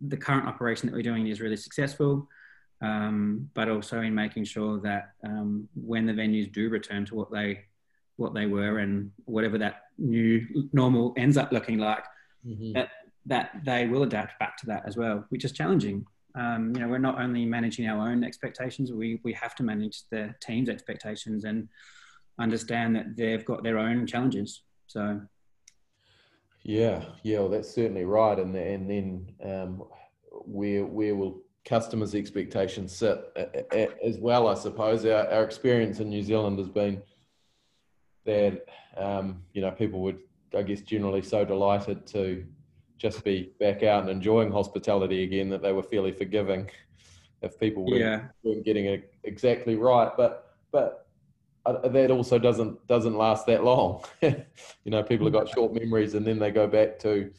the 0.00 0.16
current 0.16 0.46
operation 0.46 0.88
that 0.88 0.94
we're 0.94 1.02
doing 1.02 1.28
is 1.28 1.40
really 1.40 1.56
successful, 1.56 2.28
um, 2.80 3.48
but 3.54 3.68
also 3.68 4.00
in 4.00 4.14
making 4.14 4.44
sure 4.44 4.80
that 4.80 5.12
um, 5.24 5.68
when 5.74 6.06
the 6.06 6.12
venues 6.12 6.52
do 6.52 6.68
return 6.68 7.04
to 7.06 7.14
what 7.14 7.30
they 7.30 7.64
what 8.16 8.34
they 8.34 8.46
were 8.46 8.78
and 8.78 9.12
whatever 9.26 9.58
that 9.58 9.82
new 9.96 10.44
normal 10.72 11.14
ends 11.16 11.36
up 11.36 11.52
looking 11.52 11.78
like, 11.78 12.04
mm-hmm. 12.44 12.72
that 12.72 12.88
that 13.26 13.50
they 13.64 13.86
will 13.86 14.02
adapt 14.02 14.36
back 14.40 14.56
to 14.56 14.66
that 14.66 14.82
as 14.86 14.96
well, 14.96 15.24
which 15.28 15.44
is 15.44 15.52
challenging 15.52 16.04
um, 16.34 16.72
you 16.74 16.80
know, 16.80 16.88
we're 16.88 16.98
not 16.98 17.20
only 17.20 17.44
managing 17.44 17.88
our 17.88 18.10
own 18.10 18.22
expectations, 18.22 18.92
we, 18.92 19.20
we 19.24 19.32
have 19.32 19.54
to 19.56 19.62
manage 19.62 20.02
the 20.10 20.34
team's 20.40 20.68
expectations 20.68 21.44
and 21.44 21.68
understand 22.38 22.94
that 22.96 23.16
they've 23.16 23.44
got 23.44 23.62
their 23.62 23.78
own 23.78 24.06
challenges. 24.06 24.62
So, 24.86 25.20
yeah, 26.62 27.04
yeah, 27.22 27.40
well, 27.40 27.48
that's 27.48 27.70
certainly 27.70 28.04
right. 28.04 28.38
And 28.38 28.54
and 28.54 28.90
then 28.90 29.32
um, 29.42 29.82
where 30.30 30.84
where 30.84 31.14
will 31.14 31.42
customers' 31.64 32.14
expectations 32.14 32.94
sit 32.94 33.18
as 34.02 34.18
well? 34.18 34.48
I 34.48 34.54
suppose 34.54 35.04
our, 35.04 35.28
our 35.30 35.44
experience 35.44 36.00
in 36.00 36.08
New 36.08 36.22
Zealand 36.22 36.58
has 36.58 36.68
been 36.68 37.02
that 38.26 38.64
um, 38.96 39.42
you 39.52 39.62
know 39.62 39.70
people 39.70 40.00
would, 40.02 40.18
I 40.54 40.62
guess, 40.62 40.82
generally 40.82 41.22
so 41.22 41.44
delighted 41.44 42.06
to 42.08 42.44
just 42.98 43.24
be 43.24 43.52
back 43.60 43.82
out 43.82 44.02
and 44.02 44.10
enjoying 44.10 44.50
hospitality 44.50 45.22
again 45.22 45.48
that 45.48 45.62
they 45.62 45.72
were 45.72 45.82
fairly 45.82 46.12
forgiving 46.12 46.68
if 47.42 47.58
people 47.58 47.84
weren't, 47.86 48.00
yeah. 48.00 48.20
weren't 48.42 48.64
getting 48.64 48.86
it 48.86 49.12
exactly 49.24 49.76
right. 49.76 50.10
But 50.16 50.56
but 50.72 51.06
uh, 51.64 51.88
that 51.88 52.10
also 52.10 52.38
doesn't 52.38 52.84
doesn't 52.86 53.16
last 53.16 53.46
that 53.46 53.64
long. 53.64 54.02
You 54.84 54.92
know 54.92 55.02
people 55.02 55.26
have 55.26 55.34
got 55.34 55.48
short 55.48 55.74
memories 55.74 56.14
and 56.14 56.26
then 56.26 56.38
they 56.38 56.50
go 56.50 56.66
back 56.66 56.98
to 57.00 57.30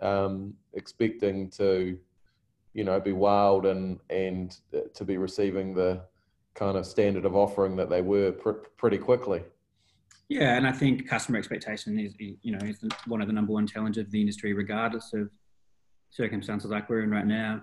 um, 0.00 0.54
expecting 0.72 1.50
to 1.50 1.98
you 2.72 2.84
know 2.84 2.98
be 2.98 3.12
wild 3.12 3.66
and 3.66 4.00
and 4.10 4.56
to 4.94 5.04
be 5.04 5.18
receiving 5.18 5.74
the 5.74 6.02
kind 6.54 6.76
of 6.76 6.86
standard 6.86 7.24
of 7.24 7.36
offering 7.36 7.76
that 7.76 7.90
they 7.90 8.00
were 8.00 8.32
pr- 8.32 8.64
pretty 8.76 8.96
quickly 8.96 9.42
yeah, 10.28 10.56
and 10.56 10.66
I 10.66 10.72
think 10.72 11.08
customer 11.08 11.38
expectation 11.38 11.98
is, 11.98 12.14
you 12.18 12.52
know, 12.52 12.66
is 12.66 12.78
one 13.06 13.20
of 13.20 13.26
the 13.26 13.32
number 13.32 13.52
one 13.52 13.66
challenges 13.66 14.06
of 14.06 14.10
the 14.10 14.20
industry, 14.20 14.52
regardless 14.52 15.12
of 15.12 15.30
circumstances 16.10 16.70
like 16.70 16.88
we're 16.88 17.02
in 17.02 17.10
right 17.10 17.26
now. 17.26 17.62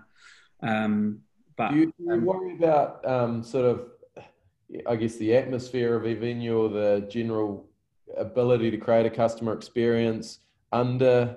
Um, 0.62 1.20
but 1.56 1.70
do 1.70 1.76
you, 1.76 1.86
do 1.86 1.92
you 1.98 2.12
um, 2.12 2.24
worry 2.24 2.54
about 2.54 3.06
um, 3.08 3.42
sort 3.42 3.64
of, 3.64 3.88
I 4.86 4.96
guess, 4.96 5.16
the 5.16 5.36
atmosphere 5.36 5.96
of 5.96 6.06
a 6.06 6.14
venue 6.14 6.56
or 6.56 6.68
the 6.68 7.06
general 7.10 7.68
ability 8.16 8.70
to 8.70 8.76
create 8.76 9.06
a 9.06 9.10
customer 9.10 9.52
experience 9.52 10.38
under 10.72 11.36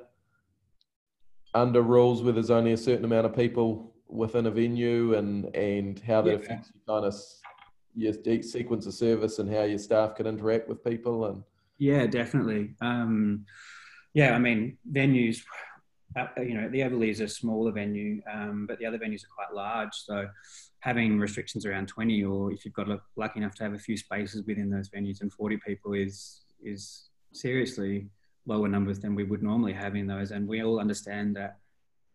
under 1.53 1.81
rules 1.81 2.21
where 2.21 2.33
there's 2.33 2.51
only 2.51 2.73
a 2.73 2.77
certain 2.77 3.05
amount 3.05 3.25
of 3.25 3.33
people 3.35 3.93
within 4.07 4.45
a 4.45 4.51
venue 4.51 5.15
and 5.15 5.53
and 5.55 5.99
how 5.99 6.21
that 6.21 6.31
yeah. 6.31 6.37
affects 6.37 6.69
you 6.73 6.81
kind 6.87 7.05
of 7.05 7.15
your 7.95 8.13
sequence 8.41 8.85
of 8.85 8.93
service 8.93 9.39
and 9.39 9.53
how 9.53 9.63
your 9.63 9.79
staff 9.79 10.15
can 10.15 10.27
interact 10.27 10.67
with 10.67 10.83
people 10.83 11.25
and 11.25 11.43
yeah 11.77 12.05
definitely. 12.05 12.75
Um, 12.81 13.45
yeah 14.13 14.33
i 14.33 14.39
mean 14.39 14.77
venues 14.91 15.41
uh, 16.15 16.27
you 16.37 16.53
know 16.53 16.69
the 16.69 16.81
Everleigh 16.81 17.09
is 17.09 17.19
a 17.19 17.27
smaller 17.27 17.71
venue 17.71 18.21
um, 18.31 18.65
but 18.67 18.79
the 18.79 18.85
other 18.85 18.97
venues 18.97 19.23
are 19.23 19.35
quite 19.35 19.53
large. 19.53 19.93
So 19.93 20.27
having 20.79 21.19
restrictions 21.19 21.65
around 21.65 21.87
20 21.87 22.23
or 22.23 22.51
if 22.51 22.63
you've 22.63 22.73
got 22.73 22.87
lucky 23.15 23.39
enough 23.39 23.55
to 23.55 23.63
have 23.63 23.73
a 23.73 23.79
few 23.79 23.97
spaces 23.97 24.43
within 24.45 24.69
those 24.69 24.89
venues 24.89 25.21
and 25.21 25.31
40 25.33 25.57
people 25.65 25.93
is 25.93 26.45
is 26.63 27.09
seriously 27.33 28.07
lower 28.45 28.67
numbers 28.67 28.99
than 28.99 29.15
we 29.15 29.23
would 29.23 29.43
normally 29.43 29.73
have 29.73 29.95
in 29.95 30.07
those. 30.07 30.31
And 30.31 30.47
we 30.47 30.63
all 30.63 30.79
understand 30.79 31.35
that 31.35 31.57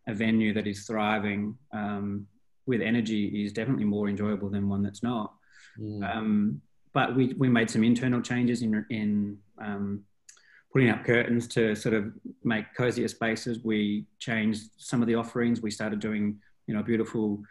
a 0.07 0.13
venue 0.13 0.53
that 0.53 0.65
is 0.65 0.85
thriving 0.85 1.57
um, 1.71 2.25
with 2.65 2.81
energy 2.81 3.43
is 3.45 3.53
definitely 3.53 3.85
more 3.85 4.09
enjoyable 4.09 4.49
than 4.49 4.69
one 4.69 4.81
that's 4.81 5.03
not 5.03 5.33
Mm. 5.79 6.15
Um, 6.15 6.61
but 6.93 7.15
we, 7.15 7.33
we 7.37 7.49
made 7.49 7.69
some 7.69 7.83
internal 7.83 8.21
changes 8.21 8.61
in, 8.61 8.85
in 8.89 9.37
um, 9.61 10.03
putting 10.73 10.89
up 10.89 11.05
curtains 11.05 11.47
to 11.47 11.75
sort 11.75 11.95
of 11.95 12.11
make 12.43 12.65
cozier 12.75 13.07
spaces. 13.07 13.59
We 13.63 14.05
changed 14.19 14.69
some 14.77 15.01
of 15.01 15.07
the 15.07 15.15
offerings. 15.15 15.61
We 15.61 15.71
started 15.71 15.99
doing, 15.99 16.39
you 16.67 16.75
know, 16.75 16.83
beautiful 16.83 17.41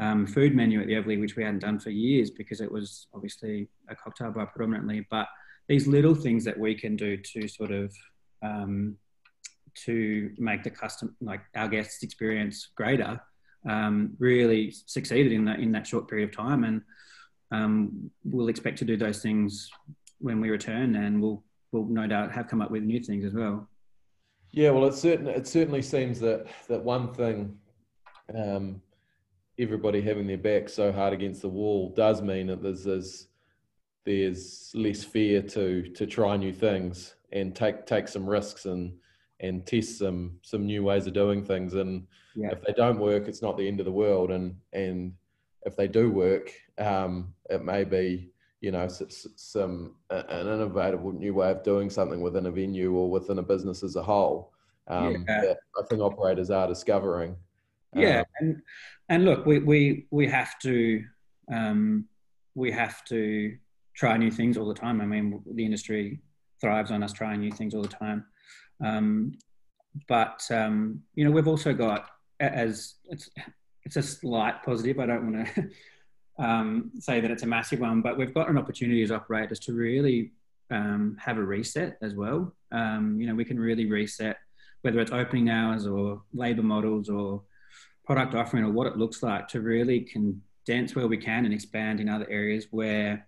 um, 0.00 0.26
food 0.26 0.54
menu 0.54 0.80
at 0.80 0.86
the 0.86 0.94
Everleigh, 0.94 1.20
which 1.20 1.36
we 1.36 1.44
hadn't 1.44 1.60
done 1.60 1.78
for 1.78 1.90
years 1.90 2.30
because 2.30 2.60
it 2.60 2.70
was 2.70 3.06
obviously 3.14 3.68
a 3.88 3.94
cocktail 3.94 4.30
bar 4.30 4.46
predominantly. 4.46 5.06
But 5.10 5.28
these 5.68 5.86
little 5.86 6.14
things 6.14 6.44
that 6.44 6.58
we 6.58 6.74
can 6.74 6.96
do 6.96 7.16
to 7.16 7.48
sort 7.48 7.70
of 7.70 7.94
um, 8.42 8.96
to 9.84 10.30
make 10.38 10.62
the 10.62 10.70
custom 10.70 11.16
like 11.20 11.40
our 11.56 11.68
guests 11.68 12.02
experience 12.02 12.68
greater 12.76 13.20
um, 13.68 14.14
really 14.18 14.72
succeeded 14.86 15.32
in 15.32 15.44
that 15.46 15.58
in 15.58 15.72
that 15.72 15.86
short 15.86 16.08
period 16.08 16.28
of 16.28 16.36
time 16.36 16.64
and 16.64 16.82
um, 17.50 18.10
we'll 18.24 18.48
expect 18.48 18.78
to 18.78 18.84
do 18.84 18.96
those 18.96 19.22
things 19.22 19.70
when 20.18 20.40
we 20.40 20.50
return 20.50 20.96
and 20.96 21.20
we'll 21.20 21.42
we'll 21.72 21.86
no 21.86 22.06
doubt 22.06 22.32
have 22.32 22.48
come 22.48 22.62
up 22.62 22.70
with 22.70 22.82
new 22.82 23.00
things 23.00 23.24
as 23.24 23.34
well 23.34 23.68
yeah 24.52 24.70
well 24.70 24.86
it 24.86 24.94
certain 24.94 25.26
it 25.26 25.46
certainly 25.46 25.82
seems 25.82 26.20
that 26.20 26.46
that 26.68 26.82
one 26.82 27.12
thing 27.12 27.56
um, 28.34 28.80
everybody 29.58 30.00
having 30.00 30.26
their 30.26 30.38
back 30.38 30.68
so 30.68 30.92
hard 30.92 31.12
against 31.12 31.42
the 31.42 31.48
wall 31.48 31.92
does 31.94 32.22
mean 32.22 32.46
that 32.46 32.62
there's, 32.62 32.84
there's 32.84 33.28
there's 34.04 34.70
less 34.74 35.02
fear 35.02 35.42
to 35.42 35.82
to 35.94 36.06
try 36.06 36.36
new 36.36 36.52
things 36.52 37.14
and 37.32 37.54
take 37.54 37.86
take 37.86 38.08
some 38.08 38.26
risks 38.26 38.66
and 38.66 38.92
and 39.40 39.66
test 39.66 39.98
some 39.98 40.38
some 40.42 40.66
new 40.66 40.82
ways 40.82 41.06
of 41.06 41.12
doing 41.12 41.44
things. 41.44 41.74
And 41.74 42.06
yeah. 42.34 42.50
if 42.52 42.62
they 42.62 42.72
don't 42.72 42.98
work, 42.98 43.28
it's 43.28 43.42
not 43.42 43.56
the 43.56 43.66
end 43.66 43.80
of 43.80 43.86
the 43.86 43.92
world. 43.92 44.30
And 44.30 44.56
and 44.72 45.12
if 45.64 45.76
they 45.76 45.88
do 45.88 46.10
work, 46.10 46.52
um, 46.78 47.34
it 47.50 47.64
may 47.64 47.84
be 47.84 48.30
you 48.60 48.72
know 48.72 48.88
some 48.88 49.94
an 50.10 50.46
innovative 50.46 51.04
new 51.04 51.34
way 51.34 51.50
of 51.50 51.62
doing 51.62 51.90
something 51.90 52.20
within 52.22 52.46
a 52.46 52.50
venue 52.50 52.94
or 52.94 53.10
within 53.10 53.38
a 53.38 53.42
business 53.42 53.82
as 53.82 53.96
a 53.96 54.02
whole. 54.02 54.52
Um, 54.88 55.24
yeah. 55.28 55.54
I 55.78 55.86
think 55.88 56.00
operators 56.00 56.50
are 56.50 56.66
discovering. 56.66 57.36
Yeah, 57.94 58.20
um, 58.20 58.24
and 58.40 58.62
and 59.08 59.24
look, 59.24 59.46
we 59.46 59.58
we 59.58 60.06
we 60.10 60.26
have 60.28 60.58
to 60.60 61.04
um, 61.52 62.06
we 62.54 62.70
have 62.72 63.04
to 63.06 63.56
try 63.94 64.16
new 64.16 64.30
things 64.30 64.56
all 64.56 64.66
the 64.66 64.74
time. 64.74 65.00
I 65.00 65.06
mean, 65.06 65.42
the 65.52 65.64
industry 65.64 66.20
thrives 66.60 66.90
on 66.90 67.02
us 67.02 67.12
trying 67.12 67.40
new 67.40 67.52
things 67.52 67.74
all 67.74 67.82
the 67.82 67.88
time. 67.88 68.24
Um, 68.84 69.32
but 70.08 70.42
um, 70.50 71.02
you 71.14 71.24
know, 71.24 71.30
we've 71.30 71.48
also 71.48 71.72
got 71.72 72.10
as 72.40 72.94
it's 73.10 73.28
it's 73.84 73.96
a 73.96 74.02
slight 74.02 74.62
positive. 74.64 74.98
I 74.98 75.06
don't 75.06 75.32
want 75.32 75.54
to 75.54 75.70
um, 76.44 76.92
say 76.98 77.20
that 77.20 77.30
it's 77.30 77.42
a 77.42 77.46
massive 77.46 77.80
one, 77.80 78.02
but 78.02 78.16
we've 78.16 78.34
got 78.34 78.48
an 78.48 78.58
opportunity 78.58 79.02
as 79.02 79.10
operators 79.10 79.58
to 79.60 79.72
really 79.72 80.32
um, 80.70 81.16
have 81.20 81.38
a 81.38 81.42
reset 81.42 81.98
as 82.02 82.14
well. 82.14 82.54
Um, 82.72 83.20
you 83.20 83.26
know, 83.26 83.34
we 83.34 83.44
can 83.44 83.58
really 83.58 83.86
reset 83.86 84.38
whether 84.82 85.00
it's 85.00 85.12
opening 85.12 85.48
hours 85.48 85.86
or 85.86 86.22
labour 86.34 86.62
models 86.62 87.08
or 87.08 87.42
product 88.04 88.34
offering 88.34 88.64
or 88.64 88.70
what 88.70 88.86
it 88.86 88.98
looks 88.98 89.22
like 89.22 89.48
to 89.48 89.60
really 89.60 90.00
condense 90.00 90.94
where 90.94 91.06
we 91.06 91.16
can 91.16 91.46
and 91.46 91.54
expand 91.54 92.00
in 92.00 92.08
other 92.08 92.26
areas 92.28 92.66
where 92.70 93.26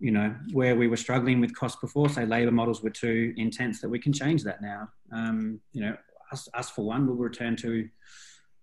you 0.00 0.12
know, 0.12 0.34
where 0.52 0.76
we 0.76 0.86
were 0.86 0.96
struggling 0.96 1.40
with 1.40 1.54
cost 1.56 1.80
before, 1.80 2.08
say 2.08 2.24
labour 2.24 2.52
models 2.52 2.82
were 2.82 2.90
too 2.90 3.34
intense, 3.36 3.80
that 3.80 3.88
we 3.88 3.98
can 3.98 4.12
change 4.12 4.44
that 4.44 4.62
now. 4.62 4.88
Um, 5.12 5.60
you 5.72 5.80
know, 5.80 5.96
us, 6.30 6.48
us 6.54 6.70
for 6.70 6.84
one 6.84 7.06
will 7.06 7.16
return 7.16 7.56
to 7.56 7.88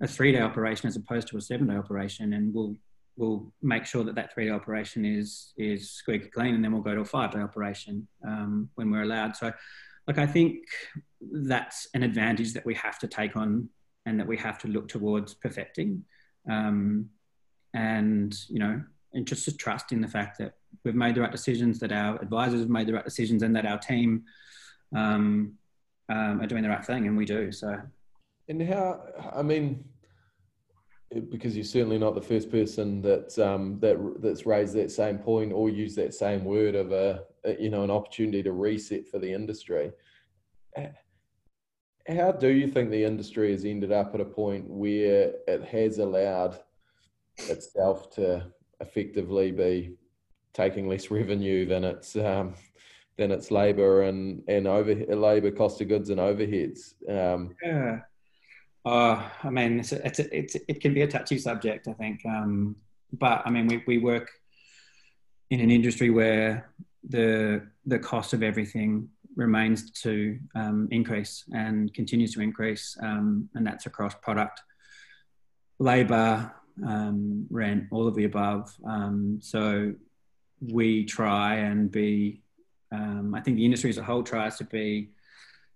a 0.01 0.07
three-day 0.07 0.41
operation 0.41 0.87
as 0.87 0.95
opposed 0.95 1.27
to 1.29 1.37
a 1.37 1.41
seven-day 1.41 1.75
operation, 1.75 2.33
and 2.33 2.53
we'll 2.53 2.75
we'll 3.17 3.53
make 3.61 3.85
sure 3.85 4.03
that 4.03 4.15
that 4.15 4.33
three-day 4.33 4.51
operation 4.51 5.05
is 5.05 5.53
is 5.57 5.91
squeaky 5.91 6.29
clean, 6.29 6.55
and 6.55 6.63
then 6.63 6.71
we'll 6.71 6.81
go 6.81 6.95
to 6.95 7.01
a 7.01 7.05
five-day 7.05 7.39
operation 7.39 8.07
um, 8.27 8.69
when 8.75 8.91
we're 8.91 9.03
allowed. 9.03 9.35
So, 9.35 9.51
like 10.07 10.17
I 10.17 10.27
think 10.27 10.65
that's 11.31 11.87
an 11.93 12.03
advantage 12.03 12.53
that 12.53 12.65
we 12.65 12.73
have 12.75 12.99
to 12.99 13.07
take 13.07 13.35
on, 13.35 13.69
and 14.05 14.19
that 14.19 14.27
we 14.27 14.37
have 14.37 14.57
to 14.59 14.67
look 14.67 14.87
towards 14.87 15.33
perfecting. 15.33 16.03
Um, 16.49 17.09
and 17.73 18.37
you 18.49 18.59
know, 18.59 18.81
and 19.13 19.25
just 19.25 19.45
to 19.45 19.55
trust 19.55 19.91
in 19.91 20.01
the 20.01 20.07
fact 20.07 20.37
that 20.39 20.55
we've 20.83 20.95
made 20.95 21.15
the 21.15 21.21
right 21.21 21.31
decisions, 21.31 21.79
that 21.79 21.91
our 21.91 22.21
advisors 22.21 22.59
have 22.59 22.69
made 22.69 22.87
the 22.87 22.93
right 22.93 23.05
decisions, 23.05 23.43
and 23.43 23.55
that 23.55 23.65
our 23.65 23.77
team 23.77 24.23
um, 24.95 25.53
um, 26.09 26.41
are 26.41 26.47
doing 26.47 26.63
the 26.63 26.69
right 26.69 26.85
thing, 26.85 27.07
and 27.07 27.17
we 27.17 27.25
do. 27.25 27.51
So, 27.51 27.79
and 28.47 28.61
how? 28.61 29.01
I 29.33 29.41
mean, 29.41 29.83
because 31.29 31.55
you're 31.55 31.63
certainly 31.63 31.97
not 31.97 32.15
the 32.15 32.21
first 32.21 32.51
person 32.51 33.01
that 33.01 33.37
um, 33.39 33.79
that 33.79 33.97
that's 34.19 34.45
raised 34.45 34.73
that 34.75 34.91
same 34.91 35.19
point 35.19 35.53
or 35.53 35.69
used 35.69 35.95
that 35.97 36.13
same 36.13 36.43
word 36.43 36.75
of 36.75 36.91
a, 36.91 37.23
you 37.59 37.69
know 37.69 37.83
an 37.83 37.91
opportunity 37.91 38.43
to 38.43 38.51
reset 38.51 39.07
for 39.07 39.19
the 39.19 39.31
industry. 39.31 39.91
How 42.07 42.31
do 42.31 42.49
you 42.49 42.67
think 42.67 42.91
the 42.91 43.03
industry 43.03 43.51
has 43.51 43.65
ended 43.65 43.91
up 43.91 44.13
at 44.13 44.21
a 44.21 44.25
point 44.25 44.69
where 44.69 45.33
it 45.47 45.63
has 45.63 45.97
allowed 45.97 46.59
itself 47.37 48.11
to 48.15 48.45
effectively 48.79 49.51
be 49.51 49.95
taking 50.53 50.87
less 50.87 51.09
revenue 51.09 51.65
than 51.65 51.83
its 51.83 52.15
um, 52.15 52.53
than 53.17 53.31
its 53.31 53.51
labour 53.51 54.03
and 54.03 54.43
and 54.47 54.67
over 54.67 54.93
labour 54.93 55.51
cost 55.51 55.81
of 55.81 55.87
goods 55.87 56.09
and 56.09 56.19
overheads. 56.19 56.93
Um, 57.09 57.55
yeah. 57.63 57.99
Uh, 58.85 59.27
I 59.43 59.49
mean, 59.49 59.79
it's 59.79 59.91
a, 59.91 60.05
it's, 60.05 60.19
a, 60.19 60.37
it's 60.37 60.55
it 60.67 60.79
can 60.79 60.93
be 60.93 61.01
a 61.01 61.07
touchy 61.07 61.39
subject, 61.39 61.87
I 61.87 61.93
think. 61.93 62.23
Um, 62.25 62.75
but 63.11 63.41
I 63.45 63.49
mean, 63.49 63.67
we, 63.67 63.83
we 63.87 63.97
work 63.97 64.29
in 65.49 65.59
an 65.59 65.71
industry 65.71 66.09
where 66.09 66.69
the 67.07 67.67
the 67.85 67.99
cost 67.99 68.33
of 68.33 68.43
everything 68.43 69.09
remains 69.35 69.91
to 69.91 70.39
um, 70.55 70.87
increase 70.91 71.43
and 71.53 71.93
continues 71.93 72.33
to 72.35 72.41
increase, 72.41 72.95
um, 73.01 73.49
and 73.55 73.65
that's 73.65 73.85
across 73.85 74.13
product, 74.15 74.61
labour, 75.79 76.51
um, 76.85 77.47
rent, 77.49 77.85
all 77.91 78.07
of 78.07 78.15
the 78.15 78.25
above. 78.25 78.73
Um, 78.87 79.39
so 79.41 79.93
we 80.61 81.05
try 81.05 81.55
and 81.55 81.91
be, 81.91 82.41
um, 82.91 83.35
I 83.35 83.41
think 83.41 83.57
the 83.57 83.65
industry 83.65 83.89
as 83.89 83.97
a 83.97 84.03
whole 84.03 84.23
tries 84.23 84.57
to 84.57 84.63
be 84.63 85.09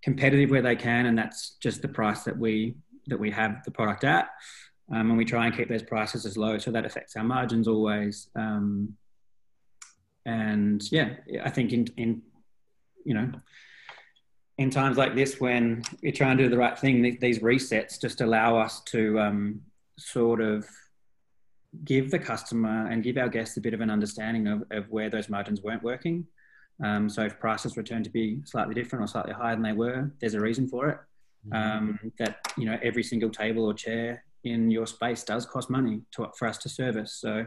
competitive 0.01 0.49
where 0.49 0.61
they 0.61 0.75
can, 0.75 1.05
and 1.07 1.17
that's 1.17 1.57
just 1.59 1.81
the 1.81 1.87
price 1.87 2.23
that 2.23 2.37
we 2.37 2.75
that 3.09 3.19
we 3.19 3.31
have 3.31 3.63
the 3.65 3.71
product 3.71 4.03
at. 4.03 4.29
Um, 4.91 5.09
and 5.09 5.17
we 5.17 5.25
try 5.25 5.45
and 5.45 5.55
keep 5.55 5.69
those 5.69 5.83
prices 5.83 6.25
as 6.25 6.35
low, 6.35 6.57
so 6.57 6.71
that 6.71 6.85
affects 6.85 7.15
our 7.15 7.23
margins 7.23 7.67
always. 7.67 8.27
Um, 8.35 8.95
and 10.25 10.81
yeah, 10.91 11.15
I 11.43 11.49
think 11.49 11.73
in 11.73 11.87
in 11.95 12.21
you 13.05 13.13
know 13.13 13.31
in 14.57 14.69
times 14.69 14.97
like 14.97 15.15
this 15.15 15.39
when 15.39 15.83
you're 16.01 16.11
trying 16.11 16.37
to 16.37 16.43
do 16.43 16.49
the 16.49 16.57
right 16.57 16.77
thing, 16.77 17.17
these 17.21 17.39
resets 17.39 17.99
just 17.99 18.19
allow 18.19 18.57
us 18.57 18.81
to 18.81 19.17
um, 19.19 19.61
sort 19.97 20.41
of 20.41 20.67
give 21.85 22.11
the 22.11 22.19
customer 22.19 22.87
and 22.87 23.01
give 23.01 23.17
our 23.17 23.29
guests 23.29 23.55
a 23.55 23.61
bit 23.61 23.73
of 23.73 23.79
an 23.79 23.89
understanding 23.89 24.47
of, 24.47 24.63
of 24.71 24.89
where 24.89 25.09
those 25.09 25.29
margins 25.29 25.61
weren't 25.61 25.81
working. 25.81 26.27
Um, 26.83 27.09
so 27.09 27.21
if 27.23 27.39
prices 27.39 27.77
return 27.77 28.03
to 28.03 28.09
be 28.09 28.41
slightly 28.43 28.73
different 28.73 29.03
or 29.03 29.07
slightly 29.07 29.33
higher 29.33 29.55
than 29.55 29.63
they 29.63 29.71
were, 29.71 30.11
there's 30.19 30.33
a 30.33 30.41
reason 30.41 30.67
for 30.67 30.89
it. 30.89 30.97
Mm-hmm. 31.47 31.53
Um, 31.55 32.11
that 32.19 32.39
you 32.57 32.65
know 32.65 32.77
every 32.83 33.03
single 33.03 33.29
table 33.29 33.63
or 33.65 33.73
chair 33.73 34.25
in 34.43 34.69
your 34.69 34.85
space 34.85 35.23
does 35.23 35.45
cost 35.45 35.69
money 35.69 36.01
to, 36.11 36.27
for 36.37 36.47
us 36.47 36.57
to 36.59 36.69
service. 36.69 37.13
So 37.13 37.45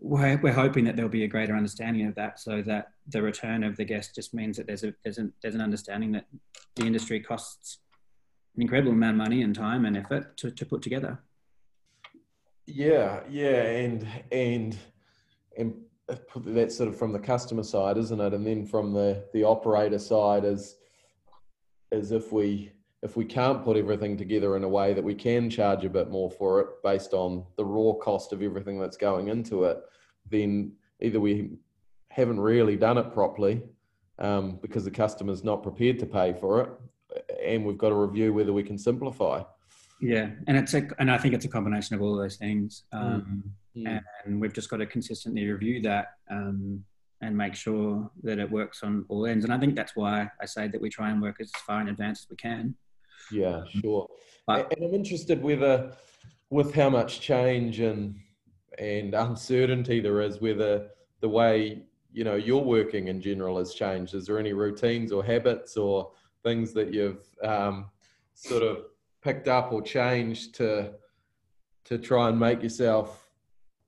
we're, 0.00 0.36
we're 0.42 0.52
hoping 0.52 0.84
that 0.84 0.96
there'll 0.96 1.10
be 1.10 1.24
a 1.24 1.28
greater 1.28 1.54
understanding 1.54 2.06
of 2.06 2.14
that, 2.16 2.40
so 2.40 2.62
that 2.62 2.88
the 3.08 3.22
return 3.22 3.62
of 3.62 3.76
the 3.76 3.84
guest 3.84 4.14
just 4.14 4.34
means 4.34 4.56
that 4.56 4.66
there's 4.66 4.84
a 4.84 4.92
there's, 5.04 5.18
a, 5.18 5.28
there's 5.40 5.54
an 5.54 5.60
understanding 5.60 6.12
that 6.12 6.26
the 6.74 6.84
industry 6.84 7.20
costs 7.20 7.78
an 8.56 8.62
incredible 8.62 8.92
amount 8.92 9.12
of 9.12 9.18
money 9.18 9.42
and 9.42 9.54
time 9.54 9.84
and 9.84 9.96
effort 9.96 10.36
to, 10.38 10.50
to 10.50 10.66
put 10.66 10.82
together. 10.82 11.20
Yeah, 12.66 13.20
yeah, 13.30 13.62
and 13.62 14.06
and 14.32 14.76
and 15.56 15.74
that's 16.44 16.76
sort 16.76 16.88
of 16.88 16.98
from 16.98 17.12
the 17.12 17.18
customer 17.18 17.62
side, 17.62 17.96
isn't 17.98 18.20
it? 18.20 18.34
And 18.34 18.46
then 18.46 18.66
from 18.66 18.92
the 18.92 19.24
the 19.32 19.44
operator 19.44 19.98
side, 19.98 20.44
is 20.44 20.76
as 21.92 22.10
if 22.10 22.32
we 22.32 22.72
if 23.06 23.16
we 23.16 23.24
can't 23.24 23.62
put 23.62 23.76
everything 23.76 24.16
together 24.16 24.56
in 24.56 24.64
a 24.64 24.68
way 24.68 24.92
that 24.92 25.02
we 25.02 25.14
can 25.14 25.48
charge 25.48 25.84
a 25.84 25.88
bit 25.88 26.10
more 26.10 26.28
for 26.28 26.60
it 26.60 26.66
based 26.82 27.14
on 27.14 27.44
the 27.56 27.64
raw 27.64 27.92
cost 27.92 28.32
of 28.32 28.42
everything 28.42 28.80
that's 28.80 28.96
going 28.96 29.28
into 29.28 29.62
it, 29.62 29.78
then 30.28 30.72
either 31.00 31.20
we 31.20 31.52
haven't 32.08 32.40
really 32.40 32.76
done 32.76 32.98
it 32.98 33.12
properly 33.12 33.62
um, 34.18 34.58
because 34.60 34.84
the 34.84 34.90
customer's 34.90 35.44
not 35.44 35.62
prepared 35.62 36.00
to 36.00 36.06
pay 36.06 36.32
for 36.32 36.60
it, 36.62 36.70
and 37.44 37.64
we've 37.64 37.78
got 37.78 37.90
to 37.90 37.94
review 37.94 38.34
whether 38.34 38.52
we 38.52 38.64
can 38.64 38.76
simplify. 38.76 39.40
Yeah, 40.00 40.30
and 40.48 40.56
it's 40.56 40.74
a, 40.74 40.88
and 40.98 41.08
I 41.08 41.16
think 41.16 41.32
it's 41.32 41.44
a 41.44 41.48
combination 41.48 41.94
of 41.94 42.02
all 42.02 42.16
those 42.16 42.36
things, 42.36 42.82
mm. 42.92 42.98
um, 42.98 43.44
mm. 43.76 44.00
and 44.24 44.40
we've 44.40 44.52
just 44.52 44.68
got 44.68 44.78
to 44.78 44.86
consistently 44.86 45.46
review 45.46 45.80
that 45.82 46.14
um, 46.28 46.84
and 47.20 47.36
make 47.36 47.54
sure 47.54 48.10
that 48.24 48.40
it 48.40 48.50
works 48.50 48.82
on 48.82 49.04
all 49.08 49.26
ends. 49.26 49.44
And 49.44 49.54
I 49.54 49.58
think 49.58 49.76
that's 49.76 49.94
why 49.94 50.28
I 50.40 50.44
say 50.44 50.66
that 50.66 50.80
we 50.80 50.90
try 50.90 51.10
and 51.10 51.22
work 51.22 51.36
as 51.40 51.52
far 51.66 51.80
in 51.80 51.88
advance 51.88 52.22
as 52.22 52.26
we 52.28 52.36
can. 52.36 52.74
Yeah, 53.32 53.64
sure. 53.80 54.08
But, 54.46 54.72
and 54.72 54.84
I'm 54.84 54.94
interested 54.94 55.42
whether, 55.42 55.92
with 56.50 56.74
how 56.74 56.90
much 56.90 57.20
change 57.20 57.80
and 57.80 58.16
and 58.78 59.14
uncertainty 59.14 60.00
there 60.00 60.20
is, 60.20 60.40
whether 60.40 60.88
the 61.20 61.28
way 61.28 61.82
you 62.12 62.24
know 62.24 62.34
you're 62.36 62.62
working 62.62 63.08
in 63.08 63.20
general 63.20 63.58
has 63.58 63.74
changed. 63.74 64.14
Is 64.14 64.26
there 64.26 64.38
any 64.38 64.52
routines 64.52 65.12
or 65.12 65.24
habits 65.24 65.76
or 65.76 66.12
things 66.42 66.72
that 66.74 66.92
you've 66.92 67.24
um, 67.42 67.90
sort 68.34 68.62
of 68.62 68.84
picked 69.22 69.48
up 69.48 69.72
or 69.72 69.82
changed 69.82 70.54
to 70.56 70.92
to 71.84 71.98
try 71.98 72.28
and 72.28 72.38
make 72.38 72.62
yourself, 72.62 73.28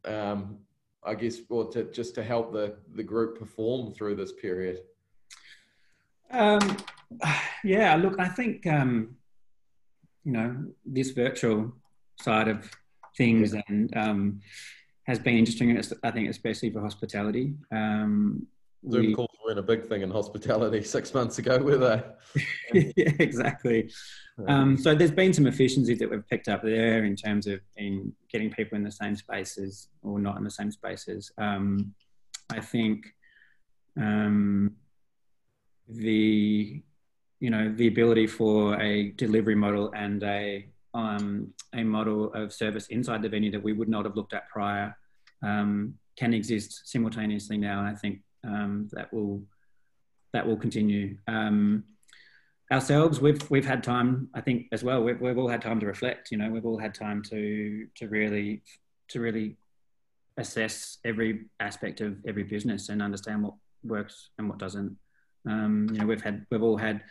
um, 0.04 0.58
I 1.04 1.14
guess, 1.14 1.38
or 1.48 1.70
to 1.72 1.84
just 1.84 2.14
to 2.16 2.22
help 2.22 2.52
the 2.52 2.76
the 2.94 3.02
group 3.02 3.38
perform 3.38 3.92
through 3.92 4.16
this 4.16 4.32
period? 4.32 4.80
Um, 6.30 6.76
yeah, 7.64 7.94
look, 7.96 8.18
I 8.18 8.28
think 8.28 8.66
um, 8.66 9.16
you 10.24 10.32
know 10.32 10.64
this 10.84 11.10
virtual 11.10 11.72
side 12.20 12.48
of 12.48 12.70
things 13.16 13.54
and 13.68 13.96
um, 13.96 14.40
has 15.08 15.18
been 15.18 15.36
interesting. 15.36 15.70
And 15.70 15.92
I 16.02 16.10
think 16.10 16.28
especially 16.28 16.70
for 16.70 16.80
hospitality. 16.80 17.54
Um, 17.72 18.46
Zoom 18.88 19.06
we, 19.06 19.14
calls 19.14 19.30
were 19.44 19.50
in 19.52 19.58
a 19.58 19.62
big 19.62 19.86
thing 19.86 20.02
in 20.02 20.10
hospitality 20.10 20.82
six 20.96 21.12
months 21.12 21.38
ago, 21.38 21.58
were 21.58 21.78
they? 21.78 22.92
yeah, 22.96 23.12
exactly. 23.18 23.90
Um, 24.46 24.76
so 24.76 24.94
there's 24.94 25.10
been 25.10 25.32
some 25.32 25.48
efficiencies 25.48 25.98
that 25.98 26.08
we've 26.08 26.26
picked 26.28 26.46
up 26.46 26.62
there 26.62 27.04
in 27.04 27.16
terms 27.16 27.48
of 27.48 27.60
in 27.76 28.12
getting 28.30 28.50
people 28.50 28.76
in 28.76 28.84
the 28.84 28.92
same 28.92 29.16
spaces 29.16 29.88
or 30.02 30.20
not 30.20 30.36
in 30.36 30.44
the 30.44 30.50
same 30.50 30.70
spaces. 30.70 31.32
Um, 31.38 31.92
I 32.50 32.60
think 32.60 33.06
um, 33.96 34.76
the 35.88 36.82
you 37.40 37.50
know 37.50 37.72
the 37.72 37.86
ability 37.86 38.26
for 38.26 38.80
a 38.80 39.10
delivery 39.12 39.54
model 39.54 39.92
and 39.94 40.22
a 40.22 40.66
um, 40.94 41.52
a 41.74 41.84
model 41.84 42.32
of 42.32 42.52
service 42.52 42.86
inside 42.88 43.22
the 43.22 43.28
venue 43.28 43.50
that 43.50 43.62
we 43.62 43.72
would 43.72 43.88
not 43.88 44.04
have 44.04 44.16
looked 44.16 44.32
at 44.32 44.48
prior 44.48 44.96
um, 45.42 45.94
can 46.16 46.34
exist 46.34 46.82
simultaneously 46.86 47.56
now, 47.56 47.80
and 47.80 47.88
I 47.88 47.94
think 47.94 48.20
um, 48.44 48.88
that 48.92 49.12
will 49.12 49.42
that 50.32 50.46
will 50.46 50.56
continue. 50.56 51.16
Um, 51.26 51.84
ourselves, 52.72 53.20
we've 53.20 53.48
we've 53.50 53.66
had 53.66 53.82
time, 53.82 54.28
I 54.34 54.40
think, 54.40 54.66
as 54.72 54.82
well. 54.82 55.02
We've, 55.02 55.20
we've 55.20 55.38
all 55.38 55.48
had 55.48 55.62
time 55.62 55.80
to 55.80 55.86
reflect. 55.86 56.30
You 56.30 56.38
know, 56.38 56.50
we've 56.50 56.66
all 56.66 56.78
had 56.78 56.94
time 56.94 57.22
to 57.24 57.86
to 57.96 58.08
really 58.08 58.62
to 59.08 59.20
really 59.20 59.56
assess 60.36 60.98
every 61.04 61.46
aspect 61.60 62.00
of 62.00 62.16
every 62.26 62.44
business 62.44 62.88
and 62.88 63.02
understand 63.02 63.42
what 63.42 63.54
works 63.84 64.30
and 64.38 64.48
what 64.48 64.58
doesn't. 64.58 64.96
Um, 65.46 65.88
you 65.92 65.98
know, 65.98 66.06
we've 66.06 66.22
had 66.22 66.46
we've 66.50 66.62
all 66.62 66.76
had 66.76 67.02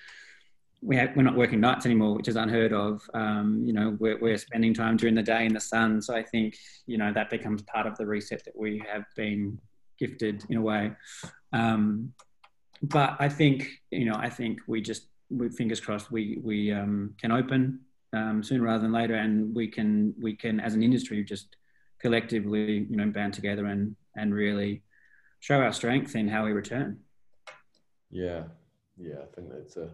we 0.82 0.96
have, 0.96 1.16
we're 1.16 1.24
not 1.24 1.36
working 1.36 1.60
nights 1.60 1.86
anymore, 1.86 2.16
which 2.16 2.28
is 2.28 2.36
unheard 2.36 2.74
of. 2.74 3.02
Um, 3.14 3.64
you 3.66 3.74
know, 3.74 3.98
we're, 4.00 4.20
we're 4.20 4.38
spending 4.38 4.74
time 4.74 4.98
during 4.98 5.16
the 5.16 5.24
day 5.24 5.46
in 5.46 5.54
the 5.54 5.60
sun. 5.60 6.02
So 6.02 6.16
I 6.16 6.24
think, 6.24 6.56
you 6.86 6.98
know, 6.98 7.12
that 7.14 7.30
becomes 7.30 7.62
part 7.64 7.88
of 7.88 7.98
the 7.98 8.06
reset 8.06 8.46
that 8.46 8.56
we 8.56 8.84
have 8.92 9.04
been 9.16 9.60
gifted 9.98 10.46
in 10.50 10.58
a 10.58 10.62
way. 10.62 10.92
Um, 11.52 12.14
but 12.84 13.18
I 13.20 13.28
think, 13.28 13.70
you 13.90 14.06
know, 14.06 14.16
I 14.16 14.30
think 14.30 14.60
we 14.68 14.82
just, 14.82 15.08
we 15.30 15.50
fingers 15.50 15.80
crossed, 15.80 16.12
we, 16.12 16.40
we 16.44 16.72
um, 16.72 17.16
can 17.20 17.32
open 17.32 17.80
um, 18.14 18.44
sooner 18.44 18.64
rather 18.64 18.84
than 18.84 18.92
later. 18.92 19.16
And 19.16 19.56
we 19.56 19.68
can, 19.68 20.14
we 20.22 20.36
can, 20.36 20.60
as 20.60 20.76
an 20.76 20.84
industry, 20.84 21.24
just 21.24 21.56
collectively, 22.00 22.86
you 22.88 22.98
know, 22.98 23.08
band 23.08 23.34
together 23.34 23.66
and, 23.66 23.96
and 24.16 24.34
really 24.34 24.84
show 25.40 25.60
our 25.60 25.74
strength 25.74 26.16
in 26.16 26.28
how 26.28 26.46
we 26.46 26.52
return. 26.52 27.00
Yeah. 28.10 28.44
Yeah. 28.98 29.22
I 29.24 29.36
think 29.36 29.50
that's 29.52 29.78
a, 29.78 29.90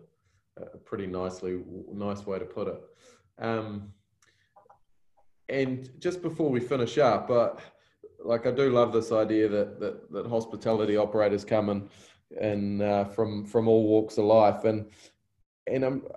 a 0.57 0.77
pretty 0.77 1.07
nicely 1.07 1.61
nice 1.91 2.25
way 2.25 2.39
to 2.39 2.45
put 2.45 2.67
it. 2.67 2.81
Um, 3.39 3.93
and 5.49 5.89
just 5.99 6.21
before 6.21 6.49
we 6.49 6.59
finish 6.59 6.97
up, 6.97 7.27
but 7.27 7.59
like 8.23 8.45
I 8.45 8.51
do 8.51 8.69
love 8.69 8.93
this 8.93 9.11
idea 9.11 9.47
that 9.49 9.79
that, 9.79 10.11
that 10.11 10.27
hospitality 10.27 10.97
operators 10.97 11.43
come 11.43 11.69
and 11.69 11.89
and 12.39 12.81
uh, 12.81 13.05
from 13.05 13.45
from 13.45 13.67
all 13.67 13.87
walks 13.87 14.17
of 14.17 14.25
life, 14.25 14.63
and 14.63 14.89
and 15.67 15.83
um, 15.83 16.07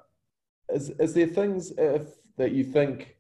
is 0.73 0.91
is 0.99 1.15
there 1.15 1.27
things 1.27 1.73
if 1.77 2.17
that 2.37 2.53
you 2.53 2.65
think 2.65 3.17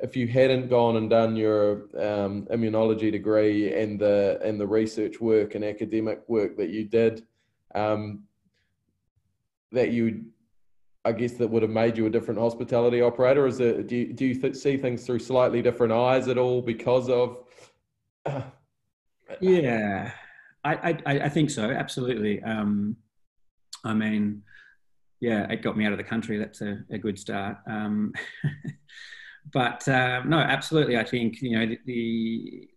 if 0.00 0.16
you 0.16 0.26
hadn't 0.26 0.68
gone 0.68 0.96
and 0.96 1.10
done 1.10 1.36
your 1.36 1.88
um, 1.98 2.46
immunology 2.50 3.12
degree 3.12 3.72
and 3.74 3.98
the 4.00 4.40
and 4.42 4.60
the 4.60 4.66
research 4.66 5.20
work 5.20 5.54
and 5.54 5.64
academic 5.64 6.28
work 6.28 6.56
that 6.56 6.70
you 6.70 6.84
did, 6.84 7.24
um, 7.74 8.24
that 9.72 9.92
you, 9.92 10.24
I 11.04 11.12
guess, 11.12 11.32
that 11.34 11.48
would 11.48 11.62
have 11.62 11.70
made 11.70 11.96
you 11.96 12.06
a 12.06 12.10
different 12.10 12.40
hospitality 12.40 13.00
operator? 13.00 13.46
Is 13.46 13.60
it 13.60 13.86
do 13.86 13.96
you, 13.96 14.12
do 14.12 14.26
you 14.26 14.34
th- 14.34 14.56
see 14.56 14.76
things 14.76 15.06
through 15.06 15.20
slightly 15.20 15.62
different 15.62 15.92
eyes 15.92 16.28
at 16.28 16.38
all 16.38 16.62
because 16.62 17.08
of? 17.08 17.38
yeah, 19.40 20.12
I, 20.64 20.98
I 21.06 21.20
I 21.20 21.28
think 21.28 21.50
so. 21.50 21.70
Absolutely. 21.70 22.42
Um, 22.42 22.96
I 23.84 23.94
mean, 23.94 24.42
yeah, 25.20 25.50
it 25.50 25.62
got 25.62 25.76
me 25.76 25.86
out 25.86 25.92
of 25.92 25.98
the 25.98 26.04
country. 26.04 26.38
That's 26.38 26.60
a, 26.60 26.78
a 26.90 26.98
good 26.98 27.18
start. 27.18 27.58
Um, 27.66 28.12
but 29.52 29.86
uh, 29.88 30.22
no, 30.24 30.38
absolutely. 30.38 30.96
I 30.96 31.04
think 31.04 31.42
you 31.42 31.58
know 31.58 31.66
the, 31.66 31.78
the, 31.84 32.68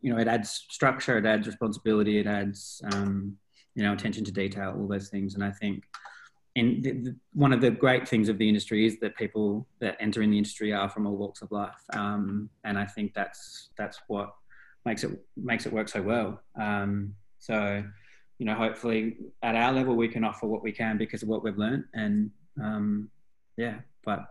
you 0.00 0.12
know 0.12 0.18
it 0.18 0.28
adds 0.28 0.64
structure, 0.70 1.18
it 1.18 1.26
adds 1.26 1.46
responsibility, 1.46 2.18
it 2.18 2.26
adds 2.26 2.82
um, 2.92 3.36
you 3.74 3.82
know 3.82 3.92
attention 3.92 4.24
to 4.24 4.32
detail, 4.32 4.74
all 4.76 4.86
those 4.86 5.08
things. 5.08 5.34
And 5.34 5.44
I 5.44 5.50
think 5.50 5.84
and 6.56 6.82
the, 6.82 6.92
the, 6.92 7.16
one 7.32 7.52
of 7.52 7.60
the 7.60 7.70
great 7.70 8.08
things 8.08 8.28
of 8.28 8.38
the 8.38 8.48
industry 8.48 8.84
is 8.84 8.98
that 9.00 9.16
people 9.16 9.66
that 9.80 9.96
enter 10.00 10.20
in 10.22 10.30
the 10.30 10.38
industry 10.38 10.72
are 10.72 10.88
from 10.88 11.06
all 11.06 11.16
walks 11.16 11.42
of 11.42 11.52
life, 11.52 11.80
um, 11.92 12.50
and 12.64 12.78
I 12.78 12.86
think 12.86 13.14
that's 13.14 13.70
that's 13.78 14.00
what 14.08 14.34
makes 14.84 15.04
it 15.04 15.10
makes 15.36 15.66
it 15.66 15.72
work 15.72 15.88
so 15.88 16.02
well. 16.02 16.40
Um, 16.60 17.14
so, 17.38 17.84
you 18.38 18.46
know, 18.46 18.54
hopefully 18.54 19.16
at 19.42 19.54
our 19.54 19.72
level 19.72 19.94
we 19.94 20.08
can 20.08 20.24
offer 20.24 20.46
what 20.46 20.62
we 20.62 20.72
can 20.72 20.98
because 20.98 21.22
of 21.22 21.28
what 21.28 21.44
we've 21.44 21.56
learned, 21.56 21.84
and 21.94 22.30
um, 22.60 23.10
yeah, 23.56 23.76
but 24.04 24.26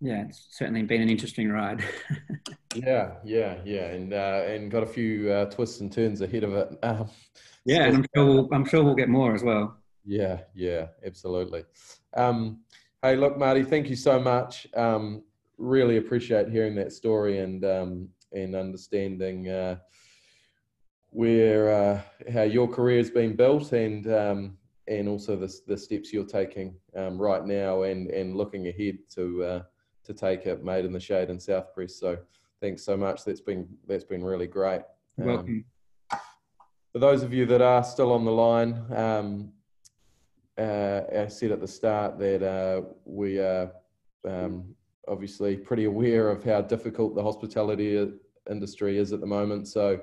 yeah, 0.00 0.24
it's 0.28 0.48
certainly 0.50 0.82
been 0.82 1.00
an 1.00 1.08
interesting 1.08 1.48
ride. 1.48 1.82
yeah, 2.74 3.12
yeah, 3.24 3.56
yeah, 3.64 3.86
and 3.86 4.12
uh, 4.12 4.42
and 4.46 4.70
got 4.70 4.82
a 4.82 4.86
few 4.86 5.30
uh, 5.30 5.46
twists 5.46 5.80
and 5.80 5.90
turns 5.90 6.20
ahead 6.20 6.44
of 6.44 6.52
it. 6.52 6.78
Um, 6.82 7.08
yeah, 7.64 7.84
and 7.84 7.96
I'm 7.96 8.06
sure 8.14 8.24
we'll, 8.26 8.48
I'm 8.52 8.64
sure 8.64 8.82
we'll 8.82 8.94
get 8.94 9.08
more 9.08 9.34
as 9.34 9.42
well. 9.42 9.78
Yeah, 10.04 10.40
yeah, 10.54 10.88
absolutely. 11.04 11.64
Um, 12.14 12.60
hey, 13.02 13.16
look, 13.16 13.38
Marty, 13.38 13.62
thank 13.62 13.88
you 13.88 13.96
so 13.96 14.20
much. 14.20 14.66
Um, 14.74 15.22
really 15.56 15.96
appreciate 15.96 16.48
hearing 16.48 16.74
that 16.76 16.92
story 16.92 17.38
and 17.38 17.64
um, 17.64 18.08
and 18.32 18.54
understanding 18.54 19.48
uh, 19.48 19.76
where 21.10 21.72
uh, 21.72 22.30
how 22.32 22.42
your 22.42 22.68
career 22.68 22.98
has 22.98 23.10
been 23.10 23.36
built 23.36 23.72
and 23.72 24.12
um, 24.12 24.58
and 24.88 25.08
also 25.08 25.36
the 25.36 25.52
the 25.66 25.76
steps 25.76 26.12
you're 26.12 26.24
taking 26.24 26.74
um, 26.96 27.18
right 27.18 27.44
now 27.44 27.82
and 27.82 28.10
and 28.10 28.36
looking 28.36 28.68
ahead 28.68 28.98
to 29.14 29.44
uh, 29.44 29.62
to 30.04 30.12
take 30.12 30.46
it 30.46 30.64
made 30.64 30.84
in 30.84 30.92
the 30.92 31.00
shade 31.00 31.30
in 31.30 31.40
South 31.40 31.72
Press. 31.72 31.96
So 31.96 32.18
thanks 32.60 32.84
so 32.84 32.96
much. 32.96 33.24
That's 33.24 33.40
been 33.40 33.68
that's 33.86 34.04
been 34.04 34.24
really 34.24 34.48
great. 34.48 34.82
welcome. 35.16 35.64
For 36.94 37.00
those 37.00 37.22
of 37.24 37.34
you 37.34 37.44
that 37.46 37.60
are 37.60 37.82
still 37.82 38.12
on 38.12 38.24
the 38.24 38.30
line, 38.30 38.80
um, 38.94 39.50
uh, 40.56 41.00
I 41.12 41.26
said 41.26 41.50
at 41.50 41.60
the 41.60 41.66
start 41.66 42.20
that 42.20 42.40
uh, 42.40 42.82
we 43.04 43.40
are 43.40 43.72
um, 44.24 44.76
obviously 45.08 45.56
pretty 45.56 45.86
aware 45.86 46.30
of 46.30 46.44
how 46.44 46.60
difficult 46.60 47.16
the 47.16 47.22
hospitality 47.24 48.12
industry 48.48 48.96
is 48.96 49.12
at 49.12 49.18
the 49.18 49.26
moment. 49.26 49.66
So, 49.66 50.02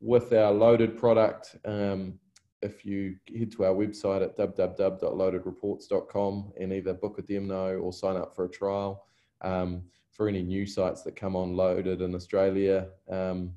with 0.00 0.32
our 0.32 0.50
loaded 0.50 0.96
product, 0.96 1.56
um, 1.66 2.18
if 2.62 2.86
you 2.86 3.16
head 3.38 3.52
to 3.52 3.66
our 3.66 3.74
website 3.74 4.22
at 4.22 4.34
www.loadedreports.com 4.38 6.52
and 6.58 6.72
either 6.72 6.94
book 6.94 7.18
a 7.18 7.22
demo 7.22 7.76
or 7.76 7.92
sign 7.92 8.16
up 8.16 8.34
for 8.34 8.46
a 8.46 8.50
trial 8.50 9.04
um, 9.42 9.82
for 10.10 10.26
any 10.26 10.42
new 10.42 10.64
sites 10.64 11.02
that 11.02 11.16
come 11.16 11.36
on 11.36 11.54
loaded 11.54 12.00
in 12.00 12.14
Australia. 12.14 12.86
Um, 13.10 13.52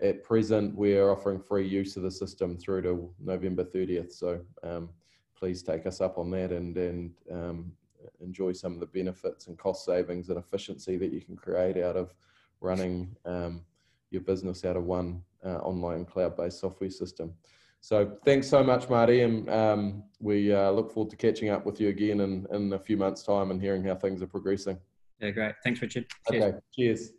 at 0.00 0.22
present, 0.22 0.74
we're 0.74 1.10
offering 1.10 1.40
free 1.40 1.66
use 1.66 1.96
of 1.96 2.02
the 2.02 2.10
system 2.10 2.56
through 2.56 2.82
to 2.82 3.10
November 3.18 3.64
30th. 3.64 4.12
So, 4.12 4.40
um, 4.62 4.90
please 5.36 5.62
take 5.62 5.86
us 5.86 6.00
up 6.00 6.18
on 6.18 6.30
that 6.30 6.50
and, 6.50 6.76
and 6.76 7.10
um, 7.30 7.72
enjoy 8.20 8.52
some 8.52 8.72
of 8.72 8.80
the 8.80 8.86
benefits 8.86 9.46
and 9.46 9.58
cost 9.58 9.84
savings 9.84 10.28
and 10.28 10.38
efficiency 10.38 10.96
that 10.96 11.12
you 11.12 11.20
can 11.20 11.36
create 11.36 11.76
out 11.76 11.96
of 11.96 12.14
running 12.60 13.14
um, 13.24 13.62
your 14.10 14.22
business 14.22 14.64
out 14.64 14.76
of 14.76 14.84
one 14.84 15.22
uh, 15.44 15.58
online 15.58 16.04
cloud-based 16.04 16.58
software 16.58 16.90
system. 16.90 17.32
So 17.80 18.16
thanks 18.24 18.48
so 18.48 18.64
much, 18.64 18.88
Marty, 18.88 19.20
and 19.20 19.48
um, 19.50 20.04
we 20.18 20.52
uh, 20.52 20.70
look 20.70 20.90
forward 20.90 21.10
to 21.10 21.16
catching 21.16 21.50
up 21.50 21.66
with 21.66 21.80
you 21.80 21.88
again 21.88 22.20
in, 22.20 22.46
in 22.50 22.72
a 22.72 22.78
few 22.78 22.96
months' 22.96 23.22
time 23.22 23.50
and 23.50 23.60
hearing 23.60 23.84
how 23.84 23.94
things 23.94 24.22
are 24.22 24.26
progressing. 24.26 24.78
Yeah, 25.20 25.30
great. 25.30 25.54
Thanks, 25.62 25.80
Richard. 25.80 26.06
Cheers. 26.28 26.42
Okay, 26.42 26.58
cheers. 26.74 27.10